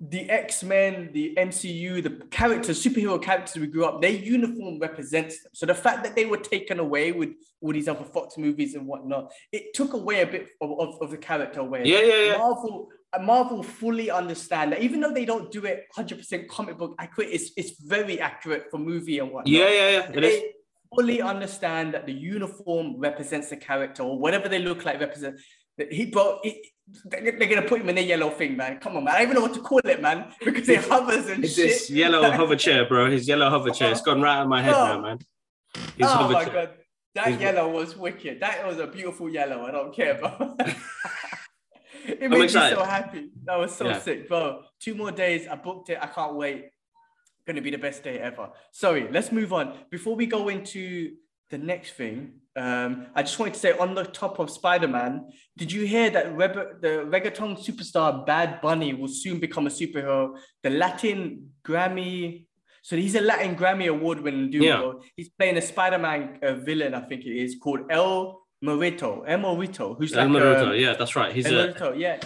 The 0.00 0.28
X 0.28 0.62
Men, 0.62 1.10
the 1.12 1.34
MCU, 1.38 2.02
the 2.02 2.26
characters, 2.26 2.84
superhero 2.84 3.22
characters 3.22 3.56
we 3.56 3.68
grew 3.68 3.84
up, 3.84 4.02
their 4.02 4.10
uniform 4.10 4.78
represents 4.78 5.42
them. 5.42 5.50
So 5.54 5.66
the 5.66 5.74
fact 5.74 6.04
that 6.04 6.14
they 6.14 6.26
were 6.26 6.38
taken 6.38 6.78
away 6.78 7.12
with 7.12 7.30
all 7.60 7.72
these 7.72 7.88
other 7.88 8.04
Fox 8.04 8.36
movies 8.36 8.74
and 8.74 8.86
whatnot, 8.86 9.32
it 9.52 9.72
took 9.72 9.92
away 9.94 10.22
a 10.22 10.26
bit 10.26 10.48
of, 10.60 10.78
of, 10.78 11.00
of 11.00 11.10
the 11.10 11.16
character 11.16 11.60
away. 11.60 11.82
Yeah, 11.84 12.00
yeah, 12.00 12.24
yeah. 12.24 12.38
Marvel 12.38 12.88
uh, 13.12 13.22
Marvel 13.22 13.62
fully 13.62 14.10
understand 14.10 14.72
that 14.72 14.82
even 14.82 15.00
though 15.00 15.12
they 15.12 15.24
don't 15.24 15.50
do 15.50 15.64
it 15.64 15.84
100% 15.96 16.48
comic 16.48 16.76
book 16.76 16.94
accurate, 16.98 17.30
it's, 17.32 17.52
it's 17.56 17.80
very 17.80 18.20
accurate 18.20 18.66
for 18.70 18.78
movie 18.78 19.18
and 19.18 19.30
whatnot. 19.30 19.48
Yeah, 19.48 19.68
yeah, 19.68 19.90
yeah. 19.90 20.10
It 20.10 20.20
they, 20.20 20.52
fully 20.94 21.20
understand 21.20 21.94
that 21.94 22.06
the 22.06 22.12
uniform 22.12 22.98
represents 22.98 23.50
the 23.50 23.56
character 23.56 24.02
or 24.02 24.18
whatever 24.18 24.48
they 24.48 24.58
look 24.58 24.84
like 24.84 25.00
represent. 25.00 25.38
He 25.90 26.06
brought. 26.06 26.40
He, 26.44 26.70
they're 27.06 27.32
gonna 27.32 27.62
put 27.62 27.80
him 27.80 27.88
in 27.88 27.98
a 27.98 28.00
yellow 28.02 28.30
thing, 28.30 28.56
man. 28.56 28.78
Come 28.78 28.96
on, 28.96 29.04
man. 29.04 29.14
I 29.14 29.18
don't 29.18 29.30
even 29.30 29.34
know 29.36 29.42
what 29.42 29.54
to 29.54 29.60
call 29.60 29.78
it, 29.78 30.00
man, 30.02 30.26
because 30.44 30.68
it 30.68 30.84
hovers 30.84 31.28
and 31.28 31.44
It's 31.44 31.54
shit. 31.54 31.68
this 31.68 31.90
yellow 31.90 32.30
hover 32.30 32.56
chair, 32.56 32.86
bro. 32.86 33.10
His 33.10 33.26
yellow 33.26 33.48
hover 33.50 33.70
chair. 33.70 33.90
It's 33.92 34.02
gone 34.02 34.20
right 34.20 34.36
out 34.36 34.42
of 34.42 34.48
my 34.48 34.62
head 34.62 34.74
Oh. 34.74 34.86
now, 34.86 35.00
man. 35.00 35.18
His 35.96 36.06
oh 36.08 36.28
my 36.30 36.44
chair. 36.44 36.52
god, 36.52 36.70
that 37.14 37.26
His- 37.28 37.40
yellow 37.40 37.70
was 37.70 37.96
wicked. 37.96 38.40
That 38.40 38.66
was 38.66 38.78
a 38.78 38.86
beautiful 38.86 39.28
yellow. 39.30 39.64
I 39.66 39.70
don't 39.70 39.94
care, 39.94 40.14
bro. 40.14 40.56
it 42.06 42.20
made 42.20 42.32
I'm 42.32 42.40
me 42.40 42.48
so 42.48 42.84
happy. 42.84 43.30
That 43.44 43.56
was 43.58 43.74
so 43.74 43.86
Yeah. 43.86 43.98
sick, 44.00 44.28
bro. 44.28 44.62
Two 44.78 44.94
more 44.94 45.10
days. 45.10 45.48
I 45.48 45.56
booked 45.56 45.90
it. 45.90 45.98
I 46.00 46.06
can't 46.06 46.34
wait. 46.34 46.70
Gonna 47.46 47.60
be 47.62 47.70
the 47.70 47.78
best 47.78 48.02
day 48.02 48.18
ever. 48.18 48.50
Sorry, 48.72 49.08
let's 49.10 49.30
move 49.32 49.52
on. 49.52 49.74
Before 49.90 50.16
we 50.16 50.26
go 50.26 50.48
into 50.48 51.16
the 51.50 51.58
next 51.58 51.92
thing, 51.92 52.40
um, 52.56 53.06
I 53.14 53.22
just 53.22 53.38
wanted 53.38 53.54
to 53.54 53.60
say 53.60 53.72
on 53.78 53.94
the 53.94 54.04
top 54.04 54.38
of 54.38 54.48
Spider-Man, 54.50 55.26
did 55.56 55.72
you 55.72 55.86
hear 55.86 56.08
that 56.10 56.36
reg- 56.36 56.80
the 56.80 57.04
reggaeton 57.08 57.58
superstar 57.58 58.24
Bad 58.24 58.60
Bunny 58.60 58.94
will 58.94 59.08
soon 59.08 59.40
become 59.40 59.66
a 59.66 59.70
superhero? 59.70 60.36
The 60.62 60.70
Latin 60.70 61.50
Grammy, 61.66 62.46
so 62.82 62.96
he's 62.96 63.14
a 63.16 63.20
Latin 63.20 63.56
Grammy 63.56 63.88
award-winning 63.88 64.50
dude. 64.50 64.62
Yeah. 64.62 64.92
He's 65.16 65.30
playing 65.30 65.56
a 65.56 65.62
Spider-Man 65.62 66.38
uh, 66.42 66.54
villain, 66.54 66.94
I 66.94 67.00
think 67.00 67.24
it 67.24 67.36
is 67.36 67.56
called 67.60 67.80
El 67.90 68.40
Morito, 68.62 69.24
El 69.26 69.38
Morito, 69.38 69.94
who's 69.98 70.12
El 70.14 70.28
like 70.28 70.42
Maruto, 70.42 70.70
a, 70.72 70.78
yeah, 70.78 70.94
that's 70.94 71.16
right. 71.16 71.32
He's 71.34 71.46
El 71.46 71.54
a 71.58 71.66
Morito, 71.68 71.92
yeah. 71.98 72.20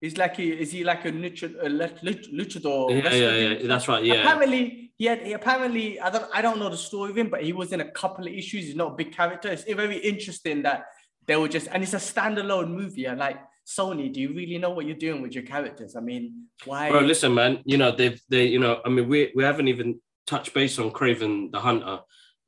He's 0.00 0.18
like 0.18 0.36
he 0.36 0.50
is 0.50 0.70
he 0.70 0.84
like 0.84 1.04
a 1.06 1.12
lucha, 1.12 1.54
a 1.62 1.68
luch- 1.68 2.00
luch- 2.02 2.30
luchador? 2.30 2.90
yeah, 2.90 3.14
yeah, 3.14 3.36
yeah. 3.58 3.66
That's 3.66 3.88
right. 3.88 4.04
Yeah, 4.04 4.14
Apparently, 4.16 4.83
he 4.96 5.06
had 5.06 5.22
he 5.26 5.32
apparently 5.32 6.00
I 6.00 6.10
don't 6.10 6.26
I 6.32 6.42
don't 6.42 6.58
know 6.58 6.68
the 6.68 6.76
story 6.76 7.10
of 7.10 7.18
him, 7.18 7.28
but 7.28 7.42
he 7.42 7.52
was 7.52 7.72
in 7.72 7.80
a 7.80 7.90
couple 7.90 8.26
of 8.26 8.32
issues. 8.32 8.66
He's 8.66 8.76
not 8.76 8.92
a 8.92 8.94
big 8.94 9.12
character. 9.12 9.48
It's 9.48 9.64
very 9.64 9.98
interesting 9.98 10.62
that 10.62 10.86
they 11.26 11.36
were 11.36 11.48
just 11.48 11.68
and 11.72 11.82
it's 11.82 11.94
a 11.94 11.98
standalone 11.98 12.68
movie. 12.68 13.06
And 13.06 13.18
like 13.18 13.38
Sony, 13.66 14.12
do 14.12 14.20
you 14.20 14.34
really 14.34 14.58
know 14.58 14.70
what 14.70 14.86
you're 14.86 14.96
doing 14.96 15.22
with 15.22 15.34
your 15.34 15.44
characters? 15.44 15.96
I 15.96 16.00
mean, 16.00 16.46
why? 16.64 16.90
bro. 16.90 17.00
Listen, 17.00 17.34
man. 17.34 17.60
You 17.64 17.78
know 17.78 17.90
they've 17.90 18.20
they 18.28 18.46
you 18.46 18.60
know 18.60 18.80
I 18.84 18.88
mean 18.88 19.08
we 19.08 19.32
we 19.34 19.42
haven't 19.42 19.68
even 19.68 20.00
touched 20.26 20.54
base 20.54 20.78
on 20.78 20.92
Kraven 20.92 21.50
the 21.50 21.60
Hunter, 21.60 22.00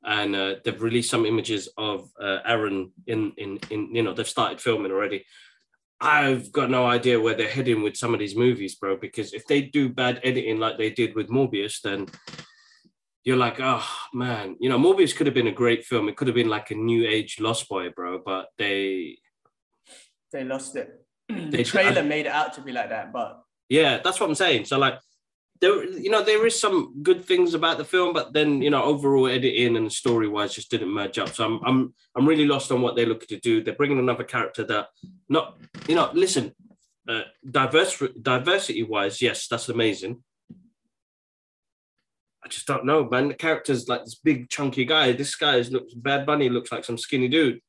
and 0.05 0.35
uh, 0.35 0.55
they've 0.63 0.81
released 0.81 1.09
some 1.09 1.25
images 1.25 1.67
of 1.77 2.09
uh, 2.21 2.39
Aaron 2.45 2.93
in 3.07 3.33
in 3.37 3.59
in 3.69 3.93
you 3.93 4.03
know 4.03 4.13
they've 4.13 4.27
started 4.27 4.61
filming 4.61 4.91
already. 4.91 5.25
I've 5.99 6.51
got 6.51 6.69
no 6.69 6.85
idea 6.85 7.19
where 7.19 7.33
they're 7.33 7.47
heading 7.47 7.81
with 7.81 7.97
some 7.97 8.13
of 8.13 8.19
these 8.19 8.35
movies, 8.35 8.75
bro. 8.75 8.97
Because 8.97 9.33
if 9.33 9.45
they 9.47 9.61
do 9.61 9.89
bad 9.89 10.19
editing 10.23 10.59
like 10.59 10.77
they 10.77 10.91
did 10.91 11.15
with 11.15 11.29
Morbius, 11.29 11.81
then 11.81 12.07
you're 13.23 13.37
like, 13.37 13.59
oh 13.59 13.85
man, 14.13 14.55
you 14.59 14.69
know, 14.69 14.77
Morbius 14.77 15.15
could 15.15 15.27
have 15.27 15.33
been 15.33 15.47
a 15.47 15.51
great 15.51 15.85
film. 15.85 16.07
It 16.07 16.15
could 16.15 16.27
have 16.27 16.35
been 16.35 16.49
like 16.49 16.71
a 16.71 16.75
new 16.75 17.07
age 17.07 17.39
Lost 17.39 17.67
Boy, 17.67 17.89
bro. 17.89 18.21
But 18.23 18.47
they, 18.57 19.17
they 20.31 20.43
lost 20.43 20.75
it. 20.75 21.03
the 21.29 21.63
trailer 21.63 22.03
made 22.03 22.27
it 22.27 22.31
out 22.31 22.53
to 22.53 22.61
be 22.61 22.71
like 22.71 22.89
that, 22.89 23.11
but 23.11 23.41
yeah, 23.69 23.99
that's 24.03 24.19
what 24.19 24.29
I'm 24.29 24.35
saying. 24.35 24.65
So 24.65 24.77
like, 24.77 24.99
there, 25.59 25.83
you 25.85 26.09
know, 26.09 26.23
there 26.23 26.45
is 26.45 26.59
some 26.59 26.95
good 27.01 27.25
things 27.25 27.53
about 27.53 27.77
the 27.77 27.85
film, 27.85 28.13
but 28.13 28.33
then 28.33 28.61
you 28.61 28.69
know, 28.69 28.83
overall 28.83 29.27
editing 29.27 29.77
and 29.77 29.91
story 29.91 30.27
wise 30.27 30.53
just 30.53 30.71
didn't 30.71 30.89
merge 30.89 31.17
up. 31.17 31.29
So 31.29 31.45
I'm, 31.45 31.59
I'm, 31.65 31.93
I'm 32.15 32.27
really 32.27 32.45
lost 32.45 32.71
on 32.71 32.81
what 32.81 32.95
they're 32.95 33.05
looking 33.05 33.27
to 33.29 33.39
do. 33.39 33.63
They're 33.63 33.75
bringing 33.75 33.99
another 33.99 34.23
character 34.23 34.63
that, 34.65 34.87
not, 35.29 35.57
you 35.87 35.95
know, 35.95 36.09
listen, 36.13 36.53
uh, 37.07 37.21
diverse, 37.49 38.01
diversity 38.21 38.83
wise, 38.83 39.21
yes, 39.21 39.47
that's 39.47 39.69
amazing. 39.69 40.23
I 42.43 42.49
just 42.49 42.67
don't 42.67 42.85
know, 42.85 43.09
man. 43.09 43.27
The 43.27 43.33
character's 43.33 43.89
like 43.89 44.05
this 44.05 44.15
big 44.15 44.49
chunky 44.49 44.85
guy. 44.85 45.11
This 45.11 45.35
guy 45.35 45.55
is 45.57 45.71
looks 45.71 45.93
Bad 45.93 46.25
Bunny 46.25 46.47
looks 46.49 46.71
like 46.71 46.85
some 46.85 46.97
skinny 46.97 47.27
dude. 47.27 47.59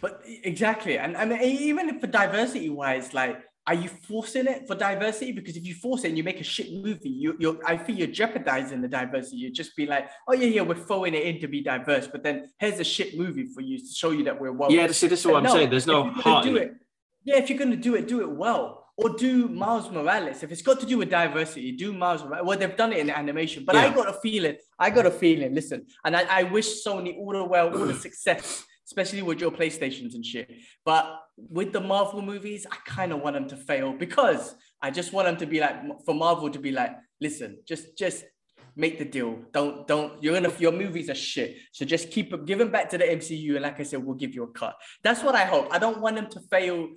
But 0.00 0.22
exactly, 0.24 0.96
and 0.96 1.16
I 1.16 1.24
mean, 1.24 1.40
even 1.40 1.98
for 1.98 2.06
diversity 2.06 2.68
wise, 2.68 3.12
like, 3.12 3.42
are 3.70 3.74
you 3.74 3.88
forcing 3.88 4.48
it 4.48 4.66
for 4.66 4.74
diversity? 4.74 5.30
Because 5.30 5.56
if 5.56 5.64
you 5.64 5.74
force 5.74 6.02
it 6.02 6.08
and 6.08 6.18
you 6.18 6.24
make 6.24 6.40
a 6.40 6.42
shit 6.44 6.72
movie, 6.72 7.08
you, 7.08 7.36
you're, 7.38 7.56
I 7.64 7.76
feel 7.76 7.94
you're 7.94 8.08
jeopardizing 8.08 8.82
the 8.82 8.88
diversity. 8.88 9.36
You 9.36 9.52
just 9.52 9.76
be 9.76 9.86
like, 9.86 10.10
oh 10.26 10.32
yeah, 10.32 10.48
yeah, 10.48 10.62
we're 10.62 10.74
throwing 10.74 11.14
it 11.14 11.22
in 11.22 11.40
to 11.40 11.46
be 11.46 11.60
diverse, 11.62 12.08
but 12.08 12.24
then 12.24 12.50
here's 12.58 12.80
a 12.80 12.84
shit 12.84 13.16
movie 13.16 13.46
for 13.46 13.60
you 13.60 13.78
to 13.78 13.86
show 13.86 14.10
you 14.10 14.24
that 14.24 14.40
we're 14.40 14.50
well. 14.50 14.72
Yeah, 14.72 14.88
see, 14.88 15.06
this 15.06 15.20
is 15.20 15.26
what 15.26 15.36
I'm 15.36 15.44
No, 15.44 15.52
saying. 15.52 15.70
There's 15.70 15.86
no 15.86 16.00
if 16.08 16.16
you're 16.16 16.24
gonna 16.24 16.34
heart. 16.34 16.44
do 16.46 16.56
it. 16.56 16.74
Yeah, 17.22 17.36
if 17.36 17.48
you're 17.48 17.60
gonna 17.60 17.76
do 17.76 17.94
it, 17.94 18.08
do 18.08 18.22
it 18.22 18.30
well. 18.30 18.78
Or 18.96 19.10
do 19.10 19.48
Miles 19.48 19.88
Morales. 19.88 20.42
If 20.42 20.50
it's 20.50 20.62
got 20.62 20.80
to 20.80 20.86
do 20.86 20.98
with 20.98 21.08
diversity, 21.08 21.70
do 21.72 21.92
Miles 21.92 22.24
Morales. 22.24 22.44
Well, 22.46 22.58
they've 22.58 22.76
done 22.76 22.92
it 22.92 22.98
in 22.98 23.08
animation, 23.08 23.64
but 23.64 23.76
I 23.76 23.94
got 23.94 24.08
a 24.08 24.12
feeling. 24.14 24.56
I 24.80 24.90
got 24.90 25.06
a 25.06 25.10
feeling. 25.12 25.54
Listen, 25.54 25.86
and 26.04 26.16
I, 26.16 26.40
I 26.40 26.42
wish 26.42 26.84
Sony 26.84 27.16
all 27.16 27.32
the 27.32 27.44
well, 27.44 27.68
all 27.78 27.86
the 27.86 27.94
success, 27.94 28.64
especially 28.90 29.22
with 29.22 29.40
your 29.40 29.52
PlayStations 29.52 30.14
and 30.14 30.26
shit. 30.26 30.50
But 30.84 31.20
with 31.36 31.72
the 31.72 31.80
Marvel 31.80 32.22
movies, 32.22 32.66
I 32.70 32.76
kind 32.84 33.12
of 33.12 33.20
want 33.20 33.34
them 33.34 33.46
to 33.48 33.56
fail 33.56 33.92
because 33.92 34.56
I 34.82 34.90
just 34.90 35.12
want 35.12 35.28
them 35.28 35.36
to 35.36 35.46
be 35.46 35.60
like 35.60 35.76
for 36.04 36.14
Marvel 36.14 36.50
to 36.50 36.58
be 36.58 36.72
like, 36.72 36.96
listen, 37.20 37.58
just 37.66 37.96
just 37.96 38.24
make 38.74 38.98
the 38.98 39.04
deal. 39.04 39.38
Don't 39.52 39.86
don't 39.86 40.20
you're 40.22 40.34
gonna 40.34 40.52
your 40.58 40.72
movies 40.72 41.08
are 41.08 41.14
shit. 41.14 41.56
So 41.72 41.84
just 41.84 42.10
keep 42.10 42.34
give 42.46 42.58
them 42.58 42.70
back 42.70 42.90
to 42.90 42.98
the 42.98 43.04
MCU, 43.04 43.54
and 43.54 43.62
like 43.62 43.78
I 43.78 43.84
said, 43.84 44.04
we'll 44.04 44.16
give 44.16 44.34
you 44.34 44.42
a 44.42 44.48
cut. 44.48 44.74
That's 45.04 45.22
what 45.22 45.36
I 45.36 45.44
hope. 45.44 45.68
I 45.70 45.78
don't 45.78 46.00
want 46.00 46.16
them 46.16 46.28
to 46.30 46.40
fail. 46.50 46.88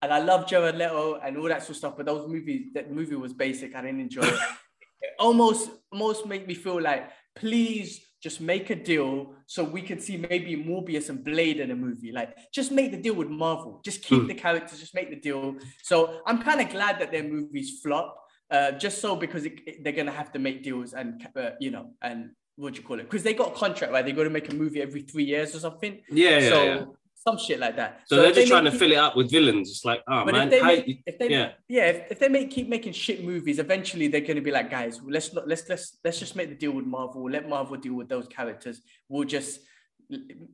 And 0.00 0.12
I 0.12 0.20
love 0.20 0.46
Jared 0.46 0.76
Leto 0.76 1.18
and 1.24 1.36
all 1.38 1.48
that 1.48 1.62
sort 1.62 1.70
of 1.70 1.76
stuff, 1.76 1.96
but 1.96 2.06
those 2.06 2.28
movies, 2.28 2.68
that 2.74 2.92
movie 2.92 3.16
was 3.16 3.32
basic. 3.32 3.74
I 3.74 3.80
didn't 3.82 3.98
enjoy 3.98 4.20
it. 4.20 4.38
it 5.00 5.10
almost 5.18 5.70
almost 5.90 6.24
make 6.24 6.46
me 6.46 6.54
feel 6.54 6.80
like, 6.80 7.10
please 7.34 8.00
just 8.22 8.40
make 8.40 8.70
a 8.70 8.74
deal 8.74 9.34
so 9.46 9.62
we 9.62 9.80
can 9.82 10.00
see 10.00 10.16
maybe 10.16 10.56
Morbius 10.56 11.08
and 11.08 11.22
Blade 11.24 11.60
in 11.60 11.70
a 11.70 11.76
movie. 11.76 12.12
Like, 12.12 12.36
just 12.52 12.72
make 12.72 12.90
the 12.90 12.96
deal 13.00 13.14
with 13.14 13.28
Marvel. 13.28 13.80
Just 13.84 14.02
keep 14.02 14.22
Hmm. 14.22 14.26
the 14.28 14.34
characters. 14.34 14.80
Just 14.80 14.94
make 14.94 15.10
the 15.10 15.16
deal. 15.20 15.56
So 15.82 16.20
I'm 16.26 16.42
kind 16.42 16.60
of 16.60 16.68
glad 16.70 16.98
that 17.00 17.12
their 17.12 17.22
movies 17.22 17.80
flop. 17.82 18.16
Uh, 18.50 18.72
just 18.72 19.00
so 19.00 19.14
because 19.14 19.44
it, 19.44 19.60
it- 19.66 19.84
they're 19.84 19.92
gonna 19.92 20.10
have 20.10 20.32
to 20.32 20.38
make 20.38 20.62
deals 20.62 20.94
and 20.94 21.28
uh, 21.36 21.50
you 21.60 21.70
know 21.70 21.92
and 22.00 22.30
what 22.56 22.72
do 22.74 22.80
you 22.80 22.86
call 22.86 22.98
it? 22.98 23.04
Because 23.04 23.22
they 23.22 23.34
got 23.34 23.48
a 23.52 23.54
contract, 23.54 23.92
right? 23.92 24.04
They 24.04 24.10
got 24.10 24.24
to 24.24 24.30
make 24.30 24.50
a 24.50 24.54
movie 24.54 24.82
every 24.82 25.02
three 25.02 25.22
years 25.24 25.54
or 25.54 25.60
something. 25.60 26.00
Yeah, 26.10 26.38
yeah, 26.40 26.48
so 26.48 26.64
yeah. 26.64 26.84
Some 27.26 27.36
shit 27.38 27.58
like 27.58 27.76
that. 27.76 28.02
So, 28.06 28.16
they're 28.16 28.26
just 28.26 28.36
they 28.36 28.46
trying 28.46 28.64
to 28.64 28.70
make- 28.70 28.78
fill 28.78 28.92
it 28.92 28.96
up 28.98 29.16
with 29.16 29.30
villains. 29.30 29.70
It's 29.70 29.84
like, 29.84 30.02
oh 30.08 30.24
man, 30.24 30.46
if 30.46 30.50
they 30.50 30.62
make, 30.62 30.86
you- 30.86 30.96
if 31.06 31.18
they 31.18 31.30
yeah. 31.30 31.52
yeah, 31.68 31.86
if, 31.86 32.12
if 32.12 32.18
they 32.18 32.28
make 32.28 32.50
keep 32.50 32.68
making 32.68 32.92
shit 32.92 33.24
movies, 33.24 33.58
eventually 33.58 34.08
they're 34.08 34.20
gonna 34.20 34.40
be 34.40 34.50
like, 34.50 34.70
guys, 34.70 35.00
let's 35.06 35.32
not 35.34 35.46
let's 35.48 35.68
let's 35.68 35.98
let's 36.04 36.18
just 36.18 36.36
make 36.36 36.48
the 36.48 36.54
deal 36.54 36.72
with 36.72 36.86
Marvel. 36.86 37.28
Let 37.30 37.48
Marvel 37.48 37.76
deal 37.76 37.94
with 37.94 38.08
those 38.08 38.26
characters. 38.28 38.80
We'll 39.08 39.24
just 39.24 39.60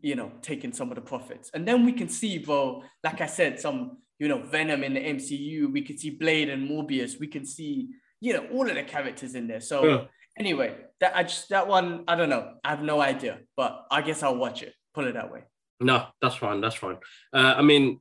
you 0.03 0.14
know 0.16 0.33
take 0.42 0.64
in 0.64 0.72
some 0.72 0.90
of 0.90 0.96
the 0.96 1.00
profits, 1.03 1.50
and 1.55 1.66
then 1.68 1.85
we 1.85 1.92
can 1.92 2.09
see, 2.09 2.38
bro. 2.38 2.83
Like 3.05 3.20
I 3.20 3.27
said, 3.27 3.61
some 3.61 3.98
you 4.18 4.29
know 4.29 4.40
Venom 4.42 4.83
in 4.83 4.94
the 4.94 5.00
MCU. 5.00 5.72
We 5.72 5.83
could 5.83 6.00
see 6.00 6.11
Blade 6.11 6.48
and 6.48 6.68
Morbius. 6.68 7.20
We 7.20 7.27
can 7.29 7.44
see 7.44 7.90
you 8.20 8.33
know 8.33 8.46
all 8.53 8.68
of 8.68 8.74
the 8.74 8.83
characters 8.83 9.35
in 9.35 9.46
there. 9.46 9.61
So 9.61 9.85
Yeah. 9.87 10.05
anyway, 10.38 10.77
that 11.00 11.14
I 11.16 11.22
just 11.24 11.50
that 11.50 11.68
one 11.68 12.05
I 12.09 12.16
don't 12.16 12.31
know. 12.31 12.55
I 12.64 12.70
have 12.70 12.83
no 12.83 13.00
idea, 13.00 13.40
but 13.57 13.87
I 13.90 14.00
guess 14.03 14.22
I'll 14.22 14.37
watch 14.37 14.62
it. 14.62 14.72
Put 14.94 15.05
it 15.07 15.14
that 15.14 15.31
way. 15.31 15.42
No, 15.81 16.07
that's 16.21 16.37
fine. 16.37 16.61
That's 16.61 16.77
fine. 16.77 16.97
Uh, 17.33 17.55
I 17.57 17.63
mean, 17.63 18.01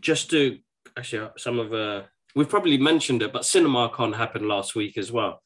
just 0.00 0.30
to 0.30 0.58
actually, 0.96 1.26
uh, 1.26 1.30
some 1.36 1.58
of 1.58 1.72
uh, 1.72 2.02
we've 2.34 2.48
probably 2.48 2.78
mentioned 2.78 3.22
it, 3.22 3.32
but 3.32 3.42
CinemaCon 3.42 4.14
happened 4.14 4.48
last 4.48 4.74
week 4.74 4.96
as 4.98 5.12
well. 5.12 5.42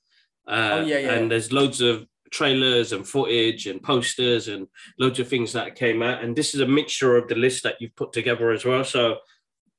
Uh, 0.47 0.79
Oh, 0.79 0.81
yeah, 0.87 0.99
yeah. 0.99 1.13
And 1.15 1.31
there's 1.31 1.53
loads 1.53 1.81
of 1.81 2.07
trailers 2.31 2.93
and 2.93 3.07
footage 3.07 3.67
and 3.67 3.83
posters 3.83 4.49
and 4.49 4.67
loads 4.99 5.19
of 5.19 5.29
things 5.29 5.53
that 5.55 5.75
came 5.77 6.03
out. 6.03 6.23
And 6.23 6.37
this 6.37 6.55
is 6.55 6.61
a 6.61 6.67
mixture 6.67 7.17
of 7.17 7.29
the 7.29 7.35
list 7.35 7.63
that 7.65 7.77
you've 7.81 7.97
put 7.97 8.13
together 8.13 8.51
as 8.51 8.65
well. 8.65 8.85
So 8.85 9.19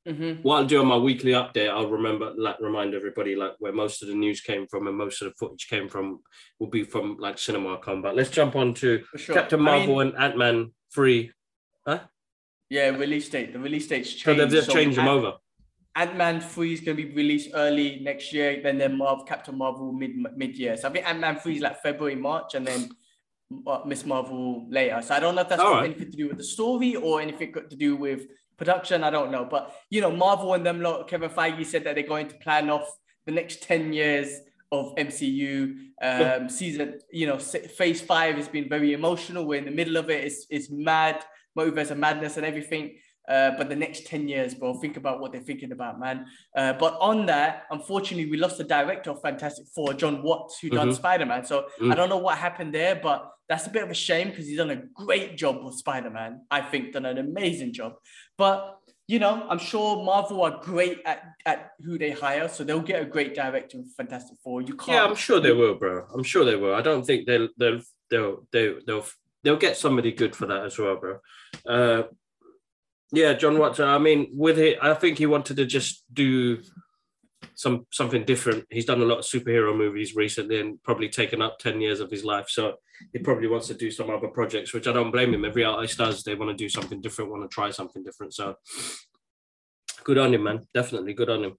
Mhm. 0.08 0.41
what 0.43 0.56
I'll 0.58 0.65
do 0.65 0.80
on 0.80 0.88
my 0.88 0.97
weekly 0.97 1.32
update, 1.34 1.69
I'll 1.69 1.89
remember, 1.89 2.34
like, 2.36 2.60
remind 2.60 2.95
everybody, 2.95 3.36
like, 3.36 3.54
where 3.60 3.73
most 3.73 4.02
of 4.02 4.08
the 4.08 4.15
news 4.15 4.41
came 4.41 4.65
from 4.67 4.88
and 4.88 4.97
most 4.97 5.21
of 5.21 5.28
the 5.30 5.36
footage 5.38 5.67
came 5.67 5.88
from 5.89 6.21
will 6.58 6.69
be 6.69 6.84
from, 6.84 7.17
like, 7.17 7.36
CinemaCon. 7.36 8.01
But 8.01 8.16
let's 8.16 8.30
jump 8.32 8.55
on 8.55 8.74
to 8.76 9.03
sure. 9.16 9.36
Captain 9.36 9.59
I 9.59 9.63
mean- 9.63 9.66
Marvel 9.88 9.99
and 9.99 10.16
Ant 10.18 10.38
Man 10.38 10.74
3. 11.97 12.07
Yeah, 12.69 12.89
release 12.89 13.29
date. 13.29 13.53
The 13.53 13.59
release 13.59 13.87
date's 13.87 14.09
changed. 14.09 14.25
So 14.25 14.33
they've 14.35 14.49
just 14.49 14.67
So 14.67 14.73
changed 14.73 14.97
them 14.97 15.07
Ant- 15.07 15.17
over. 15.25 15.37
Ant-Man 15.95 16.39
3 16.39 16.73
is 16.73 16.81
going 16.81 16.95
to 16.95 17.03
be 17.03 17.13
released 17.13 17.49
early 17.53 17.99
next 18.01 18.31
year. 18.31 18.61
Then 18.61 18.77
then 18.77 18.97
Marvel, 18.97 19.25
Captain 19.25 19.57
Marvel 19.57 19.91
mid 19.91 20.11
mid 20.37 20.57
year. 20.57 20.77
So 20.77 20.87
I 20.87 20.91
think 20.91 21.07
Ant-Man 21.07 21.39
3 21.39 21.55
is 21.55 21.61
like 21.61 21.81
February, 21.81 22.15
March, 22.15 22.53
and 22.55 22.65
then 22.65 22.89
uh, 23.67 23.79
Miss 23.85 24.05
Marvel 24.05 24.65
later. 24.69 25.01
So 25.01 25.15
I 25.15 25.19
don't 25.19 25.35
know 25.35 25.41
if 25.41 25.49
that's 25.49 25.61
got 25.61 25.71
right. 25.73 25.85
anything 25.85 26.11
to 26.11 26.17
do 26.17 26.27
with 26.27 26.37
the 26.37 26.43
story 26.43 26.95
or 26.95 27.19
anything 27.21 27.53
to 27.53 27.75
do 27.75 27.95
with 27.95 28.27
production. 28.57 29.03
I 29.03 29.09
don't 29.09 29.31
know. 29.31 29.45
But 29.45 29.75
you 29.89 30.01
know, 30.01 30.11
Marvel 30.11 30.53
and 30.53 30.65
them 30.65 30.79
lot, 30.81 31.07
Kevin 31.07 31.29
Feige 31.29 31.65
said 31.65 31.83
that 31.85 31.95
they're 31.95 32.07
going 32.07 32.27
to 32.27 32.35
plan 32.35 32.69
off 32.69 32.87
the 33.25 33.31
next 33.31 33.63
10 33.63 33.91
years 33.91 34.39
of 34.71 34.95
MCU 34.95 35.75
um, 36.01 36.49
season. 36.49 36.99
You 37.11 37.27
know, 37.27 37.39
phase 37.39 38.01
five 38.01 38.35
has 38.35 38.47
been 38.47 38.69
very 38.69 38.93
emotional. 38.93 39.45
We're 39.45 39.59
in 39.59 39.65
the 39.65 39.71
middle 39.71 39.97
of 39.97 40.09
it. 40.09 40.23
It's, 40.23 40.45
it's 40.49 40.69
mad, 40.69 41.23
multiverse 41.60 41.91
of 41.91 41.97
madness 41.97 42.38
and 42.38 42.45
everything. 42.45 42.97
Uh, 43.28 43.51
but 43.57 43.70
the 43.70 43.76
next 43.76 44.07
10 44.07 44.28
years, 44.28 44.55
bro, 44.55 44.74
think 44.74 44.97
about 44.97 45.20
what 45.20 45.32
they're 45.32 45.41
thinking 45.49 45.72
about, 45.72 45.99
man. 45.99 46.26
Uh, 46.55 46.74
but 46.74 46.97
on 46.99 47.28
that, 47.28 47.64
unfortunately, 47.70 48.28
we 48.32 48.38
lost 48.38 48.57
the 48.57 48.64
director 48.64 49.12
of 49.12 49.22
Fantastic 49.22 49.68
Four, 49.76 49.93
John 49.93 50.24
Watts, 50.24 50.57
who 50.60 50.70
done 50.70 50.89
Mhm. 50.89 50.95
Spider 50.95 51.28
Man. 51.28 51.45
So 51.45 51.68
Mm. 51.80 51.91
I 51.91 51.95
don't 51.95 52.10
know 52.10 52.18
what 52.28 52.38
happened 52.38 52.74
there, 52.74 52.95
but 52.95 53.20
That's 53.51 53.66
a 53.66 53.72
bit 53.72 53.82
of 53.82 53.89
a 53.89 53.95
shame 53.95 54.28
because 54.30 54.45
he's 54.45 54.57
done 54.57 54.70
a 54.70 54.82
great 55.05 55.36
job 55.36 55.55
with 55.66 55.74
Spider 55.74 56.12
Man. 56.12 56.32
I 56.51 56.62
think 56.62 56.93
done 56.93 57.07
an 57.07 57.18
amazing 57.18 57.74
job. 57.74 57.91
But 58.38 58.57
you 59.07 59.18
know, 59.18 59.36
I'm 59.49 59.57
sure 59.57 60.03
Marvel 60.03 60.43
are 60.43 60.60
great 60.62 60.97
at, 61.03 61.20
at 61.51 61.72
who 61.84 61.97
they 61.97 62.12
hire, 62.12 62.47
so 62.47 62.64
they'll 62.64 62.88
get 62.93 63.01
a 63.01 63.05
great 63.16 63.34
director 63.34 63.80
of 63.80 63.86
Fantastic 63.97 64.38
Four. 64.43 64.62
You 64.62 64.76
can't. 64.76 64.89
Yeah, 64.95 65.03
I'm 65.07 65.16
sure 65.16 65.39
they 65.39 65.51
will, 65.62 65.74
bro. 65.74 66.05
I'm 66.14 66.22
sure 66.22 66.45
they 66.45 66.55
will. 66.64 66.76
I 66.76 66.84
don't 66.89 67.03
think 67.07 67.26
they'll 67.26 67.49
they'll 67.57 67.82
they'll 68.12 68.45
they'll 68.51 68.76
they'll, 68.86 69.05
they'll 69.43 69.57
get 69.68 69.78
somebody 69.78 70.12
good 70.12 70.36
for 70.36 70.45
that 70.45 70.64
as 70.70 70.78
well, 70.78 70.97
bro. 70.97 71.18
Uh, 71.66 72.03
yeah, 73.12 73.34
John 73.34 73.57
Watson. 73.57 73.88
I 73.88 73.97
mean, 73.97 74.30
with 74.34 74.60
it, 74.60 74.78
I 74.82 74.93
think 74.93 75.18
he 75.18 75.26
wanted 75.26 75.57
to 75.57 75.66
just 75.66 76.03
do 76.14 76.62
some 77.55 77.86
something 77.91 78.24
different. 78.24 78.66
He's 78.70 78.86
done 78.86 79.01
a 79.01 79.05
lot 79.05 79.20
of 79.20 79.26
superhero 79.26 79.76
movies 79.76 80.16
recently 80.16 80.60
and 80.60 80.82
probably 80.84 81.10
taken 81.10 81.41
up 81.41 81.60
10 81.60 81.82
years 81.82 81.99
of 81.99 82.12
his 82.12 82.24
life. 82.24 82.45
So 82.49 82.76
he 83.14 83.20
probably 83.20 83.47
wants 83.47 83.68
to 83.68 83.74
do 83.74 83.89
some 83.91 84.10
other 84.10 84.28
projects, 84.28 84.74
which 84.74 84.88
I 84.88 84.93
don't 84.93 85.12
blame 85.12 85.34
him. 85.34 85.45
Every 85.45 85.64
artist 85.64 85.97
does, 85.97 86.24
they 86.24 86.36
want 86.36 86.51
to 86.51 86.64
do 86.64 86.70
something 86.70 87.01
different, 87.01 87.32
want 87.32 87.49
to 87.49 87.53
try 87.53 87.72
something 87.72 88.03
different. 88.03 88.34
So 88.34 88.55
good 90.03 90.18
on 90.18 90.34
him, 90.34 90.43
man. 90.43 90.68
Definitely 90.74 91.14
good 91.14 91.30
on 91.30 91.43
him. 91.43 91.53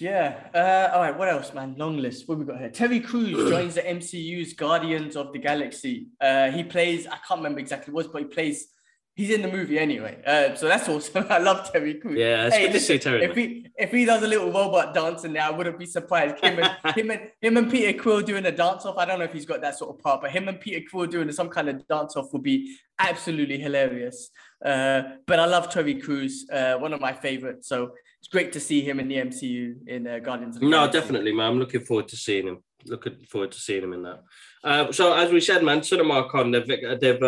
Yeah. 0.00 0.40
Uh, 0.54 0.94
all 0.94 1.02
right. 1.02 1.16
What 1.16 1.28
else, 1.28 1.52
man? 1.52 1.74
Long 1.76 1.98
list. 1.98 2.26
What 2.26 2.38
we 2.38 2.44
got 2.46 2.58
here? 2.58 2.70
Terry 2.70 3.00
Crews 3.00 3.50
joins 3.50 3.74
the 3.74 3.82
MCU's 3.82 4.54
Guardians 4.54 5.16
of 5.16 5.32
the 5.32 5.38
Galaxy. 5.38 6.08
Uh, 6.20 6.50
he 6.50 6.64
plays. 6.64 7.06
I 7.06 7.18
can't 7.28 7.40
remember 7.40 7.60
exactly 7.60 7.92
what, 7.92 8.10
but 8.10 8.22
he 8.22 8.28
plays 8.28 8.68
he's 9.14 9.30
in 9.30 9.42
the 9.42 9.48
movie 9.48 9.78
anyway. 9.78 10.18
Uh, 10.26 10.54
so 10.54 10.68
that's 10.68 10.88
awesome. 10.88 11.26
I 11.28 11.38
love 11.38 11.70
Terry 11.70 11.94
Crews. 11.94 12.18
Yeah, 12.18 12.46
it's 12.46 12.56
hey, 12.56 12.66
good 12.66 12.72
listen, 12.74 12.96
to 12.96 13.02
see 13.02 13.10
Terry. 13.10 13.24
If 13.24 13.36
he 13.36 13.66
if 13.76 13.90
he 13.90 14.04
does 14.04 14.22
a 14.22 14.26
little 14.26 14.50
robot 14.50 14.94
dance 14.94 15.24
in 15.24 15.32
there, 15.32 15.42
I 15.42 15.50
wouldn't 15.50 15.78
be 15.78 15.86
surprised. 15.86 16.42
Him 16.42 16.58
and 16.58 16.76
him 16.96 17.10
and 17.10 17.20
him 17.40 17.56
and 17.56 17.70
Peter 17.70 17.98
Quill 18.00 18.22
doing 18.22 18.46
a 18.46 18.52
dance 18.52 18.84
off. 18.86 18.96
I 18.98 19.04
don't 19.04 19.18
know 19.18 19.24
if 19.24 19.32
he's 19.32 19.46
got 19.46 19.60
that 19.62 19.78
sort 19.78 19.94
of 19.94 20.02
part, 20.02 20.22
but 20.22 20.30
him 20.30 20.48
and 20.48 20.60
Peter 20.60 20.84
Quill 20.90 21.06
doing 21.06 21.30
some 21.32 21.48
kind 21.48 21.68
of 21.68 21.86
dance 21.88 22.16
off 22.16 22.32
would 22.32 22.42
be 22.42 22.76
absolutely 22.98 23.58
hilarious. 23.58 24.30
Uh, 24.64 25.02
but 25.26 25.38
I 25.40 25.46
love 25.46 25.70
Terry 25.70 26.00
Crews, 26.00 26.46
uh, 26.52 26.74
one 26.74 26.92
of 26.92 27.00
my 27.00 27.12
favorites. 27.12 27.68
So 27.68 27.92
it's 28.20 28.28
great 28.28 28.52
to 28.52 28.60
see 28.60 28.80
him 28.80 29.00
in 29.00 29.08
the 29.08 29.16
MCU 29.16 29.88
in 29.88 30.06
uh, 30.06 30.20
Guardians. 30.20 30.56
Of 30.56 30.62
No, 30.62 30.70
Galaxy. 30.70 31.00
definitely, 31.00 31.32
man. 31.32 31.50
I'm 31.50 31.58
looking 31.58 31.80
forward 31.80 32.08
to 32.08 32.16
seeing 32.16 32.46
him. 32.46 32.58
Looking 32.86 33.16
forward 33.28 33.52
to 33.52 33.58
seeing 33.60 33.82
him 33.82 33.92
in 33.92 34.02
that. 34.02 34.20
Uh, 34.64 34.92
so 34.92 35.12
as 35.14 35.30
we 35.32 35.40
said, 35.40 35.62
man, 35.64 35.80
CinemaCon, 35.80 36.52
they've 36.52 37.00
they've 37.00 37.22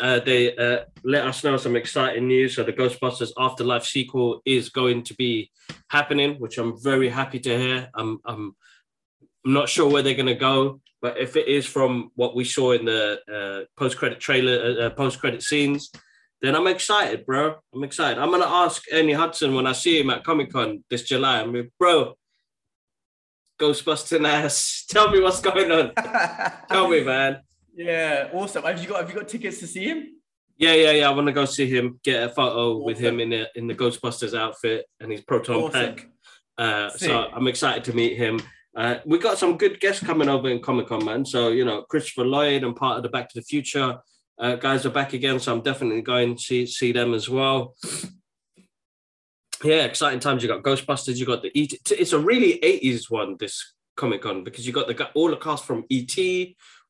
uh, 0.00 0.20
they 0.20 0.56
uh, 0.56 0.84
let 1.04 1.26
us 1.26 1.44
know 1.44 1.56
some 1.56 1.76
exciting 1.76 2.28
news. 2.28 2.56
So 2.56 2.62
the 2.62 2.72
Ghostbusters 2.72 3.32
Afterlife 3.38 3.84
sequel 3.84 4.40
is 4.44 4.70
going 4.70 5.02
to 5.04 5.14
be 5.14 5.50
happening, 5.88 6.36
which 6.36 6.58
I'm 6.58 6.80
very 6.80 7.08
happy 7.08 7.40
to 7.40 7.58
hear. 7.58 7.88
I'm 7.94 8.18
I'm, 8.24 8.54
I'm 9.44 9.52
not 9.52 9.68
sure 9.68 9.90
where 9.90 10.02
they're 10.02 10.14
going 10.14 10.26
to 10.26 10.34
go, 10.34 10.80
but 11.02 11.18
if 11.18 11.36
it 11.36 11.48
is 11.48 11.66
from 11.66 12.10
what 12.14 12.34
we 12.34 12.44
saw 12.44 12.72
in 12.72 12.84
the 12.84 13.20
uh, 13.32 13.64
post 13.78 13.96
credit 13.96 14.20
trailer, 14.20 14.60
uh, 14.60 14.86
uh 14.86 14.90
post 14.90 15.20
credit 15.20 15.42
scenes, 15.42 15.90
then 16.42 16.54
I'm 16.54 16.66
excited, 16.66 17.24
bro. 17.24 17.56
I'm 17.74 17.84
excited. 17.84 18.18
I'm 18.18 18.30
gonna 18.30 18.44
ask 18.44 18.84
Ernie 18.92 19.12
Hudson 19.12 19.54
when 19.54 19.66
I 19.66 19.72
see 19.72 20.00
him 20.00 20.10
at 20.10 20.24
Comic 20.24 20.52
Con 20.52 20.84
this 20.90 21.02
July. 21.02 21.40
I'm 21.40 21.54
like, 21.54 21.70
bro, 21.78 22.14
Ghostbusting 23.58 24.28
ass. 24.28 24.84
Tell 24.90 25.10
me 25.10 25.20
what's 25.20 25.40
going 25.40 25.70
on. 25.72 25.92
Tell 26.68 26.88
me, 26.88 27.02
man. 27.02 27.40
Yeah, 27.76 28.30
awesome. 28.32 28.64
Have 28.64 28.80
you 28.80 28.88
got 28.88 29.00
have 29.00 29.10
you 29.10 29.16
got 29.16 29.28
tickets 29.28 29.60
to 29.60 29.66
see 29.66 29.84
him? 29.84 30.14
Yeah, 30.56 30.72
yeah, 30.72 30.92
yeah. 30.92 31.08
I 31.08 31.12
want 31.12 31.26
to 31.26 31.32
go 31.32 31.44
see 31.44 31.68
him, 31.68 32.00
get 32.02 32.22
a 32.22 32.28
photo 32.30 32.72
awesome. 32.72 32.84
with 32.84 32.98
him 32.98 33.20
in 33.20 33.30
the 33.30 33.48
in 33.54 33.66
the 33.66 33.74
Ghostbusters 33.74 34.36
outfit 34.36 34.86
and 34.98 35.12
his 35.12 35.20
proton 35.20 35.56
awesome. 35.56 35.94
pack. 35.94 36.08
Uh, 36.56 36.88
so 36.88 37.28
I'm 37.34 37.46
excited 37.48 37.84
to 37.84 37.92
meet 37.92 38.16
him. 38.16 38.40
Uh, 38.74 38.96
we 39.04 39.18
got 39.18 39.36
some 39.36 39.58
good 39.58 39.78
guests 39.78 40.02
coming 40.02 40.28
over 40.28 40.48
in 40.48 40.60
Comic 40.60 40.88
Con, 40.88 41.04
man. 41.04 41.26
So 41.26 41.48
you 41.50 41.66
know, 41.66 41.82
Christopher 41.82 42.24
Lloyd 42.24 42.64
and 42.64 42.74
part 42.74 42.96
of 42.96 43.02
the 43.02 43.10
Back 43.10 43.28
to 43.28 43.38
the 43.38 43.44
Future 43.44 43.98
uh, 44.38 44.56
guys 44.56 44.86
are 44.86 44.90
back 44.90 45.12
again. 45.12 45.38
So 45.38 45.52
I'm 45.52 45.62
definitely 45.62 46.02
going 46.02 46.36
to 46.36 46.42
see 46.42 46.66
see 46.66 46.92
them 46.92 47.12
as 47.12 47.28
well. 47.28 47.74
Yeah, 49.62 49.84
exciting 49.84 50.20
times. 50.20 50.42
You 50.42 50.48
got 50.48 50.62
Ghostbusters. 50.62 51.16
You 51.16 51.26
got 51.26 51.42
the 51.42 51.52
ET. 51.54 51.72
It's 51.90 52.12
a 52.12 52.18
really 52.18 52.58
80s 52.62 53.10
one. 53.10 53.36
This 53.38 53.74
Comic 53.96 54.22
Con 54.22 54.44
because 54.44 54.66
you 54.66 54.72
got 54.72 54.88
the 54.88 55.10
all 55.14 55.30
the 55.30 55.36
cast 55.36 55.64
from 55.64 55.84
ET 55.90 56.16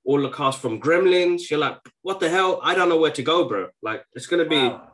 all 0.07 0.23
the 0.23 0.31
cast 0.31 0.61
from 0.61 0.81
Gremlins. 0.81 1.51
You're 1.51 1.61
like, 1.61 1.79
what 2.03 2.21
the 2.21 2.31
hell? 2.31 2.61
I 2.63 2.75
don't 2.75 2.89
know 2.89 2.97
where 2.97 3.11
to 3.11 3.23
go, 3.23 3.47
bro. 3.47 3.69
Like, 3.83 4.05
it's 4.15 4.27
gonna 4.27 4.47
be, 4.47 4.57
wow. 4.57 4.93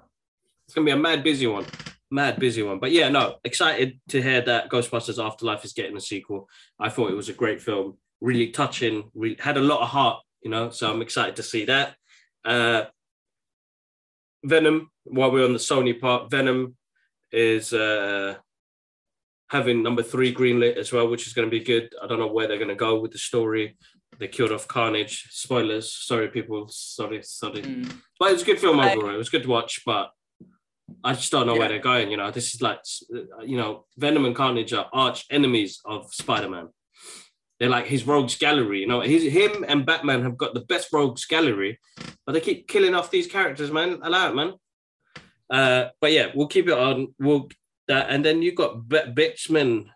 it's 0.66 0.74
gonna 0.74 0.86
be 0.86 0.90
a 0.90 0.96
mad 0.96 1.22
busy 1.22 1.46
one, 1.46 1.66
mad 2.10 2.40
busy 2.40 2.62
one. 2.62 2.78
But 2.80 2.92
yeah, 2.92 3.10
no, 3.10 3.36
excited 3.44 4.00
to 4.08 4.22
hear 4.22 4.40
that 4.40 4.70
Ghostbusters 4.70 5.24
Afterlife 5.24 5.64
is 5.64 5.74
getting 5.74 5.96
a 5.96 6.00
sequel. 6.00 6.48
I 6.80 6.88
thought 6.88 7.10
it 7.10 7.16
was 7.16 7.28
a 7.28 7.34
great 7.34 7.60
film, 7.60 7.98
really 8.20 8.48
touching. 8.50 9.10
We 9.12 9.36
had 9.38 9.58
a 9.58 9.60
lot 9.60 9.82
of 9.82 9.88
heart, 9.88 10.22
you 10.42 10.50
know. 10.50 10.70
So 10.70 10.90
I'm 10.90 11.02
excited 11.02 11.36
to 11.36 11.42
see 11.42 11.66
that. 11.66 11.94
Uh, 12.44 12.84
Venom, 14.44 14.90
while 15.04 15.30
we're 15.30 15.44
on 15.44 15.52
the 15.52 15.58
Sony 15.58 16.00
part, 16.00 16.30
Venom 16.30 16.74
is 17.30 17.72
uh, 17.72 18.36
having 19.48 19.82
number 19.82 20.02
three 20.02 20.34
greenlit 20.34 20.76
as 20.76 20.90
well, 20.90 21.08
which 21.08 21.26
is 21.26 21.34
going 21.34 21.46
to 21.46 21.50
be 21.50 21.62
good. 21.62 21.92
I 22.02 22.06
don't 22.06 22.18
know 22.18 22.32
where 22.32 22.48
they're 22.48 22.56
going 22.56 22.68
to 22.68 22.74
go 22.74 22.98
with 22.98 23.12
the 23.12 23.18
story 23.18 23.76
they 24.18 24.28
killed 24.28 24.52
off 24.52 24.68
Carnage. 24.68 25.26
Spoilers. 25.30 25.92
Sorry, 25.92 26.28
people. 26.28 26.68
Sorry, 26.68 27.22
sorry. 27.22 27.62
Mm. 27.62 27.92
But 28.18 28.30
it 28.30 28.32
was 28.34 28.42
a 28.42 28.46
good 28.46 28.60
film 28.60 28.80
overall. 28.80 29.14
It 29.14 29.18
was 29.18 29.30
good 29.30 29.42
to 29.44 29.48
watch, 29.48 29.82
but 29.84 30.10
I 31.04 31.14
just 31.14 31.32
don't 31.32 31.46
know 31.46 31.54
yeah. 31.54 31.58
where 31.60 31.68
they're 31.68 31.78
going. 31.78 32.10
You 32.10 32.16
know, 32.16 32.30
this 32.30 32.54
is 32.54 32.62
like, 32.62 32.80
you 33.44 33.56
know, 33.56 33.86
Venom 33.96 34.24
and 34.24 34.36
Carnage 34.36 34.72
are 34.72 34.88
arch 34.92 35.24
enemies 35.30 35.80
of 35.84 36.12
Spider 36.12 36.48
Man. 36.48 36.68
They're 37.58 37.68
like 37.68 37.86
his 37.86 38.06
rogues 38.06 38.36
gallery. 38.36 38.80
You 38.80 38.88
know, 38.88 39.00
his, 39.00 39.22
him 39.22 39.64
and 39.68 39.86
Batman 39.86 40.22
have 40.22 40.36
got 40.36 40.54
the 40.54 40.60
best 40.60 40.92
rogues 40.92 41.24
gallery, 41.26 41.78
but 42.26 42.32
they 42.32 42.40
keep 42.40 42.66
killing 42.68 42.94
off 42.94 43.10
these 43.10 43.26
characters, 43.26 43.70
man. 43.70 44.00
Allow 44.02 44.30
it, 44.30 44.34
man. 44.34 44.54
Uh, 45.48 45.88
but 46.00 46.12
yeah, 46.12 46.28
we'll 46.34 46.48
keep 46.48 46.66
it 46.66 46.78
on. 46.78 47.14
We'll 47.18 47.48
that, 47.88 48.10
and 48.10 48.24
then 48.24 48.42
you've 48.42 48.54
got 48.54 48.88
B- 48.88 49.12
Bitchman 49.14 49.86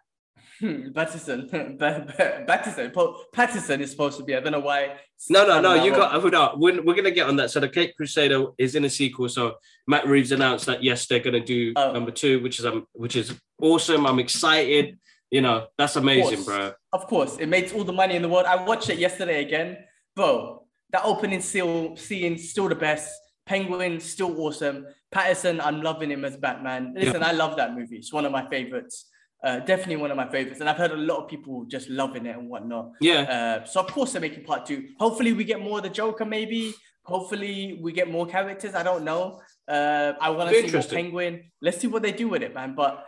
Pattinson, 0.62 1.50
Pattinson, 1.78 2.92
Pattinson 3.34 3.80
is 3.80 3.90
supposed 3.90 4.18
to 4.18 4.24
be. 4.24 4.34
I 4.34 4.40
don't 4.40 4.52
know 4.52 4.60
why. 4.60 4.96
No, 5.28 5.46
no, 5.46 5.60
no. 5.60 5.74
You 5.74 5.90
got. 5.90 6.20
Hold 6.20 6.34
on. 6.34 6.60
We're, 6.60 6.82
we're 6.82 6.94
gonna 6.94 7.10
get 7.10 7.28
on 7.28 7.36
that. 7.36 7.50
So 7.50 7.60
the 7.60 7.68
Cape 7.68 7.96
Crusader 7.96 8.46
is 8.58 8.74
in 8.74 8.84
a 8.84 8.90
sequel. 8.90 9.28
So 9.28 9.56
Matt 9.86 10.06
Reeves 10.06 10.32
announced 10.32 10.66
that 10.66 10.82
yes, 10.82 11.06
they're 11.06 11.20
gonna 11.20 11.44
do 11.44 11.72
oh. 11.76 11.92
number 11.92 12.10
two, 12.10 12.42
which 12.42 12.58
is 12.58 12.66
um, 12.66 12.86
which 12.92 13.16
is 13.16 13.34
awesome. 13.60 14.06
I'm 14.06 14.18
excited. 14.18 14.98
You 15.30 15.40
know, 15.40 15.66
that's 15.76 15.96
amazing, 15.96 16.40
of 16.40 16.46
bro. 16.46 16.72
Of 16.92 17.06
course, 17.06 17.36
it 17.38 17.46
makes 17.46 17.72
all 17.72 17.84
the 17.84 17.92
money 17.92 18.14
in 18.14 18.22
the 18.22 18.28
world. 18.28 18.46
I 18.46 18.64
watched 18.64 18.88
it 18.90 18.98
yesterday 18.98 19.42
again, 19.42 19.78
bro. 20.14 20.62
That 20.90 21.04
opening 21.04 21.40
seal 21.40 21.96
scene 21.96 22.38
still 22.38 22.68
the 22.68 22.76
best. 22.76 23.12
Penguin 23.44 24.00
still 24.00 24.40
awesome. 24.40 24.86
Pattinson, 25.14 25.60
I'm 25.62 25.80
loving 25.80 26.10
him 26.10 26.24
as 26.24 26.36
Batman. 26.36 26.94
Listen, 26.96 27.20
yeah. 27.20 27.28
I 27.28 27.32
love 27.32 27.56
that 27.56 27.74
movie. 27.74 27.96
It's 27.96 28.12
one 28.12 28.24
of 28.24 28.32
my 28.32 28.48
favorites. 28.48 29.06
Uh, 29.44 29.60
definitely 29.60 29.96
one 29.96 30.10
of 30.10 30.16
my 30.16 30.28
favorites, 30.28 30.60
and 30.60 30.68
I've 30.68 30.78
heard 30.78 30.92
a 30.92 30.96
lot 30.96 31.18
of 31.22 31.28
people 31.28 31.66
just 31.66 31.88
loving 31.88 32.26
it 32.26 32.36
and 32.36 32.48
whatnot. 32.48 32.92
Yeah. 33.00 33.20
Uh, 33.20 33.64
so 33.66 33.80
of 33.80 33.86
course 33.88 34.12
they're 34.12 34.20
making 34.20 34.44
part 34.44 34.66
two. 34.66 34.88
Hopefully 34.98 35.32
we 35.32 35.44
get 35.44 35.60
more 35.60 35.78
of 35.78 35.84
the 35.84 35.90
Joker. 35.90 36.24
Maybe. 36.24 36.74
Hopefully 37.04 37.78
we 37.80 37.92
get 37.92 38.10
more 38.10 38.26
characters. 38.26 38.74
I 38.74 38.82
don't 38.82 39.04
know. 39.04 39.40
Uh, 39.68 40.14
I 40.20 40.30
want 40.30 40.50
to 40.50 40.62
see 40.62 40.72
more 40.72 40.82
Penguin. 40.82 41.44
Let's 41.62 41.78
see 41.78 41.86
what 41.86 42.02
they 42.02 42.12
do 42.12 42.28
with 42.28 42.42
it, 42.42 42.54
man. 42.54 42.74
But 42.74 43.06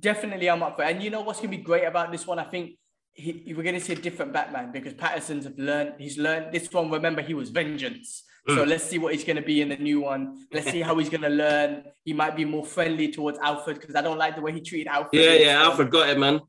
definitely 0.00 0.50
I'm 0.50 0.62
up 0.62 0.76
for 0.76 0.82
it. 0.82 0.90
And 0.90 1.02
you 1.02 1.10
know 1.10 1.20
what's 1.20 1.38
gonna 1.38 1.50
be 1.50 1.58
great 1.58 1.84
about 1.84 2.10
this 2.10 2.26
one? 2.26 2.38
I 2.38 2.44
think 2.44 2.72
he, 3.12 3.54
we're 3.56 3.62
gonna 3.62 3.80
see 3.80 3.92
a 3.92 3.96
different 3.96 4.32
Batman 4.32 4.72
because 4.72 4.94
Pattinson's 4.94 5.44
have 5.44 5.58
learned. 5.58 5.94
He's 5.98 6.18
learned 6.18 6.52
this 6.52 6.72
one. 6.72 6.90
Remember, 6.90 7.22
he 7.22 7.34
was 7.34 7.50
Vengeance. 7.50 8.24
So 8.48 8.64
mm. 8.64 8.68
let's 8.68 8.84
see 8.84 8.98
what 8.98 9.12
he's 9.12 9.24
going 9.24 9.36
to 9.36 9.42
be 9.42 9.60
in 9.60 9.68
the 9.70 9.76
new 9.76 10.00
one. 10.00 10.46
Let's 10.52 10.70
see 10.70 10.80
how 10.80 10.96
he's 10.98 11.08
going 11.08 11.22
to 11.22 11.28
learn. 11.28 11.84
He 12.04 12.12
might 12.12 12.36
be 12.36 12.44
more 12.44 12.64
friendly 12.64 13.10
towards 13.10 13.38
Alfred 13.38 13.80
because 13.80 13.96
I 13.96 14.02
don't 14.02 14.18
like 14.18 14.36
the 14.36 14.42
way 14.42 14.52
he 14.52 14.60
treated 14.60 14.86
Alfred. 14.86 15.20
Yeah, 15.20 15.32
yeah, 15.32 15.62
Alfred 15.62 15.90
got 15.90 16.08
it, 16.08 16.18
man. 16.18 16.40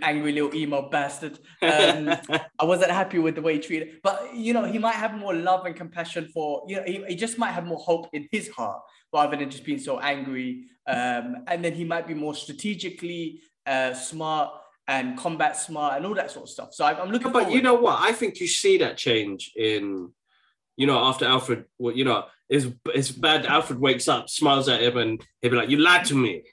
Angry 0.00 0.32
little 0.32 0.54
emo 0.54 0.88
bastard. 0.88 1.38
Um, 1.60 2.08
I 2.58 2.64
wasn't 2.64 2.92
happy 2.92 3.18
with 3.18 3.34
the 3.34 3.42
way 3.42 3.54
he 3.54 3.58
treated, 3.58 4.00
but 4.02 4.34
you 4.34 4.54
know, 4.54 4.64
he 4.64 4.78
might 4.78 4.94
have 4.94 5.14
more 5.14 5.34
love 5.34 5.66
and 5.66 5.76
compassion 5.76 6.28
for 6.32 6.64
you 6.66 6.76
know, 6.76 6.82
he, 6.86 7.04
he 7.08 7.14
just 7.14 7.38
might 7.38 7.50
have 7.50 7.66
more 7.66 7.78
hope 7.78 8.08
in 8.12 8.26
his 8.30 8.48
heart 8.48 8.80
rather 9.12 9.36
than 9.36 9.50
just 9.50 9.64
being 9.64 9.78
so 9.78 10.00
angry. 10.00 10.64
Um, 10.86 11.44
and 11.46 11.64
then 11.64 11.74
he 11.74 11.84
might 11.84 12.06
be 12.06 12.14
more 12.14 12.34
strategically 12.34 13.42
uh, 13.66 13.92
smart 13.92 14.50
and 14.88 15.18
combat 15.18 15.56
smart 15.56 15.96
and 15.96 16.06
all 16.06 16.14
that 16.14 16.30
sort 16.30 16.44
of 16.44 16.50
stuff. 16.50 16.72
So 16.72 16.84
I'm 16.84 17.10
looking. 17.10 17.32
But 17.32 17.50
you 17.50 17.62
know 17.62 17.74
what? 17.74 17.98
I 18.00 18.12
think 18.12 18.40
you 18.40 18.46
see 18.46 18.78
that 18.78 18.96
change 18.96 19.52
in 19.56 20.10
you 20.76 20.86
know, 20.86 20.98
after 20.98 21.24
Alfred, 21.24 21.64
well, 21.78 21.94
you 21.94 22.04
know, 22.04 22.24
it's, 22.48 22.66
it's 22.86 23.10
bad. 23.10 23.46
Alfred 23.46 23.78
wakes 23.80 24.08
up, 24.08 24.28
smiles 24.28 24.68
at 24.68 24.82
him, 24.82 24.96
and 24.96 25.24
he'll 25.40 25.50
be 25.50 25.56
like, 25.56 25.70
You 25.70 25.78
lied 25.78 26.04
to 26.06 26.14
me. 26.14 26.44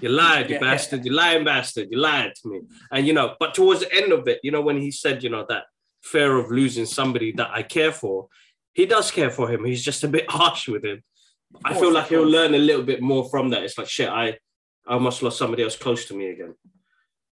You 0.00 0.08
lied, 0.08 0.48
you 0.48 0.54
yeah. 0.54 0.60
bastard. 0.60 1.04
You 1.04 1.12
lying 1.12 1.44
bastard. 1.44 1.88
You 1.90 1.98
lied 1.98 2.32
to 2.42 2.48
me. 2.48 2.60
And, 2.90 3.06
you 3.06 3.12
know, 3.12 3.34
but 3.38 3.54
towards 3.54 3.80
the 3.80 3.92
end 3.92 4.12
of 4.12 4.26
it, 4.26 4.40
you 4.42 4.50
know, 4.50 4.62
when 4.62 4.80
he 4.80 4.90
said, 4.90 5.22
you 5.22 5.28
know, 5.28 5.44
that 5.48 5.64
fear 6.02 6.38
of 6.38 6.50
losing 6.50 6.86
somebody 6.86 7.32
that 7.32 7.50
I 7.52 7.62
care 7.62 7.92
for, 7.92 8.28
he 8.72 8.86
does 8.86 9.10
care 9.10 9.30
for 9.30 9.50
him. 9.50 9.64
He's 9.64 9.84
just 9.84 10.02
a 10.04 10.08
bit 10.08 10.30
harsh 10.30 10.68
with 10.68 10.84
him. 10.84 11.02
I 11.64 11.74
feel 11.74 11.92
like 11.92 12.08
he'll 12.08 12.22
learn 12.22 12.54
a 12.54 12.58
little 12.58 12.82
bit 12.82 13.02
more 13.02 13.28
from 13.28 13.50
that. 13.50 13.62
It's 13.62 13.76
like, 13.76 13.88
shit, 13.88 14.08
I, 14.08 14.28
I 14.86 14.94
almost 14.94 15.22
lost 15.22 15.38
somebody 15.38 15.62
else 15.62 15.76
close 15.76 16.06
to 16.06 16.16
me 16.16 16.30
again. 16.30 16.54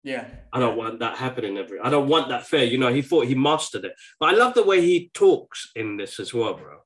Yeah. 0.04 0.26
I 0.52 0.60
don't 0.60 0.76
want 0.76 1.00
that 1.00 1.16
happening 1.16 1.58
every. 1.58 1.80
I 1.80 1.90
don't 1.90 2.08
want 2.08 2.28
that 2.28 2.46
fear. 2.46 2.64
You 2.64 2.78
know, 2.78 2.92
he 2.92 3.02
thought 3.02 3.26
he 3.26 3.34
mastered 3.34 3.84
it, 3.84 3.92
but 4.20 4.30
I 4.30 4.36
love 4.36 4.54
the 4.54 4.64
way 4.64 4.80
he 4.80 5.10
talks 5.12 5.70
in 5.74 5.96
this 5.96 6.20
as 6.20 6.32
well, 6.32 6.54
bro. 6.54 6.78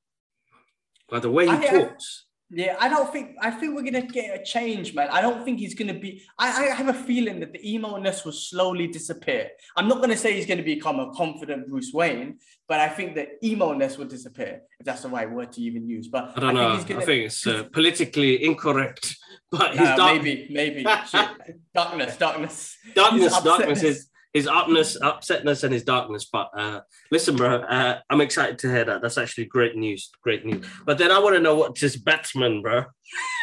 Like 1.11 1.23
the 1.23 1.31
way 1.31 1.45
he 1.47 1.51
I- 1.53 1.57
I- 1.57 1.67
talks. 1.69 2.27
Yeah, 2.55 2.77
I 2.79 2.87
don't 2.91 3.11
think 3.11 3.35
I 3.41 3.51
think 3.51 3.75
we're 3.75 3.83
gonna 3.83 4.03
get 4.07 4.39
a 4.39 4.45
change, 4.45 4.93
man. 4.93 5.09
I 5.11 5.23
don't 5.23 5.43
think 5.43 5.59
he's 5.59 5.75
gonna 5.75 5.99
be. 5.99 6.23
I, 6.39 6.49
I 6.49 6.75
have 6.75 6.89
a 6.89 6.93
feeling 6.93 7.41
that 7.41 7.55
the 7.55 7.73
emo-ness 7.73 8.27
will 8.27 8.33
slowly 8.33 8.89
disappear. 8.89 9.49
I'm 9.75 9.89
not 9.89 10.03
gonna 10.03 10.19
say 10.19 10.35
he's 10.35 10.45
gonna 10.45 10.63
become 10.63 11.01
a 11.01 11.11
confident 11.15 11.67
Bruce 11.67 11.93
Wayne, 11.95 12.39
but 12.69 12.79
I 12.79 12.91
think 12.91 13.15
that 13.15 13.29
emo-ness 13.43 13.97
will 13.97 14.05
disappear, 14.07 14.61
if 14.79 14.85
that's 14.85 15.01
the 15.01 15.09
right 15.09 15.31
word 15.31 15.51
to 15.53 15.63
even 15.63 15.89
use. 15.89 16.09
But 16.09 16.35
I 16.37 16.41
don't 16.41 16.55
know. 16.55 16.77
Think 16.77 17.01
I 17.01 17.05
think 17.07 17.25
it's 17.25 17.47
uh, 17.47 17.65
politically 17.73 18.45
incorrect, 18.45 19.17
but 19.53 19.73
his 19.73 19.89
Uh, 19.89 19.97
dark, 19.97 20.23
maybe, 20.23 20.49
maybe. 20.51 20.83
Darkness, 21.75 22.17
darkness. 22.17 22.77
darkness, 22.95 23.35
his 23.35 23.43
darkness 23.43 23.79
upsetness. 23.81 23.85
is 23.85 24.09
his 24.33 24.47
upness, 24.47 24.99
upsetness, 25.01 25.63
and 25.63 25.73
his 25.75 25.85
darkness. 25.85 26.25
But 26.33 26.51
uh, 26.57 26.81
listen, 27.11 27.37
bro, 27.37 27.57
uh, 27.57 28.01
I'm 28.09 28.21
excited 28.23 28.59
to 28.61 28.69
hear 28.69 28.85
that. 28.87 29.03
That's 29.03 29.19
actually 29.19 29.45
great 29.45 29.77
news. 29.77 30.11
Great 30.23 30.45
news. 30.47 30.67
But 30.87 30.97
then 30.99 31.11
I 31.11 31.19
want 31.19 31.37
to 31.37 31.41
know 31.41 31.55
what 31.55 31.79
this 31.79 31.97
batsman, 31.97 32.63
bro. 32.63 32.85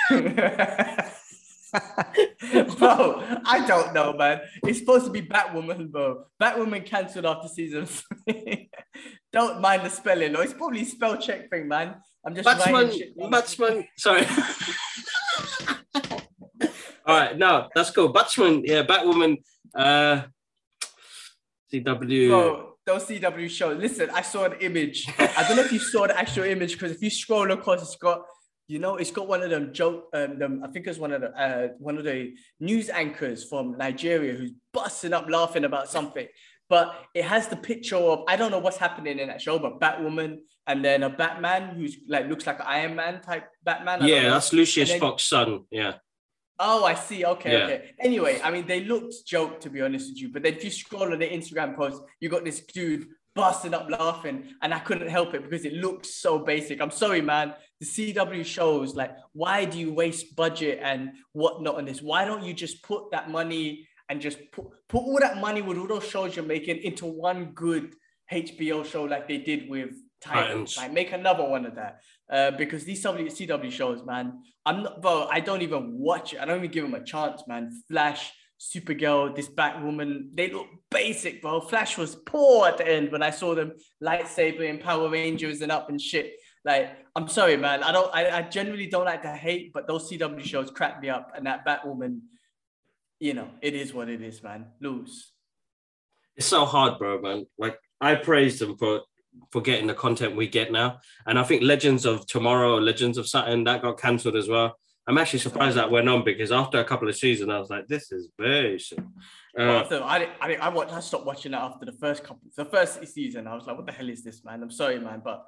bro, 0.12 0.24
I 3.46 3.64
don't 3.68 3.94
know, 3.94 4.14
man. 4.14 4.42
It's 4.64 4.80
supposed 4.80 5.06
to 5.06 5.12
be 5.12 5.22
Batwoman, 5.22 5.92
bro. 5.92 6.24
Batwoman 6.42 6.84
cancelled 6.86 7.28
after 7.28 7.48
season 7.48 7.86
three. 7.86 8.72
don't 9.32 9.62
mind 9.62 9.84
the 9.86 9.90
spelling, 9.90 10.36
or 10.36 10.44
it's 10.44 10.54
probably 10.54 10.84
spell 10.86 11.18
check 11.18 11.52
thing, 11.52 11.68
man. 11.68 11.96
I'm 12.26 12.34
just 12.36 12.46
Batsman, 12.46 12.92
batsman. 13.30 13.88
Sorry. 13.98 14.26
All 17.10 17.20
right, 17.20 17.38
no, 17.38 17.68
that's 17.74 17.90
cool. 17.90 18.10
Batsman, 18.10 18.64
yeah, 18.66 18.84
Batwoman. 18.84 19.38
Uh, 19.74 20.24
CW. 21.74 22.30
Bro, 22.30 22.74
those 22.86 23.06
CW 23.06 23.50
shows. 23.50 23.80
Listen, 23.80 24.10
I 24.12 24.22
saw 24.22 24.46
an 24.46 24.54
image. 24.62 25.08
I 25.18 25.46
don't 25.48 25.58
know 25.58 25.64
if 25.64 25.72
you 25.72 25.80
saw 25.80 26.08
the 26.08 26.18
actual 26.18 26.44
image 26.44 26.74
because 26.74 26.92
if 26.92 27.02
you 27.02 27.10
scroll 27.10 27.52
across, 27.52 27.82
it's 27.82 27.96
got, 27.96 28.22
you 28.68 28.80
know, 28.80 28.98
it's 28.98 29.12
got 29.12 29.28
one 29.28 29.42
of 29.42 29.50
them 29.50 29.74
joke. 29.74 30.06
Um, 30.14 30.38
them, 30.38 30.62
I 30.64 30.68
think 30.68 30.86
it's 30.88 31.00
one 31.00 31.12
of 31.12 31.22
the 31.22 31.32
uh, 31.32 31.68
one 31.80 31.98
of 31.98 32.04
the 32.04 32.34
news 32.60 32.90
anchors 32.90 33.48
from 33.48 33.78
Nigeria 33.78 34.34
who's 34.34 34.52
busting 34.74 35.14
up 35.14 35.28
laughing 35.30 35.66
about 35.66 35.90
something. 35.90 36.28
But 36.70 36.94
it 37.16 37.26
has 37.26 37.48
the 37.48 37.56
picture 37.56 37.96
of 37.96 38.24
I 38.28 38.36
don't 38.36 38.52
know 38.52 38.60
what's 38.60 38.78
happening 38.78 39.18
in 39.18 39.30
that 39.30 39.42
show, 39.42 39.58
but 39.58 39.80
Batwoman 39.80 40.38
and 40.68 40.86
then 40.86 41.02
a 41.02 41.10
Batman 41.10 41.76
who's 41.76 41.98
like 42.08 42.28
looks 42.28 42.46
like 42.46 42.60
an 42.60 42.66
Iron 42.68 42.96
Man 42.96 43.22
type 43.22 43.48
Batman. 43.64 44.04
I 44.04 44.08
yeah, 44.08 44.30
that's 44.30 44.54
Lucius 44.54 44.94
Fox's 44.96 45.28
son. 45.28 45.62
Yeah. 45.72 45.94
Oh, 46.60 46.84
I 46.84 46.94
see. 46.94 47.26
Okay, 47.26 47.52
Yeah. 47.54 47.66
okay. 47.66 47.92
Anyway, 48.00 48.40
I 48.44 48.52
mean, 48.52 48.68
they 48.68 48.84
looked 48.84 49.26
joke 49.26 49.62
to 49.62 49.70
be 49.70 49.82
honest 49.82 50.10
with 50.10 50.22
you, 50.22 50.30
but 50.30 50.44
then 50.44 50.56
if 50.56 50.64
you 50.64 50.70
scroll 50.72 51.12
on 51.14 51.20
the 51.20 51.28
Instagram 51.28 51.76
post, 51.76 52.02
you 52.20 52.28
got 52.30 52.44
this 52.44 52.60
dude 52.62 53.08
busting 53.36 53.74
up 53.74 53.90
laughing, 53.90 54.50
and 54.62 54.74
I 54.74 54.80
couldn't 54.80 55.08
help 55.08 55.34
it 55.34 55.44
because 55.44 55.64
it 55.66 55.74
looked 55.74 56.06
so 56.06 56.40
basic. 56.40 56.82
I'm 56.82 56.92
sorry, 56.92 57.22
man. 57.22 57.54
The 57.80 57.86
CW 57.86 58.44
shows 58.44 58.96
like, 58.96 59.16
why 59.34 59.64
do 59.66 59.80
you 59.80 59.94
waste 59.94 60.36
budget 60.36 60.80
and 60.82 61.12
whatnot 61.32 61.76
on 61.76 61.86
this? 61.86 62.02
Why 62.02 62.26
don't 62.26 62.44
you 62.44 62.54
just 62.54 62.84
put 62.84 63.12
that 63.12 63.30
money 63.30 63.88
and 64.10 64.20
just 64.20 64.40
put 64.52 64.66
put 64.90 65.00
all 65.00 65.20
that 65.20 65.38
money 65.38 65.62
with 65.62 65.78
all 65.78 65.88
those 65.88 66.06
shows 66.08 66.36
you're 66.36 66.44
making 66.44 66.78
into 66.84 67.06
one 67.06 67.52
good 67.54 67.96
HBO 68.32 68.84
show 68.84 69.04
like 69.04 69.28
they 69.30 69.38
did 69.38 69.70
with 69.70 69.92
Titans? 70.22 70.74
Titans. 70.74 70.78
Like, 70.78 70.92
make 70.92 71.14
another 71.14 71.46
one 71.48 71.66
of 71.66 71.76
that. 71.76 72.02
Uh, 72.30 72.52
because 72.52 72.84
these 72.84 73.04
CW, 73.04 73.28
CW 73.28 73.72
shows, 73.72 74.04
man, 74.06 74.44
I'm 74.66 74.84
not, 74.84 75.02
bro. 75.02 75.28
I 75.32 75.40
don't 75.40 75.64
even 75.64 75.98
watch 75.98 76.34
it. 76.34 76.40
I 76.40 76.46
don't 76.46 76.58
even 76.58 76.72
give 76.72 76.84
them 76.84 76.94
a 76.94 77.04
chance, 77.04 77.44
man. 77.48 77.72
Flash, 77.90 78.32
Supergirl, 78.60 79.36
this 79.36 79.50
Batwoman, 79.50 80.30
they 80.34 80.52
look 80.52 80.68
basic, 80.92 81.42
bro. 81.42 81.60
Flash 81.62 81.98
was 81.98 82.16
poor 82.16 82.68
at 82.68 82.78
the 82.78 82.88
end 82.88 83.12
when 83.12 83.24
I 83.24 83.32
saw 83.32 83.56
them 83.56 83.74
lightsaber 84.04 84.70
and 84.70 84.80
Power 84.80 85.10
Rangers 85.10 85.62
and 85.62 85.72
up 85.72 85.90
and 85.90 86.00
shit. 86.00 86.34
Like, 86.64 86.92
I'm 87.16 87.28
sorry, 87.28 87.58
man. 87.58 87.84
I 87.84 87.92
don't. 87.92 88.14
I, 88.14 88.40
I 88.40 88.42
generally 88.44 88.88
don't 88.88 89.06
like 89.06 89.24
to 89.24 89.30
hate, 89.30 89.74
but 89.74 89.88
those 89.88 90.12
CW 90.12 90.44
shows 90.44 90.70
crack 90.70 91.02
me 91.02 91.10
up, 91.10 91.32
and 91.36 91.48
that 91.48 91.66
Batwoman, 91.66 92.20
you 93.20 93.34
know, 93.34 93.48
it 93.62 93.74
is 93.74 93.94
what 93.94 94.10
it 94.10 94.22
is, 94.22 94.44
man. 94.44 94.68
Lose. 94.82 95.32
It's 96.36 96.48
so 96.48 96.66
hard, 96.66 97.00
bro, 97.00 97.22
man. 97.22 97.48
Like 97.58 97.78
I 98.00 98.16
praise 98.16 98.60
them 98.60 98.78
for 98.78 99.02
for 99.52 99.62
getting 99.62 99.88
the 99.88 99.94
content 99.94 100.36
we 100.36 100.48
get 100.48 100.72
now, 100.72 101.00
and 101.26 101.40
I 101.40 101.44
think 101.44 101.64
Legends 101.64 102.06
of 102.06 102.26
Tomorrow, 102.28 102.78
Legends 102.80 103.18
of 103.18 103.28
Saturn, 103.28 103.64
that 103.66 103.82
got 103.82 104.00
cancelled 104.00 104.36
as 104.36 104.48
well. 104.48 104.78
I'm 105.08 105.18
actually 105.18 105.40
surprised 105.40 105.76
that 105.76 105.90
went 105.90 106.08
on 106.08 106.24
because 106.24 106.52
after 106.52 106.80
a 106.80 106.84
couple 106.84 107.10
of 107.10 107.16
seasons, 107.16 107.50
I 107.50 107.58
was 107.58 107.72
like, 107.72 107.88
this 107.88 108.12
is 108.12 108.30
very 108.38 108.80
sick. 108.80 109.00
Well, 109.58 109.78
Uh, 109.78 109.80
after, 109.82 110.04
I, 110.04 110.28
I, 110.40 110.56
I, 110.56 110.70
watched, 110.70 110.94
I 110.94 111.00
stopped 111.00 111.26
watching 111.26 111.54
that 111.54 111.62
after 111.62 111.86
the 111.88 111.94
first 111.94 112.24
couple, 112.24 112.42
the 112.56 112.66
first 112.66 113.04
season. 113.08 113.48
I 113.48 113.56
was 113.56 113.66
like, 113.66 113.76
what 113.76 113.88
the 113.88 113.92
hell 113.92 114.08
is 114.08 114.24
this, 114.24 114.46
man? 114.46 114.62
I'm 114.62 114.70
sorry, 114.70 115.00
man, 115.00 115.24
but 115.26 115.46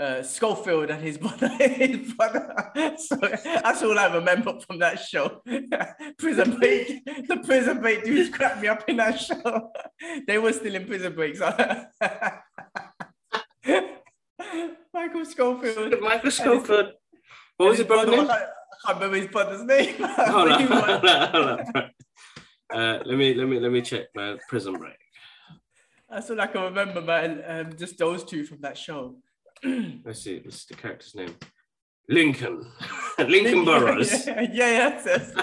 uh, 0.00 0.22
Scofield 0.22 0.88
and 0.90 1.02
his 1.02 1.18
brother, 1.24 1.48
his 1.48 2.14
brother. 2.14 2.54
So 2.96 3.16
that's 3.16 3.82
all 3.82 3.98
I 3.98 4.06
remember 4.14 4.58
from 4.60 4.78
that 4.78 4.98
show. 4.98 5.42
prison 6.18 6.56
break, 6.56 7.04
the 7.04 7.36
prison 7.44 7.80
break 7.80 8.04
dudes 8.04 8.30
cracked 8.30 8.62
me 8.62 8.68
up 8.68 8.88
in 8.88 8.96
that 8.96 9.20
show. 9.20 9.70
they 10.26 10.38
were 10.38 10.54
still 10.54 10.74
in 10.74 10.86
prison 10.86 11.14
breaks. 11.14 11.40
Michael 14.94 15.24
Scofield. 15.24 16.00
Michael 16.00 16.30
Scofield. 16.30 16.92
What 17.56 17.70
was 17.70 17.78
his 17.78 17.86
brother's 17.86 18.16
name? 18.16 18.30
I 18.30 18.46
can't 18.86 19.00
remember 19.00 19.16
his 19.16 19.28
brother's 19.28 19.64
name. 19.64 19.94
Hold 20.00 20.52
on, 20.52 20.66
hold 20.66 21.04
on, 21.04 21.28
hold 21.30 21.60
on. 21.74 21.90
Uh, 22.72 23.02
let 23.04 23.18
me 23.18 23.34
let 23.34 23.46
me 23.46 23.60
let 23.60 23.70
me 23.70 23.82
check 23.82 24.06
my 24.14 24.36
prison 24.48 24.74
break. 24.74 24.96
That's 26.10 26.30
all 26.30 26.40
I 26.40 26.46
can 26.46 26.62
remember, 26.62 27.00
man. 27.00 27.42
Um, 27.46 27.76
just 27.76 27.98
those 27.98 28.24
two 28.24 28.44
from 28.44 28.60
that 28.62 28.76
show. 28.76 29.16
Let's 30.04 30.22
see, 30.22 30.40
what's 30.44 30.64
the 30.64 30.74
character's 30.74 31.14
name? 31.14 31.36
Lincoln. 32.08 32.66
Lincoln 33.18 33.64
Burrows. 33.64 34.26
yeah, 34.26 34.40
yeah, 34.40 34.48
yes, 34.52 35.02
yes. 35.06 35.34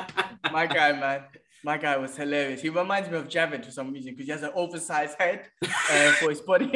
My 0.51 0.65
guy, 0.65 0.91
man. 0.91 1.24
My 1.63 1.78
guy 1.78 1.97
was 1.97 2.15
hilarious. 2.15 2.61
He 2.61 2.70
reminds 2.70 3.09
me 3.09 3.17
of 3.17 3.28
Javid 3.28 3.65
for 3.65 3.72
some 3.72 3.91
reason 3.93 4.13
because 4.13 4.26
he 4.26 4.32
has 4.32 4.43
an 4.43 4.51
oversized 4.55 5.15
head 5.17 5.47
uh, 5.63 6.11
for 6.13 6.30
his 6.30 6.41
body. 6.41 6.72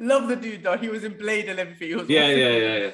Love 0.00 0.28
the 0.28 0.36
dude 0.36 0.62
though. 0.62 0.76
He 0.76 0.88
was 0.88 1.04
in 1.04 1.16
Blade 1.16 1.48
and 1.48 1.58
everything. 1.58 1.88
He 1.88 1.94
was 1.94 2.08
Yeah, 2.08 2.28
yeah, 2.28 2.48
yeah, 2.50 2.76
yeah. 2.76 2.90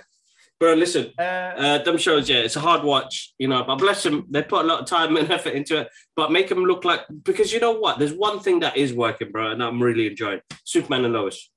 Bro, 0.58 0.74
listen, 0.74 1.12
Uh, 1.18 1.22
uh, 1.22 1.78
them 1.84 1.98
shows, 1.98 2.30
yeah, 2.30 2.38
it's 2.38 2.56
a 2.56 2.60
hard 2.60 2.82
watch, 2.82 3.34
you 3.36 3.46
know, 3.46 3.62
but 3.64 3.76
bless 3.76 4.02
them, 4.02 4.24
they 4.30 4.42
put 4.42 4.64
a 4.64 4.66
lot 4.66 4.80
of 4.80 4.86
time 4.86 5.14
and 5.18 5.30
effort 5.36 5.52
into 5.52 5.80
it, 5.80 5.88
but 6.14 6.32
make 6.32 6.48
them 6.48 6.64
look 6.64 6.82
like, 6.82 7.00
because 7.24 7.52
you 7.52 7.60
know 7.60 7.72
what? 7.72 7.98
There's 7.98 8.14
one 8.14 8.40
thing 8.40 8.60
that 8.60 8.74
is 8.74 8.94
working, 8.94 9.30
bro, 9.32 9.50
and 9.50 9.62
I'm 9.62 9.82
really 9.82 10.06
enjoying 10.06 10.40
Superman 10.64 11.04
and 11.04 11.12
Lois. 11.12 11.50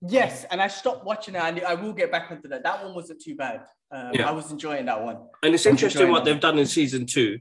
yes, 0.00 0.44
and 0.50 0.60
I 0.62 0.68
stopped 0.68 1.04
watching 1.04 1.34
it. 1.34 1.42
And 1.42 1.60
I 1.64 1.74
will 1.74 1.92
get 1.92 2.10
back 2.10 2.30
into 2.30 2.48
that. 2.48 2.62
That 2.62 2.82
one 2.82 2.94
wasn't 2.94 3.20
too 3.20 3.34
bad. 3.36 3.62
Um, 3.90 4.10
Yeah. 4.14 4.28
I 4.28 4.32
was 4.32 4.50
enjoying 4.50 4.86
that 4.86 5.02
one. 5.02 5.18
And 5.42 5.54
it's 5.54 5.66
interesting 5.66 6.10
what 6.10 6.24
they've 6.24 6.40
done 6.40 6.58
in 6.58 6.66
season 6.66 7.06
two, 7.06 7.38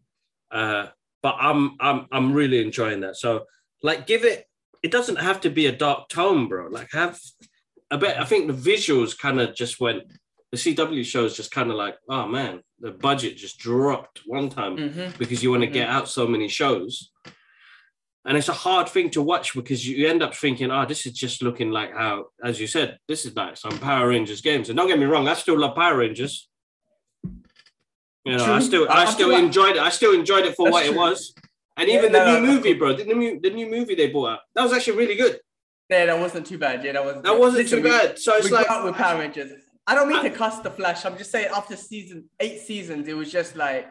uh, 0.51 0.87
but 1.23 1.35
I'm 1.39 1.75
I'm 1.79 2.07
I'm 2.11 2.33
really 2.33 2.61
enjoying 2.61 2.99
that. 3.01 3.15
So 3.17 3.45
like, 3.83 4.05
give 4.05 4.23
it. 4.25 4.45
It 4.85 4.91
doesn't 4.91 5.15
have 5.15 5.41
to 5.41 5.49
be 5.49 5.65
a 5.65 5.71
dark 5.71 6.09
tone, 6.09 6.47
bro. 6.47 6.67
Like, 6.67 6.89
have 6.91 7.19
a 7.89 7.97
bit. 7.97 8.17
I 8.19 8.23
think 8.23 8.45
the 8.45 8.53
visuals 8.71 9.17
kind 9.17 9.41
of 9.41 9.55
just 9.55 9.79
went. 9.79 10.03
The 10.51 10.57
CW 10.59 11.03
shows 11.03 11.35
just 11.35 11.49
kind 11.49 11.71
of 11.71 11.75
like, 11.75 11.95
oh 12.07 12.27
man, 12.27 12.61
the 12.79 12.91
budget 12.91 13.35
just 13.35 13.57
dropped 13.57 14.21
one 14.27 14.47
time 14.49 14.77
Mhm. 14.77 15.17
because 15.17 15.41
you 15.41 15.49
want 15.49 15.63
to 15.63 15.67
get 15.79 15.89
out 15.89 16.07
so 16.07 16.27
many 16.27 16.47
shows. 16.47 17.09
And 18.25 18.37
it's 18.37 18.47
a 18.47 18.53
hard 18.53 18.87
thing 18.87 19.09
to 19.11 19.23
watch 19.23 19.55
because 19.55 19.87
you 19.87 20.07
end 20.07 20.21
up 20.21 20.35
thinking, 20.35 20.69
oh, 20.69 20.85
this 20.85 21.07
is 21.07 21.13
just 21.13 21.41
looking 21.41 21.71
like 21.71 21.91
how, 21.93 22.27
as 22.43 22.59
you 22.61 22.67
said, 22.67 22.99
this 23.07 23.25
is 23.25 23.35
like 23.35 23.57
some 23.57 23.77
Power 23.79 24.09
Rangers 24.09 24.41
games. 24.41 24.69
And 24.69 24.77
don't 24.77 24.87
get 24.87 24.99
me 24.99 25.05
wrong, 25.05 25.27
I 25.27 25.33
still 25.33 25.57
love 25.57 25.75
Power 25.75 25.97
Rangers. 25.97 26.47
You 27.23 28.37
know, 28.37 28.53
I 28.53 28.59
still, 28.59 28.87
I- 28.89 29.01
I 29.03 29.05
still 29.05 29.31
enjoyed 29.35 29.75
it. 29.77 29.81
I 29.81 29.89
still 29.89 30.13
enjoyed 30.13 30.45
it 30.45 30.55
for 30.55 30.65
That's 30.65 30.73
what 30.73 30.85
it 30.85 30.95
was. 30.95 31.33
And 31.77 31.89
Yeah, 31.89 31.97
even 31.97 32.11
no, 32.11 32.19
the 32.19 32.25
no, 32.25 32.39
new 32.39 32.47
no. 32.47 32.53
movie, 32.53 32.73
bro, 32.73 32.93
the 32.93 33.03
new, 33.05 33.39
the 33.41 33.49
new 33.49 33.69
movie 33.69 33.95
they 33.95 34.07
brought 34.09 34.29
out, 34.29 34.39
that 34.53 34.63
was 34.63 34.73
actually 34.73 34.97
really 34.97 35.15
good. 35.15 35.39
Yeah, 35.89 36.05
that 36.05 36.19
wasn't 36.19 36.47
too 36.47 36.57
bad. 36.57 36.83
Yeah, 36.83 36.93
that 36.93 37.03
wasn't. 37.05 37.23
That 37.25 37.37
wasn't 37.37 37.63
Listen, 37.63 37.77
too 37.79 37.83
we- 37.83 37.89
bad. 37.89 38.17
So 38.17 38.35
it's 38.37 38.49
like, 38.49 38.67
with 38.83 38.95
Power 38.95 39.19
Rangers. 39.19 39.51
I 39.85 39.93
don't 39.93 40.07
mean 40.07 40.17
I- 40.17 40.29
to 40.29 40.35
cuss 40.35 40.59
the 40.59 40.71
Flash. 40.71 41.05
I'm 41.05 41.17
just 41.17 41.31
saying 41.31 41.49
after 41.53 41.75
season 41.75 42.29
eight 42.39 42.59
seasons, 42.61 43.07
it 43.07 43.13
was 43.15 43.31
just 43.31 43.55
like. 43.55 43.87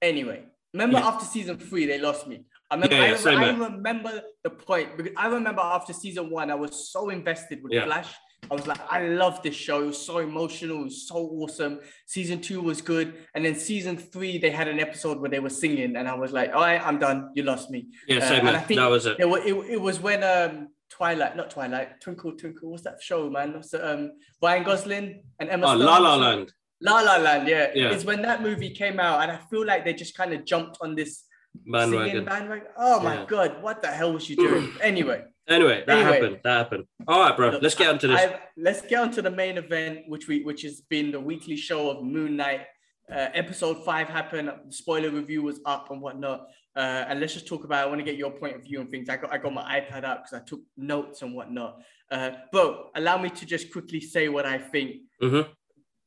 Anyway, 0.00 0.44
remember 0.72 0.98
Yeah. 0.98 1.08
after 1.08 1.24
season 1.26 1.58
three, 1.58 1.84
they 1.86 1.98
lost 1.98 2.26
me. 2.28 2.44
I 2.70 2.76
remember. 2.76 2.94
Yeah, 2.94 3.18
yeah, 3.22 3.30
I, 3.30 3.44
I 3.44 3.50
remember 3.68 4.22
the 4.44 4.50
point 4.50 4.96
because 4.96 5.12
I 5.16 5.26
remember 5.26 5.60
after 5.62 5.92
season 5.92 6.30
one, 6.30 6.50
I 6.50 6.54
was 6.54 6.90
so 6.92 7.08
invested 7.10 7.62
with 7.62 7.72
Yeah. 7.72 7.84
Flash. 7.86 8.14
I 8.50 8.54
was 8.54 8.66
like, 8.66 8.80
I 8.90 9.06
love 9.08 9.42
this 9.42 9.54
show. 9.54 9.82
It 9.82 9.86
was 9.86 9.98
so 10.06 10.18
emotional. 10.18 10.80
It 10.80 10.84
was 10.84 11.06
so 11.08 11.16
awesome. 11.16 11.80
Season 12.06 12.40
two 12.40 12.60
was 12.62 12.80
good, 12.80 13.14
and 13.34 13.44
then 13.44 13.54
season 13.54 13.96
three, 13.98 14.38
they 14.38 14.50
had 14.50 14.68
an 14.68 14.80
episode 14.80 15.20
where 15.20 15.28
they 15.30 15.40
were 15.40 15.50
singing, 15.50 15.96
and 15.96 16.08
I 16.08 16.14
was 16.14 16.32
like, 16.32 16.54
all 16.54 16.62
right, 16.62 16.80
I'm 16.84 16.98
done. 16.98 17.30
You 17.34 17.42
lost 17.42 17.70
me. 17.70 17.88
yeah, 18.06 18.18
Uh, 18.18 18.20
same 18.28 18.38
and 18.40 18.48
here. 18.48 18.56
I 18.56 18.60
think 18.60 18.78
That 18.80 18.86
was 18.90 19.04
it. 19.06 19.16
It, 19.20 19.26
it, 19.26 19.54
it 19.72 19.80
was 19.80 20.00
when 20.00 20.22
um 20.24 20.68
Twilight, 20.88 21.36
not 21.36 21.50
Twilight, 21.50 22.00
Twinkle 22.00 22.32
Twinkle. 22.32 22.70
What's 22.70 22.84
that 22.84 23.02
show, 23.02 23.28
man? 23.28 23.52
What's 23.52 23.70
the, 23.70 23.86
um 23.92 24.12
Ryan 24.42 24.64
Gosling 24.64 25.22
and 25.38 25.50
Emma 25.50 25.66
Oh, 25.66 25.70
Stone. 25.76 25.80
La 25.84 25.98
La 25.98 26.14
Land. 26.16 26.52
La 26.80 27.00
La 27.02 27.16
Land, 27.18 27.48
yeah. 27.48 27.70
Yeah. 27.74 27.90
It's 27.90 28.04
when 28.04 28.22
that 28.22 28.40
movie 28.40 28.70
came 28.70 28.98
out, 28.98 29.20
and 29.22 29.30
I 29.30 29.38
feel 29.50 29.66
like 29.66 29.84
they 29.84 29.92
just 29.92 30.16
kind 30.16 30.32
of 30.32 30.44
jumped 30.46 30.78
on 30.80 30.94
this 30.94 31.24
Bandwagon. 31.66 32.24
bandwagon. 32.24 32.66
Oh 32.76 33.00
my 33.00 33.14
Yeah. 33.14 33.26
god, 33.26 33.62
what 33.62 33.82
the 33.82 33.88
hell 33.88 34.12
was 34.12 34.24
she 34.24 34.36
doing? 34.36 34.72
anyway, 34.82 35.24
Anyway, 35.48 35.82
that 35.86 35.96
Anyway. 35.98 36.12
happened. 36.12 36.40
That 36.44 36.56
happened. 36.58 36.84
All 37.06 37.20
right, 37.20 37.34
bro. 37.36 37.48
look, 37.50 37.62
Let's 37.62 37.74
get 37.74 37.88
onto 37.88 38.08
this. 38.08 38.20
I- 38.20 38.38
let's 38.58 38.82
get 38.82 39.00
on 39.00 39.10
to 39.12 39.22
the 39.22 39.30
main 39.30 39.56
event, 39.56 40.00
which 40.08 40.28
we 40.28 40.42
which 40.44 40.60
has 40.62 40.82
been 40.82 41.10
the 41.10 41.20
weekly 41.20 41.56
show 41.56 41.90
of 41.90 42.04
Moon 42.04 42.36
Knight. 42.36 42.62
Uh, 43.10 43.28
episode 43.32 43.82
five 43.86 44.06
happened. 44.08 44.48
The 44.48 44.72
spoiler 44.72 45.08
review 45.10 45.42
was 45.42 45.60
up 45.64 45.90
and 45.90 46.02
whatnot. 46.02 46.48
Uh, 46.76 47.06
and 47.08 47.18
let's 47.18 47.32
just 47.32 47.46
talk 47.46 47.64
about. 47.64 47.82
I 47.82 47.86
want 47.88 47.98
to 48.00 48.04
get 48.04 48.16
your 48.16 48.30
point 48.30 48.56
of 48.56 48.62
view 48.62 48.80
on 48.80 48.88
things. 48.88 49.08
I 49.08 49.16
got 49.16 49.32
I 49.32 49.38
got 49.38 49.54
my 49.54 49.80
iPad 49.80 50.04
out 50.04 50.18
because 50.22 50.34
I 50.34 50.44
took 50.44 50.60
notes 50.76 51.22
and 51.22 51.34
whatnot. 51.34 51.78
Uh, 52.10 52.32
but 52.52 52.90
allow 52.94 53.16
me 53.16 53.30
to 53.30 53.46
just 53.46 53.72
quickly 53.72 54.00
say 54.00 54.28
what 54.28 54.44
I 54.44 54.58
think 54.58 54.96
hmm 55.20 55.40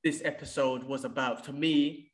this 0.03 0.21
episode 0.23 0.83
was 0.83 1.03
about. 1.03 1.43
To 1.45 1.53
me, 1.53 2.10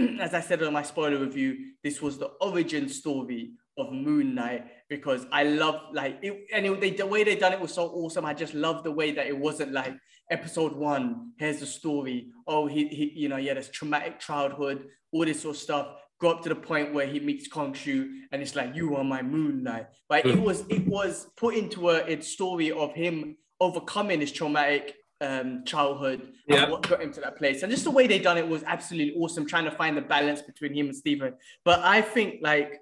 as 0.20 0.34
I 0.34 0.40
said 0.40 0.62
on 0.62 0.72
my 0.72 0.82
spoiler 0.82 1.18
review, 1.18 1.72
this 1.82 2.00
was 2.02 2.18
the 2.18 2.26
origin 2.40 2.88
story 2.88 3.52
of 3.78 3.92
Moon 3.92 4.34
Knight 4.34 4.66
because 4.88 5.26
I 5.32 5.44
love 5.44 5.80
like 5.92 6.18
it, 6.22 6.46
and 6.52 6.66
it, 6.66 6.80
they, 6.80 6.90
the 6.90 7.06
way 7.06 7.24
they 7.24 7.36
done 7.36 7.52
it 7.52 7.60
was 7.60 7.72
so 7.74 7.88
awesome. 7.88 8.24
I 8.24 8.34
just 8.34 8.54
love 8.54 8.82
the 8.84 8.90
way 8.92 9.12
that 9.12 9.26
it 9.26 9.36
wasn't 9.36 9.72
like 9.72 9.94
episode 10.30 10.74
one. 10.74 11.32
Here's 11.38 11.60
the 11.60 11.66
story. 11.66 12.30
Oh, 12.46 12.66
he, 12.66 12.88
he 12.88 13.12
you 13.14 13.28
know, 13.28 13.36
he 13.36 13.46
had 13.46 13.56
this 13.56 13.70
traumatic 13.70 14.18
childhood, 14.20 14.88
all 15.12 15.24
this 15.24 15.42
sort 15.42 15.56
of 15.56 15.62
stuff. 15.62 15.86
Go 16.20 16.30
up 16.30 16.42
to 16.42 16.50
the 16.50 16.54
point 16.54 16.92
where 16.92 17.06
he 17.06 17.18
meets 17.18 17.48
Khonshu, 17.48 18.10
and 18.32 18.42
it's 18.42 18.54
like 18.54 18.74
you 18.74 18.94
are 18.96 19.04
my 19.04 19.22
Moon 19.22 19.62
Knight. 19.62 19.86
But 20.08 20.26
it 20.26 20.36
Mm. 20.36 20.42
was 20.42 20.64
it 20.68 20.86
was 20.86 21.26
put 21.36 21.54
into 21.54 21.90
a, 21.90 22.04
a 22.04 22.20
story 22.20 22.70
of 22.72 22.92
him 22.92 23.36
overcoming 23.60 24.20
his 24.20 24.32
traumatic 24.32 24.96
um, 25.20 25.64
childhood 25.64 26.32
Yeah. 26.46 26.62
and 26.62 26.72
what 26.72 26.88
got 26.88 27.02
him 27.02 27.12
to 27.12 27.20
that 27.20 27.36
place. 27.36 27.62
And 27.62 27.70
just 27.70 27.84
the 27.84 27.90
way 27.90 28.06
they 28.06 28.18
done 28.18 28.38
it 28.38 28.48
was 28.48 28.62
absolutely 28.64 29.14
awesome, 29.20 29.46
trying 29.46 29.64
to 29.64 29.70
find 29.70 29.96
the 29.96 30.02
balance 30.02 30.42
between 30.42 30.74
him 30.74 30.86
and 30.86 30.96
Steven. 30.96 31.34
But 31.64 31.80
I 31.80 32.00
think 32.02 32.40
like 32.42 32.80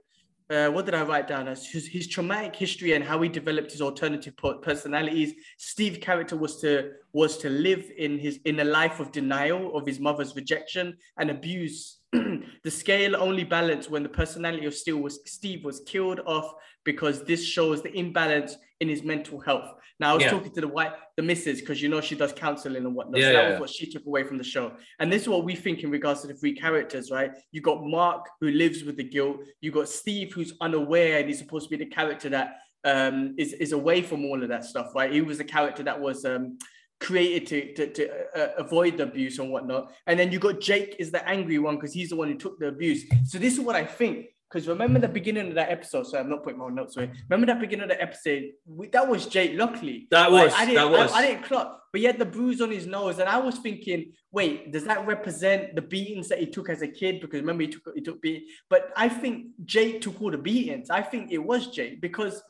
uh, 0.50 0.68
what 0.68 0.86
did 0.86 0.94
I 0.94 1.02
write 1.02 1.28
down 1.28 1.46
as 1.46 1.66
his, 1.66 1.86
his 1.86 2.08
traumatic 2.08 2.56
history 2.56 2.94
and 2.94 3.04
how 3.04 3.20
he 3.20 3.28
developed 3.28 3.70
his 3.70 3.82
alternative 3.82 4.34
personalities. 4.62 5.34
Steve's 5.58 5.98
character 5.98 6.36
was 6.36 6.60
to 6.62 6.92
was 7.12 7.36
to 7.38 7.50
live 7.50 7.90
in 7.98 8.18
his 8.18 8.40
in 8.46 8.58
a 8.60 8.64
life 8.64 8.98
of 8.98 9.12
denial 9.12 9.76
of 9.76 9.86
his 9.86 10.00
mother's 10.00 10.34
rejection 10.34 10.96
and 11.18 11.30
abuse. 11.30 11.98
the 12.12 12.70
scale 12.70 13.14
only 13.16 13.44
balanced 13.44 13.90
when 13.90 14.02
the 14.02 14.08
personality 14.08 14.64
of 14.64 14.74
Steve 14.74 14.96
was 14.98 15.20
Steve 15.26 15.64
was 15.64 15.80
killed 15.86 16.20
off 16.26 16.54
because 16.84 17.24
this 17.24 17.44
shows 17.44 17.82
the 17.82 17.92
imbalance 17.94 18.56
in 18.80 18.88
his 18.88 19.02
mental 19.02 19.40
health. 19.40 19.74
Now 19.98 20.12
I 20.12 20.14
was 20.14 20.24
Yeah. 20.24 20.30
talking 20.30 20.52
to 20.52 20.60
the 20.60 20.68
white 20.68 20.92
the 21.16 21.22
missus 21.22 21.60
because 21.60 21.82
you 21.82 21.88
know 21.88 22.00
she 22.00 22.14
does 22.14 22.32
counseling 22.32 22.84
and 22.84 22.94
whatnot. 22.94 23.20
Yeah, 23.20 23.26
so 23.26 23.32
that 23.32 23.42
yeah, 23.42 23.50
was 23.52 23.60
what 23.60 23.70
she 23.70 23.90
took 23.90 24.06
away 24.06 24.22
from 24.24 24.38
the 24.38 24.44
show. 24.44 24.72
And 25.00 25.12
this 25.12 25.22
is 25.22 25.28
what 25.28 25.44
we 25.44 25.56
think 25.56 25.82
in 25.82 25.90
regards 25.90 26.20
to 26.22 26.28
the 26.28 26.34
three 26.34 26.54
characters, 26.54 27.10
right? 27.10 27.32
You 27.50 27.60
got 27.60 27.84
Mark 27.84 28.28
who 28.40 28.48
lives 28.50 28.84
with 28.84 28.96
the 28.96 29.04
guilt. 29.04 29.38
You 29.60 29.72
got 29.72 29.88
Steve 29.88 30.32
who's 30.32 30.52
unaware 30.60 31.18
and 31.18 31.28
he's 31.28 31.38
supposed 31.38 31.68
to 31.68 31.76
be 31.76 31.84
the 31.84 31.90
character 31.90 32.28
that 32.28 32.58
um, 32.84 33.34
is 33.36 33.52
is 33.54 33.72
away 33.72 34.02
from 34.02 34.24
all 34.24 34.40
of 34.42 34.48
that 34.50 34.64
stuff, 34.64 34.92
right? 34.94 35.12
He 35.12 35.20
was 35.22 35.38
the 35.38 35.44
character 35.44 35.82
that 35.82 36.00
was 36.00 36.24
um, 36.24 36.58
created 37.00 37.46
to 37.48 37.74
to, 37.74 37.92
to 37.94 38.40
uh, 38.40 38.52
avoid 38.58 38.98
the 38.98 39.02
abuse 39.04 39.40
and 39.40 39.50
whatnot. 39.50 39.92
And 40.06 40.18
then 40.18 40.30
you 40.30 40.38
got 40.38 40.60
Jake 40.60 40.96
is 41.00 41.10
the 41.10 41.28
angry 41.28 41.58
one 41.58 41.74
because 41.74 41.92
he's 41.92 42.10
the 42.10 42.16
one 42.16 42.28
who 42.28 42.36
took 42.36 42.60
the 42.60 42.68
abuse. 42.68 43.04
So 43.24 43.38
this 43.38 43.54
is 43.54 43.60
what 43.60 43.74
I 43.74 43.84
think. 43.84 44.26
Because 44.50 44.66
remember 44.66 44.98
the 44.98 45.08
beginning 45.08 45.48
of 45.48 45.54
that 45.56 45.70
episode. 45.70 46.06
So 46.06 46.18
I'm 46.18 46.30
not 46.30 46.42
putting 46.42 46.58
my 46.58 46.68
notes 46.70 46.96
away. 46.96 47.10
Remember 47.28 47.52
that 47.52 47.60
beginning 47.60 47.82
of 47.84 47.90
the 47.90 48.00
episode. 48.00 48.44
We, 48.66 48.88
that 48.88 49.06
was 49.06 49.26
Jake 49.26 49.58
Lockley. 49.58 50.08
That 50.10 50.32
Like, 50.32 50.44
was- 50.46 50.54
I 50.54 50.64
didn't, 50.64 50.74
that 50.76 50.90
was. 50.90 51.12
I, 51.12 51.18
I 51.18 51.26
didn't 51.26 51.44
clock, 51.44 51.82
but 51.92 52.00
he 52.00 52.06
had 52.06 52.18
the 52.18 52.24
bruise 52.24 52.62
on 52.62 52.70
his 52.70 52.86
nose, 52.86 53.18
and 53.18 53.28
I 53.28 53.38
was 53.38 53.58
thinking, 53.58 54.12
wait, 54.32 54.72
does 54.72 54.84
that 54.84 55.06
represent 55.06 55.74
the 55.74 55.82
beatings 55.82 56.28
that 56.28 56.38
he 56.38 56.46
took 56.46 56.70
as 56.70 56.80
a 56.80 56.88
kid? 56.88 57.20
Because 57.20 57.40
remember, 57.40 57.64
he 57.64 57.68
took 57.68 57.82
he 57.94 58.00
took 58.00 58.22
beat. 58.22 58.44
But 58.70 58.90
I 58.96 59.10
think 59.10 59.48
Jake 59.66 60.00
took 60.00 60.20
all 60.22 60.30
the 60.30 60.38
beatings. 60.38 60.88
I 60.88 61.02
think 61.02 61.30
it 61.30 61.38
was 61.38 61.66
Jake 61.66 62.00
because 62.00 62.42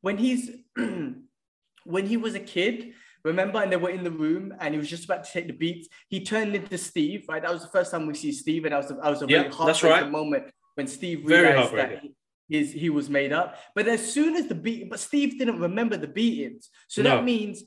when 0.00 0.18
he's 0.18 0.50
when 0.74 2.06
he 2.06 2.16
was 2.16 2.34
a 2.34 2.40
kid, 2.40 2.94
remember, 3.24 3.62
and 3.62 3.70
they 3.70 3.76
were 3.76 3.90
in 3.90 4.02
the 4.02 4.10
room, 4.10 4.52
and 4.58 4.74
he 4.74 4.78
was 4.78 4.90
just 4.90 5.04
about 5.04 5.22
to 5.22 5.30
take 5.32 5.46
the 5.46 5.52
beats. 5.52 5.86
He 6.08 6.24
turned 6.24 6.56
into 6.56 6.76
Steve. 6.78 7.26
Right, 7.28 7.42
that 7.42 7.52
was 7.52 7.62
the 7.62 7.68
first 7.68 7.92
time 7.92 8.08
we 8.08 8.14
see 8.14 8.32
Steve, 8.32 8.64
and 8.64 8.72
that 8.72 8.78
was 8.78 8.90
a, 8.90 8.94
that 8.94 9.10
was 9.10 9.22
a 9.22 9.26
very 9.28 9.44
that's 9.44 9.56
heartbreaking 9.56 10.02
right. 10.02 10.10
moment 10.10 10.44
when 10.74 10.86
Steve 10.86 11.24
realized 11.24 11.74
that 11.74 12.00
he, 12.00 12.14
his, 12.48 12.72
he 12.72 12.90
was 12.90 13.08
made 13.08 13.32
up. 13.32 13.56
But 13.74 13.88
as 13.88 14.12
soon 14.12 14.36
as 14.36 14.46
the 14.46 14.54
beat, 14.54 14.90
but 14.90 15.00
Steve 15.00 15.38
didn't 15.38 15.60
remember 15.60 15.96
the 15.96 16.08
beatings, 16.08 16.70
so 16.88 17.02
No. 17.02 17.16
that 17.16 17.24
means 17.24 17.64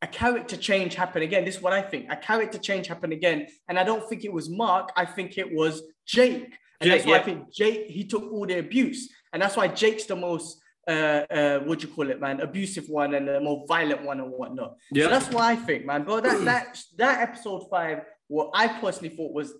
a 0.00 0.06
character 0.06 0.56
change 0.56 0.94
happened 0.94 1.24
again. 1.24 1.44
This 1.44 1.56
is 1.56 1.62
what 1.62 1.72
I 1.72 1.80
think. 1.82 2.10
A 2.10 2.16
character 2.16 2.58
change 2.58 2.88
happened 2.88 3.12
again, 3.12 3.46
and 3.68 3.78
I 3.78 3.84
don't 3.84 4.06
think 4.08 4.24
it 4.24 4.32
was 4.32 4.50
Mark. 4.50 4.90
I 4.96 5.04
think 5.04 5.38
it 5.38 5.52
was 5.52 5.82
Jake, 6.06 6.58
and 6.80 6.90
Jake, 6.90 6.90
that's 6.90 7.06
why 7.06 7.18
I 7.18 7.22
think 7.22 7.52
Jake 7.52 7.86
he 7.86 8.04
took 8.04 8.24
all 8.32 8.46
the 8.46 8.58
abuse, 8.58 9.08
and 9.32 9.40
that's 9.40 9.56
why 9.56 9.68
Jake's 9.68 10.06
the 10.06 10.16
most 10.16 10.60
uh, 10.88 11.22
uh, 11.30 11.58
what 11.60 11.78
do 11.78 11.86
you 11.86 11.94
call 11.94 12.10
it, 12.10 12.20
man? 12.20 12.40
Abusive 12.40 12.88
one 12.88 13.14
and 13.14 13.28
the 13.28 13.40
more 13.40 13.64
violent 13.68 14.02
one 14.02 14.18
and 14.20 14.30
whatnot. 14.32 14.74
Yeah. 14.90 15.04
So 15.04 15.10
that's 15.10 15.28
what 15.30 15.44
I 15.44 15.54
think, 15.54 15.86
man. 15.86 16.02
But 16.04 16.24
that 16.24 16.44
that 16.44 16.82
that 16.98 17.20
episode 17.20 17.68
five, 17.70 18.02
what 18.26 18.50
I 18.52 18.66
personally 18.80 19.14
thought 19.14 19.32
was 19.32 19.54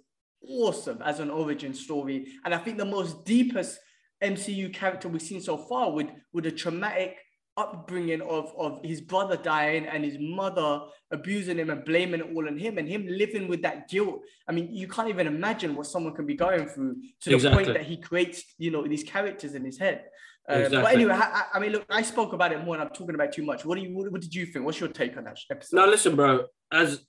awesome 0.49 1.01
as 1.03 1.21
an 1.21 1.31
origin 1.31 1.75
story, 1.75 2.27
and 2.45 2.55
I 2.55 2.59
think 2.59 2.79
the 2.79 2.85
most 2.85 3.25
deepest 3.25 3.79
MCU 4.23 4.73
character 4.73 5.09
we've 5.09 5.23
seen 5.23 5.41
so 5.41 5.57
far 5.57 5.91
with 5.93 6.09
with 6.33 6.47
a 6.47 6.51
traumatic 6.53 7.17
upbringing 7.59 8.23
of 8.23 8.53
of 8.57 8.81
his 8.83 9.01
brother 9.01 9.37
dying 9.37 9.85
and 9.87 10.05
his 10.05 10.17
mother 10.19 10.81
abusing 11.11 11.59
him 11.59 11.69
and 11.71 11.85
blaming 11.85 12.21
it 12.21 12.27
all 12.35 12.47
on 12.47 12.57
him 12.57 12.79
and 12.79 12.89
him 12.89 13.07
living 13.07 13.47
with 13.49 13.61
that 13.63 13.89
guilt. 13.91 14.21
I 14.49 14.53
mean, 14.53 14.73
you 14.73 14.89
can't 14.89 15.09
even 15.09 15.27
imagine 15.27 15.75
what 15.75 15.87
someone 15.87 16.15
can 16.15 16.25
be 16.25 16.35
going 16.35 16.67
through 16.67 16.97
to 17.23 17.31
the 17.43 17.51
point 17.57 17.67
that 17.75 17.85
he 17.85 17.97
creates, 17.99 18.43
you 18.59 18.71
know, 18.71 18.87
these 18.87 19.03
characters 19.05 19.55
in 19.55 19.65
his 19.65 19.79
head. 19.79 20.05
Uh, 20.49 20.55
But 20.83 20.95
anyway, 20.95 21.13
I, 21.15 21.19
I- 21.41 21.47
I 21.55 21.59
mean, 21.61 21.73
look, 21.73 21.85
I 21.91 22.03
spoke 22.03 22.33
about 22.33 22.53
it 22.53 22.65
more, 22.65 22.75
and 22.77 22.83
I'm 22.85 22.91
talking 22.91 23.15
about 23.15 23.33
too 23.33 23.45
much. 23.45 23.65
What 23.67 23.77
do 23.77 23.83
you? 23.85 23.95
What, 23.97 24.11
what 24.13 24.21
did 24.23 24.35
you 24.35 24.47
think? 24.47 24.65
What's 24.65 24.81
your 24.81 24.89
take 24.89 25.17
on 25.19 25.25
that 25.25 25.39
episode? 25.51 25.77
Now, 25.77 25.87
listen, 25.87 26.17
bro. 26.17 26.47
As 26.73 27.05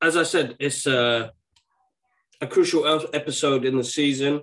as 0.00 0.16
I 0.16 0.22
said, 0.22 0.56
it's 0.60 0.86
uh, 0.86 1.30
a 2.40 2.46
crucial 2.46 2.86
episode 3.12 3.64
in 3.64 3.76
the 3.76 3.84
season, 3.84 4.42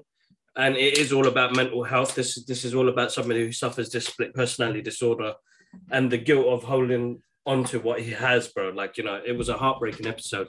and 0.55 0.75
it 0.75 0.97
is 0.97 1.13
all 1.13 1.27
about 1.27 1.55
mental 1.55 1.83
health. 1.83 2.15
This 2.15 2.43
this 2.45 2.65
is 2.65 2.75
all 2.75 2.89
about 2.89 3.11
somebody 3.11 3.45
who 3.45 3.51
suffers 3.51 3.89
this 3.89 4.05
split 4.05 4.33
personality 4.33 4.81
disorder, 4.81 5.33
and 5.91 6.11
the 6.11 6.17
guilt 6.17 6.47
of 6.47 6.63
holding 6.63 7.21
on 7.45 7.63
to 7.65 7.79
what 7.79 8.01
he 8.01 8.11
has, 8.11 8.47
bro. 8.49 8.69
Like 8.69 8.97
you 8.97 9.03
know, 9.03 9.21
it 9.25 9.37
was 9.37 9.49
a 9.49 9.57
heartbreaking 9.57 10.07
episode. 10.07 10.47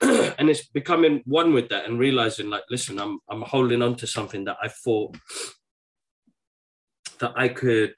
and 0.00 0.48
it's 0.48 0.66
becoming 0.68 1.22
one 1.24 1.52
with 1.52 1.68
that 1.70 1.86
and 1.86 1.98
realizing 1.98 2.48
like 2.48 2.62
listen 2.70 3.00
i'm 3.00 3.18
i'm 3.28 3.42
holding 3.42 3.82
on 3.82 3.96
to 3.96 4.06
something 4.06 4.44
that 4.44 4.56
i 4.62 4.68
thought 4.68 5.16
that 7.18 7.32
i 7.34 7.48
could 7.48 7.92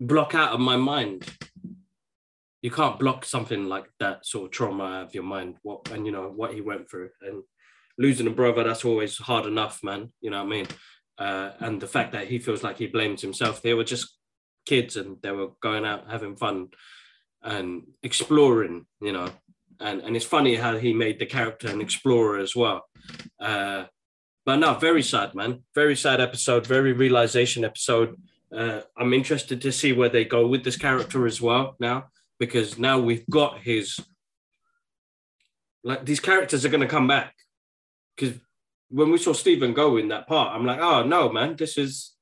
block 0.00 0.36
out 0.36 0.52
of 0.52 0.60
my 0.60 0.76
mind 0.76 1.28
you 2.62 2.70
can't 2.70 2.98
block 2.98 3.24
something 3.24 3.66
like 3.66 3.86
that 4.00 4.26
sort 4.26 4.46
of 4.46 4.50
trauma 4.50 4.84
out 4.84 5.06
of 5.06 5.14
your 5.14 5.24
mind 5.24 5.56
what 5.62 5.90
and 5.90 6.04
you 6.04 6.12
know 6.12 6.32
what 6.34 6.52
he 6.52 6.60
went 6.60 6.90
through. 6.90 7.10
And 7.22 7.42
losing 7.98 8.26
a 8.26 8.30
brother 8.30 8.64
that's 8.64 8.84
always 8.84 9.18
hard 9.18 9.46
enough 9.46 9.80
man 9.82 10.12
you 10.20 10.30
know 10.30 10.38
what 10.38 10.46
i 10.46 10.56
mean? 10.56 10.66
Uh, 11.18 11.50
and 11.58 11.80
the 11.80 11.86
fact 11.86 12.12
that 12.12 12.28
he 12.28 12.38
feels 12.38 12.62
like 12.62 12.78
he 12.78 12.86
blames 12.86 13.22
himself 13.22 13.62
they 13.62 13.74
were 13.74 13.84
just 13.84 14.16
kids 14.66 14.96
and 14.96 15.16
they 15.22 15.32
were 15.32 15.48
going 15.60 15.84
out 15.84 16.10
having 16.10 16.36
fun 16.36 16.68
and 17.42 17.82
exploring 18.02 18.86
you 19.00 19.12
know? 19.12 19.28
And 19.80 20.00
and 20.00 20.16
it's 20.16 20.24
funny 20.24 20.56
how 20.56 20.76
he 20.76 20.92
made 20.92 21.18
the 21.18 21.26
character 21.26 21.68
an 21.68 21.80
explorer 21.80 22.38
as 22.38 22.56
well. 22.56 22.84
Uh, 23.38 23.84
but 24.44 24.56
no 24.56 24.74
very 24.74 25.02
sad 25.02 25.34
man. 25.34 25.62
Very 25.74 25.94
sad 25.94 26.20
episode 26.20 26.66
very 26.66 26.92
realization 26.92 27.64
episode. 27.64 28.16
Uh, 28.50 28.80
i'm 28.96 29.12
interested 29.12 29.60
to 29.60 29.70
see 29.70 29.92
where 29.92 30.08
they 30.08 30.24
go 30.24 30.48
with 30.48 30.64
this 30.64 30.78
character 30.78 31.26
as 31.26 31.38
well 31.38 31.76
now 31.78 32.06
because 32.38 32.78
now 32.78 32.98
we've 32.98 33.26
got 33.28 33.58
his 33.60 33.98
like 35.84 36.04
these 36.04 36.20
characters 36.20 36.64
are 36.64 36.68
going 36.68 36.80
to 36.80 36.86
come 36.88 37.06
back 37.06 37.34
because 38.16 38.34
when 38.90 39.10
we 39.10 39.18
saw 39.18 39.32
Steven 39.32 39.74
go 39.74 39.96
in 39.96 40.08
that 40.08 40.26
part, 40.26 40.54
I'm 40.54 40.64
like, 40.64 40.80
oh 40.80 41.02
no, 41.04 41.30
man, 41.30 41.56
this 41.56 41.76
is 41.78 42.14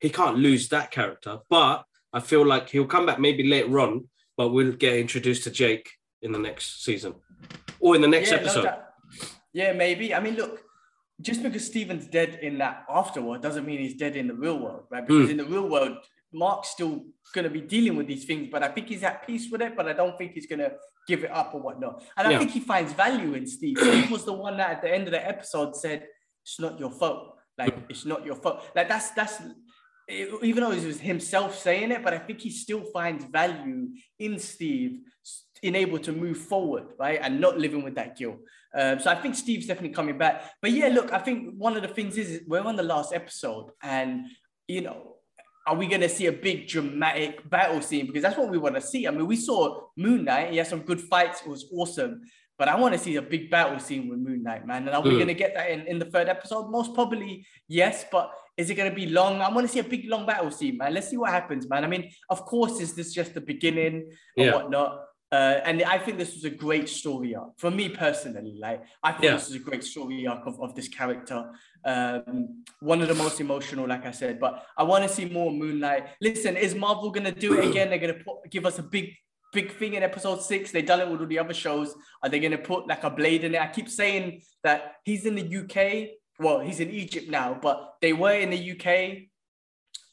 he 0.00 0.10
can't 0.10 0.36
lose 0.38 0.68
that 0.68 0.90
character. 0.90 1.38
But 1.50 1.84
I 2.12 2.20
feel 2.20 2.44
like 2.46 2.68
he'll 2.68 2.86
come 2.86 3.06
back 3.06 3.18
maybe 3.18 3.42
later 3.48 3.78
on, 3.80 4.08
but 4.36 4.50
we'll 4.50 4.72
get 4.72 4.96
introduced 4.96 5.44
to 5.44 5.50
Jake 5.50 5.90
in 6.22 6.32
the 6.32 6.38
next 6.38 6.84
season 6.84 7.14
or 7.80 7.94
in 7.96 8.00
the 8.02 8.08
next 8.08 8.30
Yeah, 8.30 8.36
episode. 8.38 8.74
yeah, 9.52 9.72
maybe. 9.72 10.14
I 10.14 10.20
mean, 10.20 10.34
look, 10.36 10.62
just 11.20 11.42
because 11.42 11.66
Steven's 11.66 12.06
dead 12.06 12.38
in 12.42 12.58
that 12.58 12.86
afterworld 12.88 13.42
doesn't 13.42 13.66
mean 13.66 13.80
he's 13.80 13.96
dead 13.96 14.16
in 14.16 14.28
the 14.28 14.34
real 14.34 14.58
world, 14.58 14.84
right? 14.90 15.06
Because 15.06 15.28
Mm. 15.28 15.30
in 15.32 15.36
the 15.38 15.44
real 15.44 15.68
world, 15.68 15.98
Mark's 16.32 16.68
still 16.70 17.04
going 17.34 17.44
to 17.44 17.50
be 17.50 17.60
dealing 17.60 17.96
with 17.96 18.06
these 18.06 18.24
things, 18.24 18.48
but 18.50 18.62
I 18.62 18.68
think 18.68 18.88
he's 18.88 19.02
at 19.02 19.26
peace 19.26 19.50
with 19.50 19.62
it. 19.62 19.76
But 19.76 19.88
I 19.88 19.92
don't 19.92 20.16
think 20.18 20.32
he's 20.32 20.46
going 20.46 20.58
to 20.58 20.72
give 21.06 21.24
it 21.24 21.30
up 21.30 21.54
or 21.54 21.60
whatnot. 21.60 22.02
And 22.16 22.26
I 22.28 22.32
Yeah. 22.32 22.38
think 22.38 22.50
he 22.50 22.60
finds 22.60 22.92
value 22.92 23.34
in 23.34 23.46
Steve. 23.46 23.78
Steve 23.78 24.10
was 24.10 24.24
the 24.24 24.32
one 24.32 24.56
that 24.58 24.70
at 24.70 24.82
the 24.82 24.92
end 24.92 25.04
of 25.04 25.12
the 25.12 25.24
episode 25.26 25.76
said, 25.76 26.06
"It's 26.42 26.58
not 26.60 26.78
your 26.78 26.90
fault. 26.90 27.38
Like 27.58 27.74
it's 27.88 28.04
not 28.04 28.24
your 28.26 28.36
fault. 28.36 28.62
Like 28.74 28.88
that's 28.88 29.10
that's." 29.10 29.40
Even 30.08 30.62
though 30.62 30.70
it 30.70 30.84
was 30.84 31.00
himself 31.00 31.58
saying 31.58 31.90
it, 31.90 32.00
but 32.04 32.14
I 32.14 32.18
think 32.18 32.40
he 32.40 32.50
still 32.50 32.84
finds 32.92 33.24
value 33.24 33.88
in 34.20 34.38
Steve 34.38 35.00
in 35.64 35.74
able 35.74 35.98
to 35.98 36.12
move 36.12 36.38
forward, 36.38 36.84
right, 36.96 37.18
and 37.20 37.40
not 37.40 37.58
living 37.58 37.82
with 37.82 37.96
that 37.96 38.16
guilt. 38.16 38.38
Um, 38.72 39.00
so 39.00 39.10
I 39.10 39.16
think 39.16 39.34
Steve's 39.34 39.66
definitely 39.66 39.94
coming 39.96 40.16
back. 40.16 40.44
But 40.62 40.70
yeah, 40.70 40.88
look, 40.88 41.12
I 41.12 41.18
think 41.18 41.54
one 41.56 41.74
of 41.76 41.82
the 41.82 41.88
things 41.88 42.16
is 42.18 42.42
we're 42.46 42.60
on 42.60 42.76
the 42.76 42.84
last 42.84 43.12
episode, 43.12 43.70
and 43.82 44.26
you 44.68 44.82
know, 44.82 45.15
are 45.66 45.74
we 45.74 45.86
going 45.86 46.00
to 46.00 46.08
see 46.08 46.26
a 46.26 46.32
big 46.32 46.68
dramatic 46.68 47.48
battle 47.50 47.80
scene? 47.82 48.06
Because 48.06 48.22
that's 48.22 48.38
what 48.38 48.50
we 48.50 48.58
want 48.58 48.76
to 48.76 48.80
see. 48.80 49.06
I 49.06 49.10
mean, 49.10 49.26
we 49.26 49.36
saw 49.36 49.80
Moon 49.96 50.24
Knight. 50.24 50.52
He 50.52 50.58
had 50.58 50.68
some 50.68 50.80
good 50.80 51.00
fights. 51.00 51.40
It 51.40 51.48
was 51.48 51.66
awesome. 51.72 52.22
But 52.58 52.68
I 52.68 52.76
want 52.76 52.94
to 52.94 52.98
see 52.98 53.16
a 53.16 53.22
big 53.22 53.50
battle 53.50 53.78
scene 53.78 54.08
with 54.08 54.18
Moon 54.18 54.42
Knight, 54.42 54.66
man. 54.66 54.86
And 54.86 54.96
are 54.96 55.02
we 55.02 55.10
mm. 55.10 55.16
going 55.16 55.26
to 55.28 55.34
get 55.34 55.54
that 55.54 55.70
in, 55.70 55.86
in 55.86 55.98
the 55.98 56.06
third 56.06 56.28
episode? 56.28 56.70
Most 56.70 56.94
probably, 56.94 57.46
yes. 57.68 58.04
But 58.10 58.30
is 58.56 58.70
it 58.70 58.76
going 58.76 58.88
to 58.88 58.94
be 58.94 59.06
long? 59.06 59.42
I 59.42 59.50
want 59.50 59.66
to 59.66 59.72
see 59.72 59.80
a 59.80 59.84
big, 59.84 60.08
long 60.08 60.24
battle 60.24 60.50
scene, 60.50 60.78
man. 60.78 60.94
Let's 60.94 61.10
see 61.10 61.16
what 61.16 61.30
happens, 61.30 61.68
man. 61.68 61.84
I 61.84 61.88
mean, 61.88 62.10
of 62.30 62.46
course, 62.46 62.80
is 62.80 62.94
this 62.94 63.12
just 63.12 63.34
the 63.34 63.40
beginning 63.40 64.10
or 64.38 64.44
yeah. 64.44 64.54
whatnot? 64.54 65.00
Uh, 65.32 65.60
and 65.64 65.82
I 65.82 65.98
think 65.98 66.18
this 66.18 66.34
was 66.34 66.44
a 66.44 66.50
great 66.50 66.88
story 66.88 67.34
arc 67.34 67.58
for 67.58 67.70
me 67.70 67.88
personally. 67.88 68.58
Like, 68.60 68.82
I 69.02 69.12
think 69.12 69.24
yeah. 69.24 69.32
this 69.34 69.48
is 69.48 69.56
a 69.56 69.60
great 69.60 69.82
story 69.82 70.26
arc 70.26 70.46
of, 70.46 70.60
of 70.60 70.74
this 70.74 70.88
character. 70.88 71.50
Um, 71.84 72.64
one 72.80 73.02
of 73.02 73.08
the 73.08 73.14
most 73.14 73.40
emotional, 73.40 73.88
like 73.88 74.06
I 74.06 74.12
said. 74.12 74.38
But 74.38 74.64
I 74.78 74.84
want 74.84 75.02
to 75.02 75.08
see 75.08 75.24
more 75.24 75.50
Moon 75.50 75.80
Knight. 75.80 76.08
Listen, 76.20 76.56
is 76.56 76.74
Marvel 76.74 77.10
gonna 77.10 77.32
do 77.32 77.58
it 77.58 77.68
again? 77.68 77.90
They're 77.90 77.98
gonna 77.98 78.14
put, 78.14 78.50
give 78.50 78.66
us 78.66 78.78
a 78.78 78.84
big, 78.84 79.14
big 79.52 79.72
thing 79.72 79.94
in 79.94 80.04
episode 80.04 80.42
six. 80.42 80.70
They've 80.70 80.86
done 80.86 81.00
it 81.00 81.10
with 81.10 81.20
all 81.20 81.26
the 81.26 81.40
other 81.40 81.54
shows. 81.54 81.94
Are 82.22 82.28
they 82.28 82.38
gonna 82.38 82.58
put 82.58 82.86
like 82.86 83.02
a 83.02 83.10
blade 83.10 83.42
in 83.42 83.56
it? 83.56 83.60
I 83.60 83.66
keep 83.66 83.88
saying 83.88 84.42
that 84.62 84.94
he's 85.04 85.26
in 85.26 85.34
the 85.34 85.56
UK. 85.56 86.10
Well, 86.38 86.60
he's 86.60 86.80
in 86.80 86.90
Egypt 86.90 87.28
now, 87.28 87.58
but 87.60 87.94
they 88.00 88.12
were 88.12 88.34
in 88.34 88.50
the 88.50 88.72
UK 88.72 89.26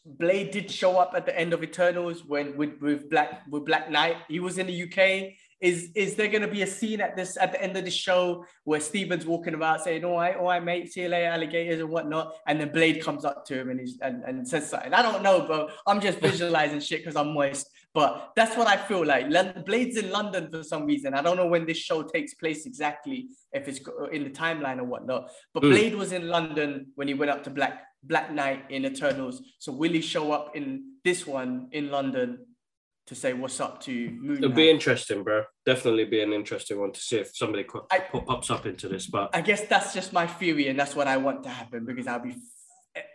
Blade 0.06 0.52
did 0.52 0.70
show 0.70 0.98
up 0.98 1.14
at 1.16 1.26
the 1.26 1.38
end 1.38 1.54
of 1.54 1.64
Eternals 1.64 2.26
when 2.26 2.58
with, 2.58 2.80
with 2.82 3.10
Black 3.10 3.44
with 3.50 3.66
Black 3.66 3.90
Knight. 3.90 4.18
He 4.28 4.40
was 4.40 4.58
in 4.58 4.68
the 4.68 4.84
UK. 4.84 5.34
Is 5.62 5.92
is 5.96 6.16
there 6.16 6.28
gonna 6.28 6.50
be 6.50 6.62
a 6.64 6.68
scene 6.68 7.00
at 7.00 7.16
this 7.16 7.38
at 7.38 7.54
the 7.54 7.62
end 7.64 7.78
of 7.78 7.86
the 7.86 7.92
show 7.92 8.46
where 8.66 8.82
Steven's 8.82 9.26
walking 9.26 9.54
about 9.54 9.82
saying, 9.82 10.04
"All 10.04 10.18
right, 10.18 10.36
all 10.36 10.48
right, 10.48 10.62
mate, 10.62 10.92
see 10.92 11.04
you 11.04 11.08
later, 11.08 11.28
alligators 11.28 11.80
and 11.80 11.90
whatnot," 11.90 12.36
and 12.48 12.60
then 12.60 12.70
Blade 12.74 13.02
comes 13.02 13.24
up 13.24 13.46
to 13.46 13.58
him 13.58 13.70
and 13.70 13.80
he's 13.80 13.98
and, 14.02 14.24
and 14.26 14.46
says 14.46 14.70
something. 14.70 14.94
I 14.94 15.02
don't 15.02 15.24
know, 15.24 15.46
bro. 15.46 15.70
I'm 15.88 16.02
just 16.02 16.20
visualizing 16.20 16.82
shit 16.82 17.00
because 17.00 17.16
I'm 17.16 17.34
moist. 17.34 17.70
But 17.94 18.32
that's 18.36 18.58
what 18.58 18.68
I 18.68 18.78
feel 18.78 19.06
like. 19.06 19.30
Blade's 19.66 19.98
in 19.98 20.10
London 20.10 20.50
for 20.50 20.64
some 20.64 20.86
reason. 20.86 21.14
I 21.14 21.22
don't 21.22 21.38
know 21.38 21.46
when 21.46 21.66
this 21.66 21.78
show 21.78 22.02
takes 22.02 22.34
place 22.34 22.66
exactly, 22.66 23.28
if 23.52 23.68
it's 23.68 23.80
in 24.12 24.24
the 24.24 24.32
timeline 24.32 24.80
or 24.80 24.84
whatnot. 24.86 25.30
But 25.54 25.64
mm. 25.64 25.70
Blade 25.70 25.96
was 25.96 26.12
in 26.12 26.28
London 26.28 26.88
when 26.96 27.08
he 27.08 27.14
went 27.14 27.30
up 27.30 27.44
to 27.44 27.50
Black 27.52 27.84
Black 28.02 28.32
Knight 28.32 28.66
in 28.70 28.86
Eternals. 28.86 29.42
So 29.60 29.72
will 29.72 29.92
he 29.92 30.02
show 30.02 30.32
up 30.32 30.56
in 30.56 30.96
this 31.04 31.26
one 31.28 31.70
in 31.72 31.92
London 31.92 32.40
to 33.08 33.16
say 33.16 33.34
what's 33.34 33.60
up 33.60 33.82
to 33.82 34.10
Moon? 34.10 34.38
It'll 34.38 34.50
be 34.50 34.70
interesting, 34.70 35.24
bro. 35.24 35.44
Definitely 35.66 36.06
be 36.06 36.22
an 36.22 36.34
interesting 36.34 36.80
one 36.80 36.94
to 36.94 37.00
see 37.00 37.18
if 37.18 37.36
somebody 37.36 37.66
I, 37.92 38.00
pops 38.00 38.50
up 38.50 38.66
into 38.66 38.90
this. 38.90 39.08
But 39.08 39.36
I 39.36 39.42
guess 39.42 39.62
that's 39.68 39.94
just 39.94 40.14
my 40.14 40.26
theory, 40.26 40.68
and 40.68 40.80
that's 40.80 40.96
what 40.96 41.08
I 41.08 41.18
want 41.18 41.44
to 41.44 41.50
happen 41.50 41.86
because 41.86 42.08
I'll 42.08 42.20
be 42.20 42.36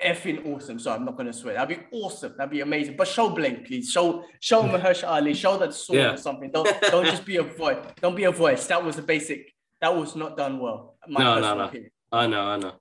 effing 0.04 0.46
awesome. 0.46 0.78
So 0.78 0.92
I'm 0.92 1.04
not 1.04 1.16
gonna 1.16 1.32
swear. 1.32 1.54
That'd 1.54 1.78
be 1.78 1.96
awesome. 1.96 2.34
That'd 2.36 2.50
be 2.50 2.60
amazing. 2.60 2.96
But 2.96 3.08
show 3.08 3.30
Blade, 3.30 3.64
please. 3.64 3.90
Show 3.90 4.24
show 4.40 4.62
Mahershala 4.62 5.12
Ali. 5.12 5.34
Show 5.34 5.56
that 5.58 5.74
sword 5.74 5.98
yeah. 5.98 6.12
or 6.14 6.16
something. 6.16 6.50
Don't 6.50 6.68
don't 6.82 7.06
just 7.06 7.24
be 7.24 7.36
a 7.36 7.42
voice. 7.42 7.78
Don't 8.00 8.16
be 8.16 8.24
a 8.24 8.32
voice. 8.32 8.66
That 8.66 8.84
was 8.84 8.96
the 8.96 9.02
basic. 9.02 9.52
That 9.80 9.94
was 9.94 10.16
not 10.16 10.36
done 10.36 10.58
well. 10.58 10.96
no, 11.06 11.40
no, 11.40 11.54
no. 11.54 11.64
Opinion. 11.64 11.90
I 12.10 12.26
know, 12.26 12.42
I 12.42 12.56
know. 12.56 12.72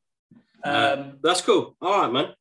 Uh, 0.65 0.95
um, 0.97 1.17
that's 1.21 1.41
cool. 1.41 1.75
All 1.81 2.01
right, 2.01 2.11
man. 2.11 2.33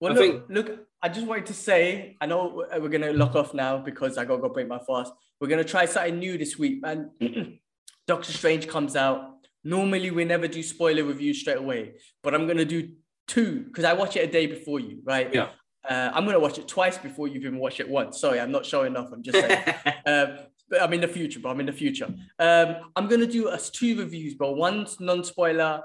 Well, 0.00 0.12
I 0.12 0.14
look, 0.14 0.48
think... 0.48 0.68
look, 0.68 0.86
I 1.02 1.08
just 1.08 1.26
wanted 1.26 1.46
to 1.46 1.54
say, 1.54 2.16
I 2.20 2.26
know 2.26 2.64
we're 2.78 2.88
gonna 2.88 3.12
lock 3.12 3.34
off 3.34 3.54
now 3.54 3.78
because 3.78 4.18
I 4.18 4.24
gotta 4.24 4.40
go 4.40 4.48
break 4.48 4.68
my 4.68 4.78
fast. 4.78 5.12
We're 5.40 5.48
gonna 5.48 5.64
try 5.64 5.86
something 5.86 6.18
new 6.18 6.38
this 6.38 6.58
week, 6.58 6.82
man. 6.82 7.10
Doctor 8.06 8.32
Strange 8.32 8.68
comes 8.68 8.96
out. 8.96 9.36
Normally, 9.64 10.10
we 10.10 10.24
never 10.24 10.46
do 10.46 10.62
spoiler 10.62 11.04
reviews 11.04 11.40
straight 11.40 11.58
away, 11.58 11.94
but 12.22 12.34
I'm 12.34 12.46
gonna 12.46 12.64
do 12.64 12.90
two 13.30 13.60
because 13.60 13.84
I 13.84 13.92
watch 13.92 14.16
it 14.16 14.28
a 14.28 14.30
day 14.30 14.46
before 14.46 14.80
you, 14.80 14.98
right? 15.04 15.32
Yeah. 15.32 15.48
Uh, 15.88 16.10
I'm 16.12 16.26
gonna 16.26 16.40
watch 16.40 16.58
it 16.58 16.68
twice 16.68 16.98
before 16.98 17.28
you've 17.28 17.44
even 17.44 17.58
watched 17.58 17.80
it 17.80 17.88
once. 17.88 18.20
Sorry, 18.20 18.40
I'm 18.40 18.50
not 18.50 18.66
showing 18.66 18.96
off. 18.96 19.10
I'm 19.12 19.22
just 19.22 19.38
saying. 19.38 19.64
um, 20.06 20.38
but 20.68 20.82
I'm 20.82 20.92
in 20.92 21.00
the 21.00 21.08
future, 21.08 21.40
bro. 21.40 21.50
I'm 21.50 21.60
in 21.60 21.66
the 21.66 21.72
future. 21.72 22.12
Um, 22.38 22.76
I'm 22.96 23.08
gonna 23.08 23.26
do 23.26 23.48
us 23.48 23.70
two 23.70 23.98
reviews, 23.98 24.34
bro. 24.34 24.52
One's 24.52 25.00
non-spoiler, 25.00 25.82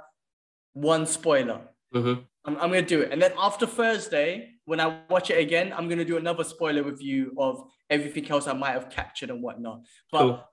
one 0.73 1.05
spoiler. 1.05 1.61
Mm-hmm. 1.93 2.21
I'm, 2.45 2.55
I'm, 2.57 2.69
gonna 2.69 2.81
do 2.81 3.01
it, 3.01 3.11
and 3.11 3.21
then 3.21 3.31
after 3.37 3.65
Thursday, 3.65 4.54
when 4.65 4.79
I 4.79 5.01
watch 5.09 5.29
it 5.29 5.37
again, 5.37 5.73
I'm 5.75 5.87
gonna 5.87 6.05
do 6.05 6.17
another 6.17 6.43
spoiler 6.43 6.83
review 6.83 7.33
of 7.37 7.63
everything 7.89 8.29
else 8.31 8.47
I 8.47 8.53
might 8.53 8.71
have 8.71 8.89
captured 8.89 9.29
and 9.29 9.41
whatnot. 9.41 9.81
But 10.11 10.19
cool. 10.19 10.43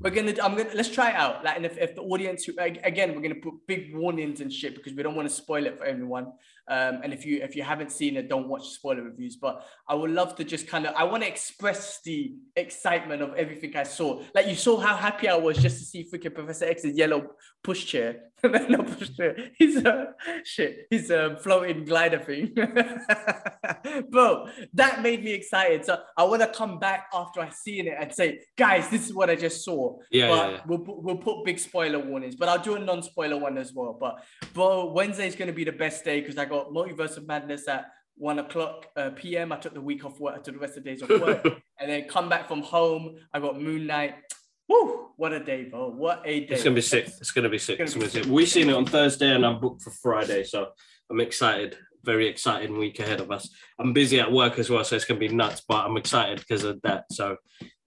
we're 0.00 0.10
gonna, 0.10 0.34
I'm 0.42 0.56
gonna 0.56 0.70
let's 0.74 0.90
try 0.90 1.10
it 1.10 1.14
out. 1.14 1.44
Like, 1.44 1.56
and 1.56 1.64
if, 1.64 1.78
if 1.78 1.94
the 1.94 2.02
audience, 2.02 2.48
again, 2.48 3.14
we're 3.14 3.22
gonna 3.22 3.36
put 3.36 3.54
big 3.68 3.94
warnings 3.94 4.40
and 4.40 4.52
shit 4.52 4.74
because 4.74 4.92
we 4.94 5.04
don't 5.04 5.14
want 5.14 5.28
to 5.28 5.34
spoil 5.34 5.66
it 5.66 5.78
for 5.78 5.84
everyone. 5.84 6.32
Um, 6.68 7.00
and 7.02 7.12
if 7.12 7.24
you 7.24 7.42
if 7.42 7.54
you 7.54 7.62
haven't 7.62 7.92
seen 7.92 8.16
it, 8.16 8.28
don't 8.28 8.48
watch 8.48 8.68
spoiler 8.70 9.02
reviews. 9.02 9.36
But 9.36 9.64
I 9.88 9.94
would 9.94 10.10
love 10.10 10.34
to 10.36 10.44
just 10.44 10.66
kind 10.66 10.86
of 10.86 10.94
I 10.94 11.04
want 11.04 11.22
to 11.22 11.28
express 11.28 12.00
the 12.04 12.34
excitement 12.56 13.22
of 13.22 13.34
everything 13.34 13.76
I 13.76 13.84
saw. 13.84 14.22
Like 14.34 14.48
you 14.48 14.56
saw 14.56 14.78
how 14.78 14.96
happy 14.96 15.28
I 15.28 15.36
was 15.36 15.58
just 15.58 15.78
to 15.78 15.84
see 15.84 16.08
freaking 16.12 16.34
Professor 16.34 16.64
X's 16.64 16.96
yellow 16.96 17.30
pushchair. 17.64 18.16
no 18.68 18.78
pushchair. 18.78 19.50
He's 19.56 19.76
a 19.76 20.14
shit. 20.44 20.86
He's 20.90 21.10
a 21.10 21.36
floating 21.42 21.84
glider 21.84 22.18
thing. 22.18 22.54
Bro, 24.10 24.48
that 24.74 25.02
made 25.02 25.24
me 25.24 25.32
excited. 25.32 25.84
So 25.84 26.00
I 26.16 26.24
want 26.24 26.42
to 26.42 26.48
come 26.48 26.78
back 26.78 27.08
after 27.12 27.40
I 27.40 27.50
seen 27.50 27.88
it 27.88 27.96
and 27.98 28.12
say, 28.12 28.40
guys, 28.56 28.88
this 28.88 29.06
is 29.06 29.14
what 29.14 29.30
I 29.30 29.36
just 29.36 29.64
saw. 29.64 29.98
Yeah, 30.10 30.28
but 30.28 30.34
yeah, 30.34 30.50
yeah. 30.50 30.60
We'll, 30.66 30.84
we'll 30.86 31.16
put 31.16 31.44
big 31.44 31.58
spoiler 31.58 31.98
warnings, 31.98 32.36
but 32.36 32.48
I'll 32.48 32.62
do 32.62 32.76
a 32.76 32.78
non-spoiler 32.78 33.36
one 33.36 33.58
as 33.58 33.72
well. 33.72 33.96
But 33.98 34.22
bro, 34.54 34.92
Wednesday 34.92 35.26
is 35.26 35.34
going 35.34 35.48
to 35.48 35.54
be 35.54 35.64
the 35.64 35.72
best 35.72 36.04
day 36.04 36.20
because 36.20 36.38
I 36.38 36.44
got 36.44 36.70
Multiverse 36.70 37.16
of 37.16 37.26
Madness 37.26 37.68
at 37.68 37.86
one 38.16 38.38
o'clock 38.38 38.86
uh, 38.96 39.10
p.m. 39.16 39.50
I 39.50 39.56
took 39.56 39.74
the 39.74 39.80
week 39.80 40.04
off 40.04 40.20
work. 40.20 40.34
I 40.36 40.42
took 40.42 40.54
the 40.54 40.60
rest 40.60 40.76
of 40.76 40.84
the 40.84 40.90
days 40.90 41.02
off 41.02 41.08
work, 41.08 41.44
and 41.80 41.90
then 41.90 42.04
come 42.08 42.28
back 42.28 42.48
from 42.48 42.62
home. 42.62 43.16
I 43.32 43.40
got 43.40 43.60
Moon 43.60 43.86
Knight. 43.86 44.14
Woo! 44.70 45.08
What 45.16 45.32
a 45.32 45.40
day, 45.40 45.64
bro! 45.64 45.90
What 45.90 46.22
a 46.24 46.46
day! 46.46 46.54
It's 46.54 46.62
gonna 46.62 46.76
be 46.76 46.80
sick. 46.80 47.06
It's 47.06 47.32
gonna 47.32 47.48
be 47.48 47.58
sick. 47.58 47.80
It's 47.80 47.94
gonna 47.94 48.06
be 48.06 48.12
sick. 48.12 48.26
We've 48.26 48.48
seen 48.48 48.70
it 48.70 48.76
on 48.76 48.86
Thursday, 48.86 49.34
and 49.34 49.44
I'm 49.44 49.58
booked 49.58 49.82
for 49.82 49.90
Friday, 49.90 50.44
so 50.44 50.68
I'm 51.10 51.18
excited. 51.18 51.76
Very 52.04 52.28
exciting 52.28 52.78
week 52.78 53.00
ahead 53.00 53.20
of 53.20 53.32
us. 53.32 53.50
I'm 53.80 53.92
busy 53.92 54.20
at 54.20 54.30
work 54.30 54.60
as 54.60 54.70
well, 54.70 54.84
so 54.84 54.94
it's 54.94 55.04
gonna 55.04 55.18
be 55.18 55.26
nuts. 55.26 55.62
But 55.68 55.86
I'm 55.86 55.96
excited 55.96 56.38
because 56.38 56.62
of 56.62 56.80
that. 56.82 57.06
So 57.10 57.36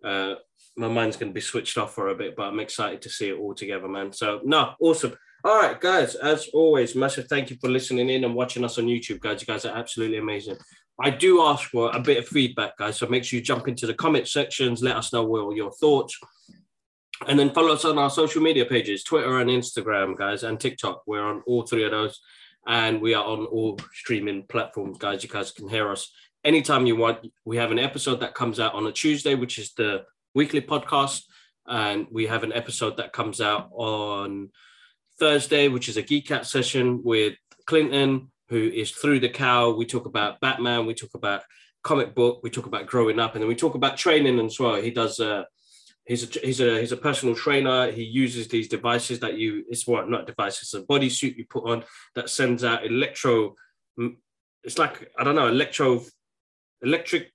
uh, 0.03 0.35
my 0.75 0.89
mind's 0.89 1.15
gonna 1.15 1.31
be 1.31 1.39
switched 1.39 1.77
off 1.77 1.93
for 1.93 2.09
a 2.09 2.15
bit, 2.15 2.35
but 2.35 2.47
I'm 2.47 2.59
excited 2.59 3.01
to 3.03 3.09
see 3.09 3.29
it 3.29 3.39
all 3.39 3.55
together, 3.55 3.87
man. 3.87 4.11
So 4.11 4.41
no, 4.43 4.73
awesome. 4.81 5.15
All 5.45 5.61
right, 5.61 5.79
guys, 5.79 6.15
as 6.15 6.49
always, 6.53 6.95
massive 6.95 7.27
thank 7.27 7.49
you 7.49 7.55
for 7.61 7.69
listening 7.69 8.09
in 8.09 8.25
and 8.25 8.35
watching 8.35 8.65
us 8.65 8.77
on 8.77 8.87
YouTube, 8.87 9.21
guys. 9.21 9.39
You 9.39 9.47
guys 9.47 9.63
are 9.63 9.77
absolutely 9.77 10.17
amazing. 10.17 10.57
I 11.01 11.11
do 11.11 11.43
ask 11.43 11.69
for 11.69 11.95
a 11.95 11.99
bit 12.01 12.17
of 12.17 12.27
feedback, 12.27 12.77
guys. 12.77 12.97
So 12.97 13.07
make 13.07 13.23
sure 13.23 13.39
you 13.39 13.45
jump 13.45 13.69
into 13.69 13.87
the 13.87 13.93
comment 13.93 14.27
sections, 14.27 14.83
let 14.83 14.97
us 14.97 15.13
know 15.13 15.23
what 15.23 15.55
your 15.55 15.71
thoughts. 15.71 16.19
And 17.27 17.39
then 17.39 17.51
follow 17.51 17.73
us 17.73 17.85
on 17.85 17.97
our 17.97 18.09
social 18.09 18.41
media 18.41 18.65
pages, 18.65 19.03
Twitter 19.03 19.39
and 19.39 19.49
Instagram, 19.49 20.17
guys, 20.17 20.43
and 20.43 20.59
TikTok. 20.59 21.03
We're 21.07 21.23
on 21.23 21.41
all 21.45 21.63
three 21.63 21.85
of 21.85 21.91
those. 21.91 22.19
And 22.67 23.01
we 23.01 23.13
are 23.13 23.23
on 23.23 23.45
all 23.45 23.79
streaming 23.93 24.43
platforms, 24.43 24.97
guys. 24.97 25.23
You 25.23 25.29
guys 25.29 25.51
can 25.51 25.69
hear 25.69 25.89
us 25.89 26.11
anytime 26.43 26.85
you 26.85 26.95
want. 26.95 27.25
We 27.45 27.57
have 27.57 27.71
an 27.71 27.79
episode 27.79 28.19
that 28.21 28.33
comes 28.33 28.59
out 28.59 28.73
on 28.73 28.87
a 28.87 28.91
Tuesday, 28.91 29.35
which 29.35 29.57
is 29.57 29.73
the 29.73 30.03
weekly 30.33 30.61
podcast. 30.61 31.23
And 31.65 32.07
we 32.11 32.25
have 32.27 32.43
an 32.43 32.53
episode 32.53 32.97
that 32.97 33.13
comes 33.13 33.39
out 33.39 33.69
on 33.71 34.49
Thursday, 35.19 35.67
which 35.67 35.87
is 35.87 35.97
a 35.97 36.01
Geek 36.01 36.31
Out 36.31 36.45
session 36.45 37.01
with 37.03 37.35
Clinton, 37.65 38.31
who 38.49 38.67
is 38.67 38.91
through 38.91 39.21
the 39.21 39.29
cow. 39.29 39.71
We 39.71 39.85
talk 39.85 40.05
about 40.05 40.41
Batman, 40.41 40.85
we 40.85 40.93
talk 40.93 41.13
about 41.13 41.43
comic 41.83 42.15
book, 42.15 42.41
we 42.43 42.49
talk 42.49 42.65
about 42.65 42.87
growing 42.87 43.19
up, 43.19 43.35
and 43.35 43.41
then 43.41 43.47
we 43.47 43.55
talk 43.55 43.75
about 43.75 43.97
training 43.97 44.39
as 44.45 44.59
well. 44.59 44.75
He 44.75 44.91
does. 44.91 45.19
Uh, 45.19 45.43
he's 46.05 46.35
a 46.35 46.39
he's 46.39 46.59
a 46.59 46.79
he's 46.79 46.91
a 46.91 46.97
personal 46.97 47.35
trainer. 47.35 47.91
He 47.91 48.03
uses 48.03 48.47
these 48.47 48.67
devices 48.67 49.19
that 49.19 49.37
you. 49.37 49.63
It's 49.69 49.87
what 49.87 50.09
not 50.09 50.27
devices. 50.27 50.73
A 50.73 50.81
bodysuit 50.81 51.37
you 51.37 51.45
put 51.49 51.69
on 51.69 51.83
that 52.15 52.29
sends 52.29 52.63
out 52.63 52.85
electro. 52.85 53.55
It's 54.63 54.77
like 54.77 55.09
I 55.17 55.23
don't 55.23 55.35
know 55.35 55.47
electro, 55.47 56.01
electric 56.81 57.31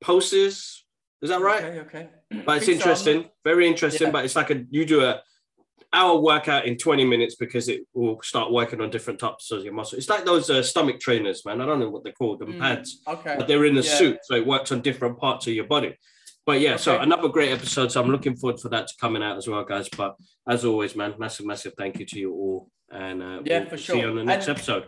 pulses. 0.00 0.84
Is 1.20 1.30
that 1.30 1.40
right? 1.40 1.62
Okay. 1.62 1.80
Okay. 1.80 2.08
But 2.44 2.58
it's 2.58 2.68
interesting. 2.68 3.28
Very 3.44 3.66
interesting. 3.66 4.08
Yeah. 4.08 4.12
But 4.12 4.24
it's 4.24 4.36
like 4.36 4.50
a 4.50 4.64
you 4.70 4.84
do 4.84 5.04
a 5.04 5.22
hour 5.94 6.18
workout 6.18 6.64
in 6.64 6.78
20 6.78 7.04
minutes 7.04 7.34
because 7.34 7.68
it 7.68 7.82
will 7.92 8.18
start 8.22 8.50
working 8.50 8.80
on 8.80 8.88
different 8.88 9.20
types 9.20 9.50
of 9.50 9.62
your 9.62 9.74
muscle. 9.74 9.98
It's 9.98 10.08
like 10.08 10.24
those 10.24 10.48
uh, 10.48 10.62
stomach 10.62 10.98
trainers, 11.00 11.44
man. 11.44 11.60
I 11.60 11.66
don't 11.66 11.80
know 11.80 11.90
what 11.90 12.02
they're 12.02 12.14
called, 12.14 12.38
them 12.38 12.54
mm, 12.54 12.60
pads. 12.60 13.02
Okay. 13.06 13.34
But 13.36 13.46
they're 13.46 13.66
in 13.66 13.76
a 13.76 13.82
yeah. 13.82 13.94
suit, 13.94 14.18
so 14.22 14.34
it 14.34 14.46
works 14.46 14.72
on 14.72 14.80
different 14.80 15.18
parts 15.18 15.46
of 15.46 15.52
your 15.52 15.66
body. 15.66 15.96
But 16.44 16.60
yeah, 16.60 16.70
okay. 16.74 16.78
so 16.82 16.98
another 16.98 17.28
great 17.28 17.52
episode. 17.52 17.92
So 17.92 18.02
I'm 18.02 18.10
looking 18.10 18.36
forward 18.36 18.60
for 18.60 18.68
that 18.70 18.88
to 18.88 18.94
coming 19.00 19.22
out 19.22 19.36
as 19.36 19.46
well, 19.46 19.64
guys. 19.64 19.88
But 19.96 20.16
as 20.48 20.64
always, 20.64 20.96
man, 20.96 21.14
massive, 21.18 21.46
massive 21.46 21.74
thank 21.78 21.98
you 22.00 22.06
to 22.06 22.18
you 22.18 22.32
all. 22.32 22.68
And 22.90 23.22
uh, 23.22 23.40
yeah, 23.44 23.60
we'll 23.60 23.68
for 23.70 23.76
sure. 23.78 23.94
See 23.96 24.00
you 24.00 24.08
on 24.08 24.16
the 24.16 24.24
next 24.24 24.48
and, 24.48 24.56
episode. 24.56 24.84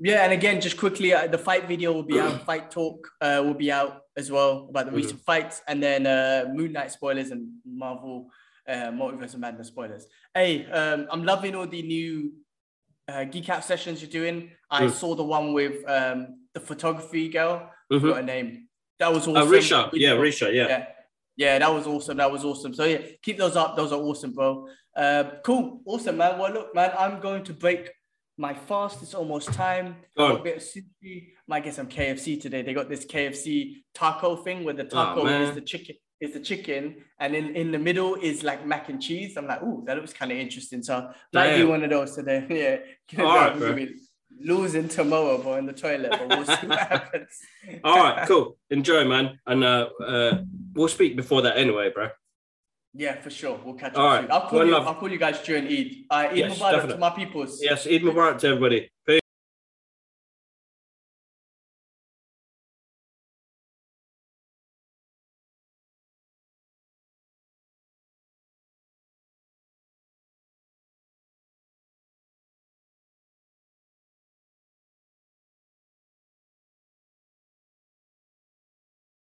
Yeah, 0.00 0.22
and 0.24 0.32
again, 0.32 0.60
just 0.60 0.76
quickly, 0.76 1.12
uh, 1.12 1.26
the 1.26 1.38
fight 1.38 1.66
video 1.68 1.92
will 1.92 2.04
be 2.04 2.18
out. 2.18 2.42
Fight 2.46 2.70
talk 2.70 3.06
uh, 3.20 3.42
will 3.44 3.54
be 3.54 3.70
out 3.70 4.02
as 4.16 4.30
well 4.30 4.66
about 4.70 4.86
the 4.86 4.92
Mhm. 4.92 4.96
recent 4.96 5.20
fights, 5.22 5.60
and 5.68 5.82
then 5.82 6.06
uh, 6.06 6.44
Moon 6.54 6.72
Knight 6.72 6.90
spoilers 6.92 7.30
and 7.32 7.48
Marvel 7.66 8.30
uh, 8.68 8.90
Multiverse 8.92 9.34
of 9.34 9.40
Madness 9.40 9.68
spoilers. 9.68 10.06
Hey, 10.34 10.66
um, 10.66 11.08
I'm 11.10 11.24
loving 11.24 11.54
all 11.54 11.66
the 11.66 11.82
new 11.82 12.32
uh, 13.08 13.24
Geek 13.24 13.48
Out 13.48 13.64
sessions 13.64 14.00
you're 14.02 14.10
doing. 14.10 14.50
I 14.70 14.84
Mm. 14.84 14.90
saw 14.92 15.14
the 15.14 15.24
one 15.24 15.52
with 15.52 15.82
um, 15.88 16.40
the 16.54 16.60
photography 16.60 17.28
girl. 17.28 17.70
Mhm. 17.92 18.02
Got 18.02 18.18
a 18.20 18.22
name. 18.22 18.67
That 18.98 19.12
was 19.12 19.26
Uh, 19.26 19.32
awesome. 19.32 19.48
Risha, 19.50 19.90
yeah. 19.92 20.10
Risha, 20.10 20.52
yeah. 20.54 20.68
yeah. 20.68 20.86
Yeah, 21.36 21.58
that 21.60 21.72
was 21.72 21.86
awesome. 21.86 22.16
That 22.16 22.32
was 22.32 22.44
awesome. 22.44 22.74
So 22.74 22.84
yeah, 22.84 22.98
keep 23.22 23.38
those 23.38 23.54
up. 23.54 23.76
Those 23.76 23.92
are 23.92 24.00
awesome, 24.00 24.32
bro. 24.32 24.66
Uh, 24.96 25.24
cool, 25.44 25.80
awesome, 25.86 26.16
man. 26.16 26.36
Well, 26.36 26.52
look, 26.52 26.74
man, 26.74 26.90
I'm 26.98 27.20
going 27.20 27.44
to 27.44 27.52
break 27.52 27.90
my 28.36 28.54
fast. 28.54 29.02
It's 29.02 29.14
almost 29.14 29.52
time. 29.52 29.96
Go 30.16 30.36
a 30.36 30.42
bit 30.42 30.56
of 30.56 30.62
sushi. 30.62 31.28
Might 31.46 31.62
get 31.62 31.74
some 31.74 31.86
KFC 31.86 32.40
today. 32.40 32.62
They 32.62 32.74
got 32.74 32.88
this 32.88 33.06
KFC 33.06 33.82
taco 33.94 34.34
thing 34.36 34.64
where 34.64 34.74
the 34.74 34.84
taco 34.84 35.24
man. 35.24 35.42
is 35.42 35.54
the 35.54 35.60
chicken, 35.60 35.94
is 36.20 36.32
the 36.32 36.40
chicken, 36.40 36.96
and 37.20 37.36
in, 37.36 37.54
in 37.54 37.70
the 37.70 37.78
middle 37.78 38.16
is 38.16 38.42
like 38.42 38.66
mac 38.66 38.88
and 38.88 39.00
cheese. 39.00 39.36
I'm 39.36 39.46
like, 39.46 39.62
ooh, 39.62 39.84
that 39.86 39.96
looks 39.96 40.12
kind 40.12 40.32
of 40.32 40.38
interesting. 40.38 40.82
So 40.82 41.08
might 41.32 41.56
do 41.56 41.68
one 41.68 41.84
of 41.84 41.90
those 41.90 42.16
today. 42.16 42.44
yeah. 43.16 43.22
All 43.24 43.36
right, 43.36 43.56
bro. 43.56 43.86
Losing 44.40 44.88
tomorrow, 44.88 45.38
bro, 45.38 45.54
in 45.56 45.66
the 45.66 45.72
toilet, 45.72 46.10
but 46.10 46.28
we'll 46.28 46.44
see 46.44 46.66
what 46.66 46.78
happens. 46.94 47.28
All 47.82 47.96
right, 48.02 48.26
cool. 48.28 48.56
Enjoy, 48.70 49.04
man. 49.04 49.38
And 49.46 49.64
uh, 49.64 49.88
uh, 50.00 50.42
we'll 50.74 50.88
speak 50.88 51.16
before 51.16 51.42
that 51.42 51.56
anyway, 51.56 51.90
bro. 51.92 52.10
Yeah, 52.94 53.20
for 53.20 53.30
sure. 53.30 53.60
We'll 53.64 53.74
catch 53.74 53.94
All 53.94 54.06
up 54.06 54.12
right. 54.12 54.20
soon. 54.22 54.30
I'll 54.32 54.48
call 54.48 54.58
One 54.60 54.66
you. 54.68 54.72
love. 54.74 54.86
I'll 54.86 54.94
call 54.94 55.10
you 55.10 55.18
guys 55.18 55.40
during 55.42 55.66
Eid. 55.66 56.04
Uh, 56.10 56.14
Eid 56.14 56.36
Yes, 56.36 56.58
Mubarak 56.58 56.70
definitely. 56.70 56.92
to 56.94 56.98
my 56.98 57.10
peoples. 57.10 57.60
Yes, 57.62 57.86
Eid 57.86 58.02
Mubarak 58.02 58.38
to 58.38 58.46
everybody. 58.48 58.90
Peace. 59.06 59.20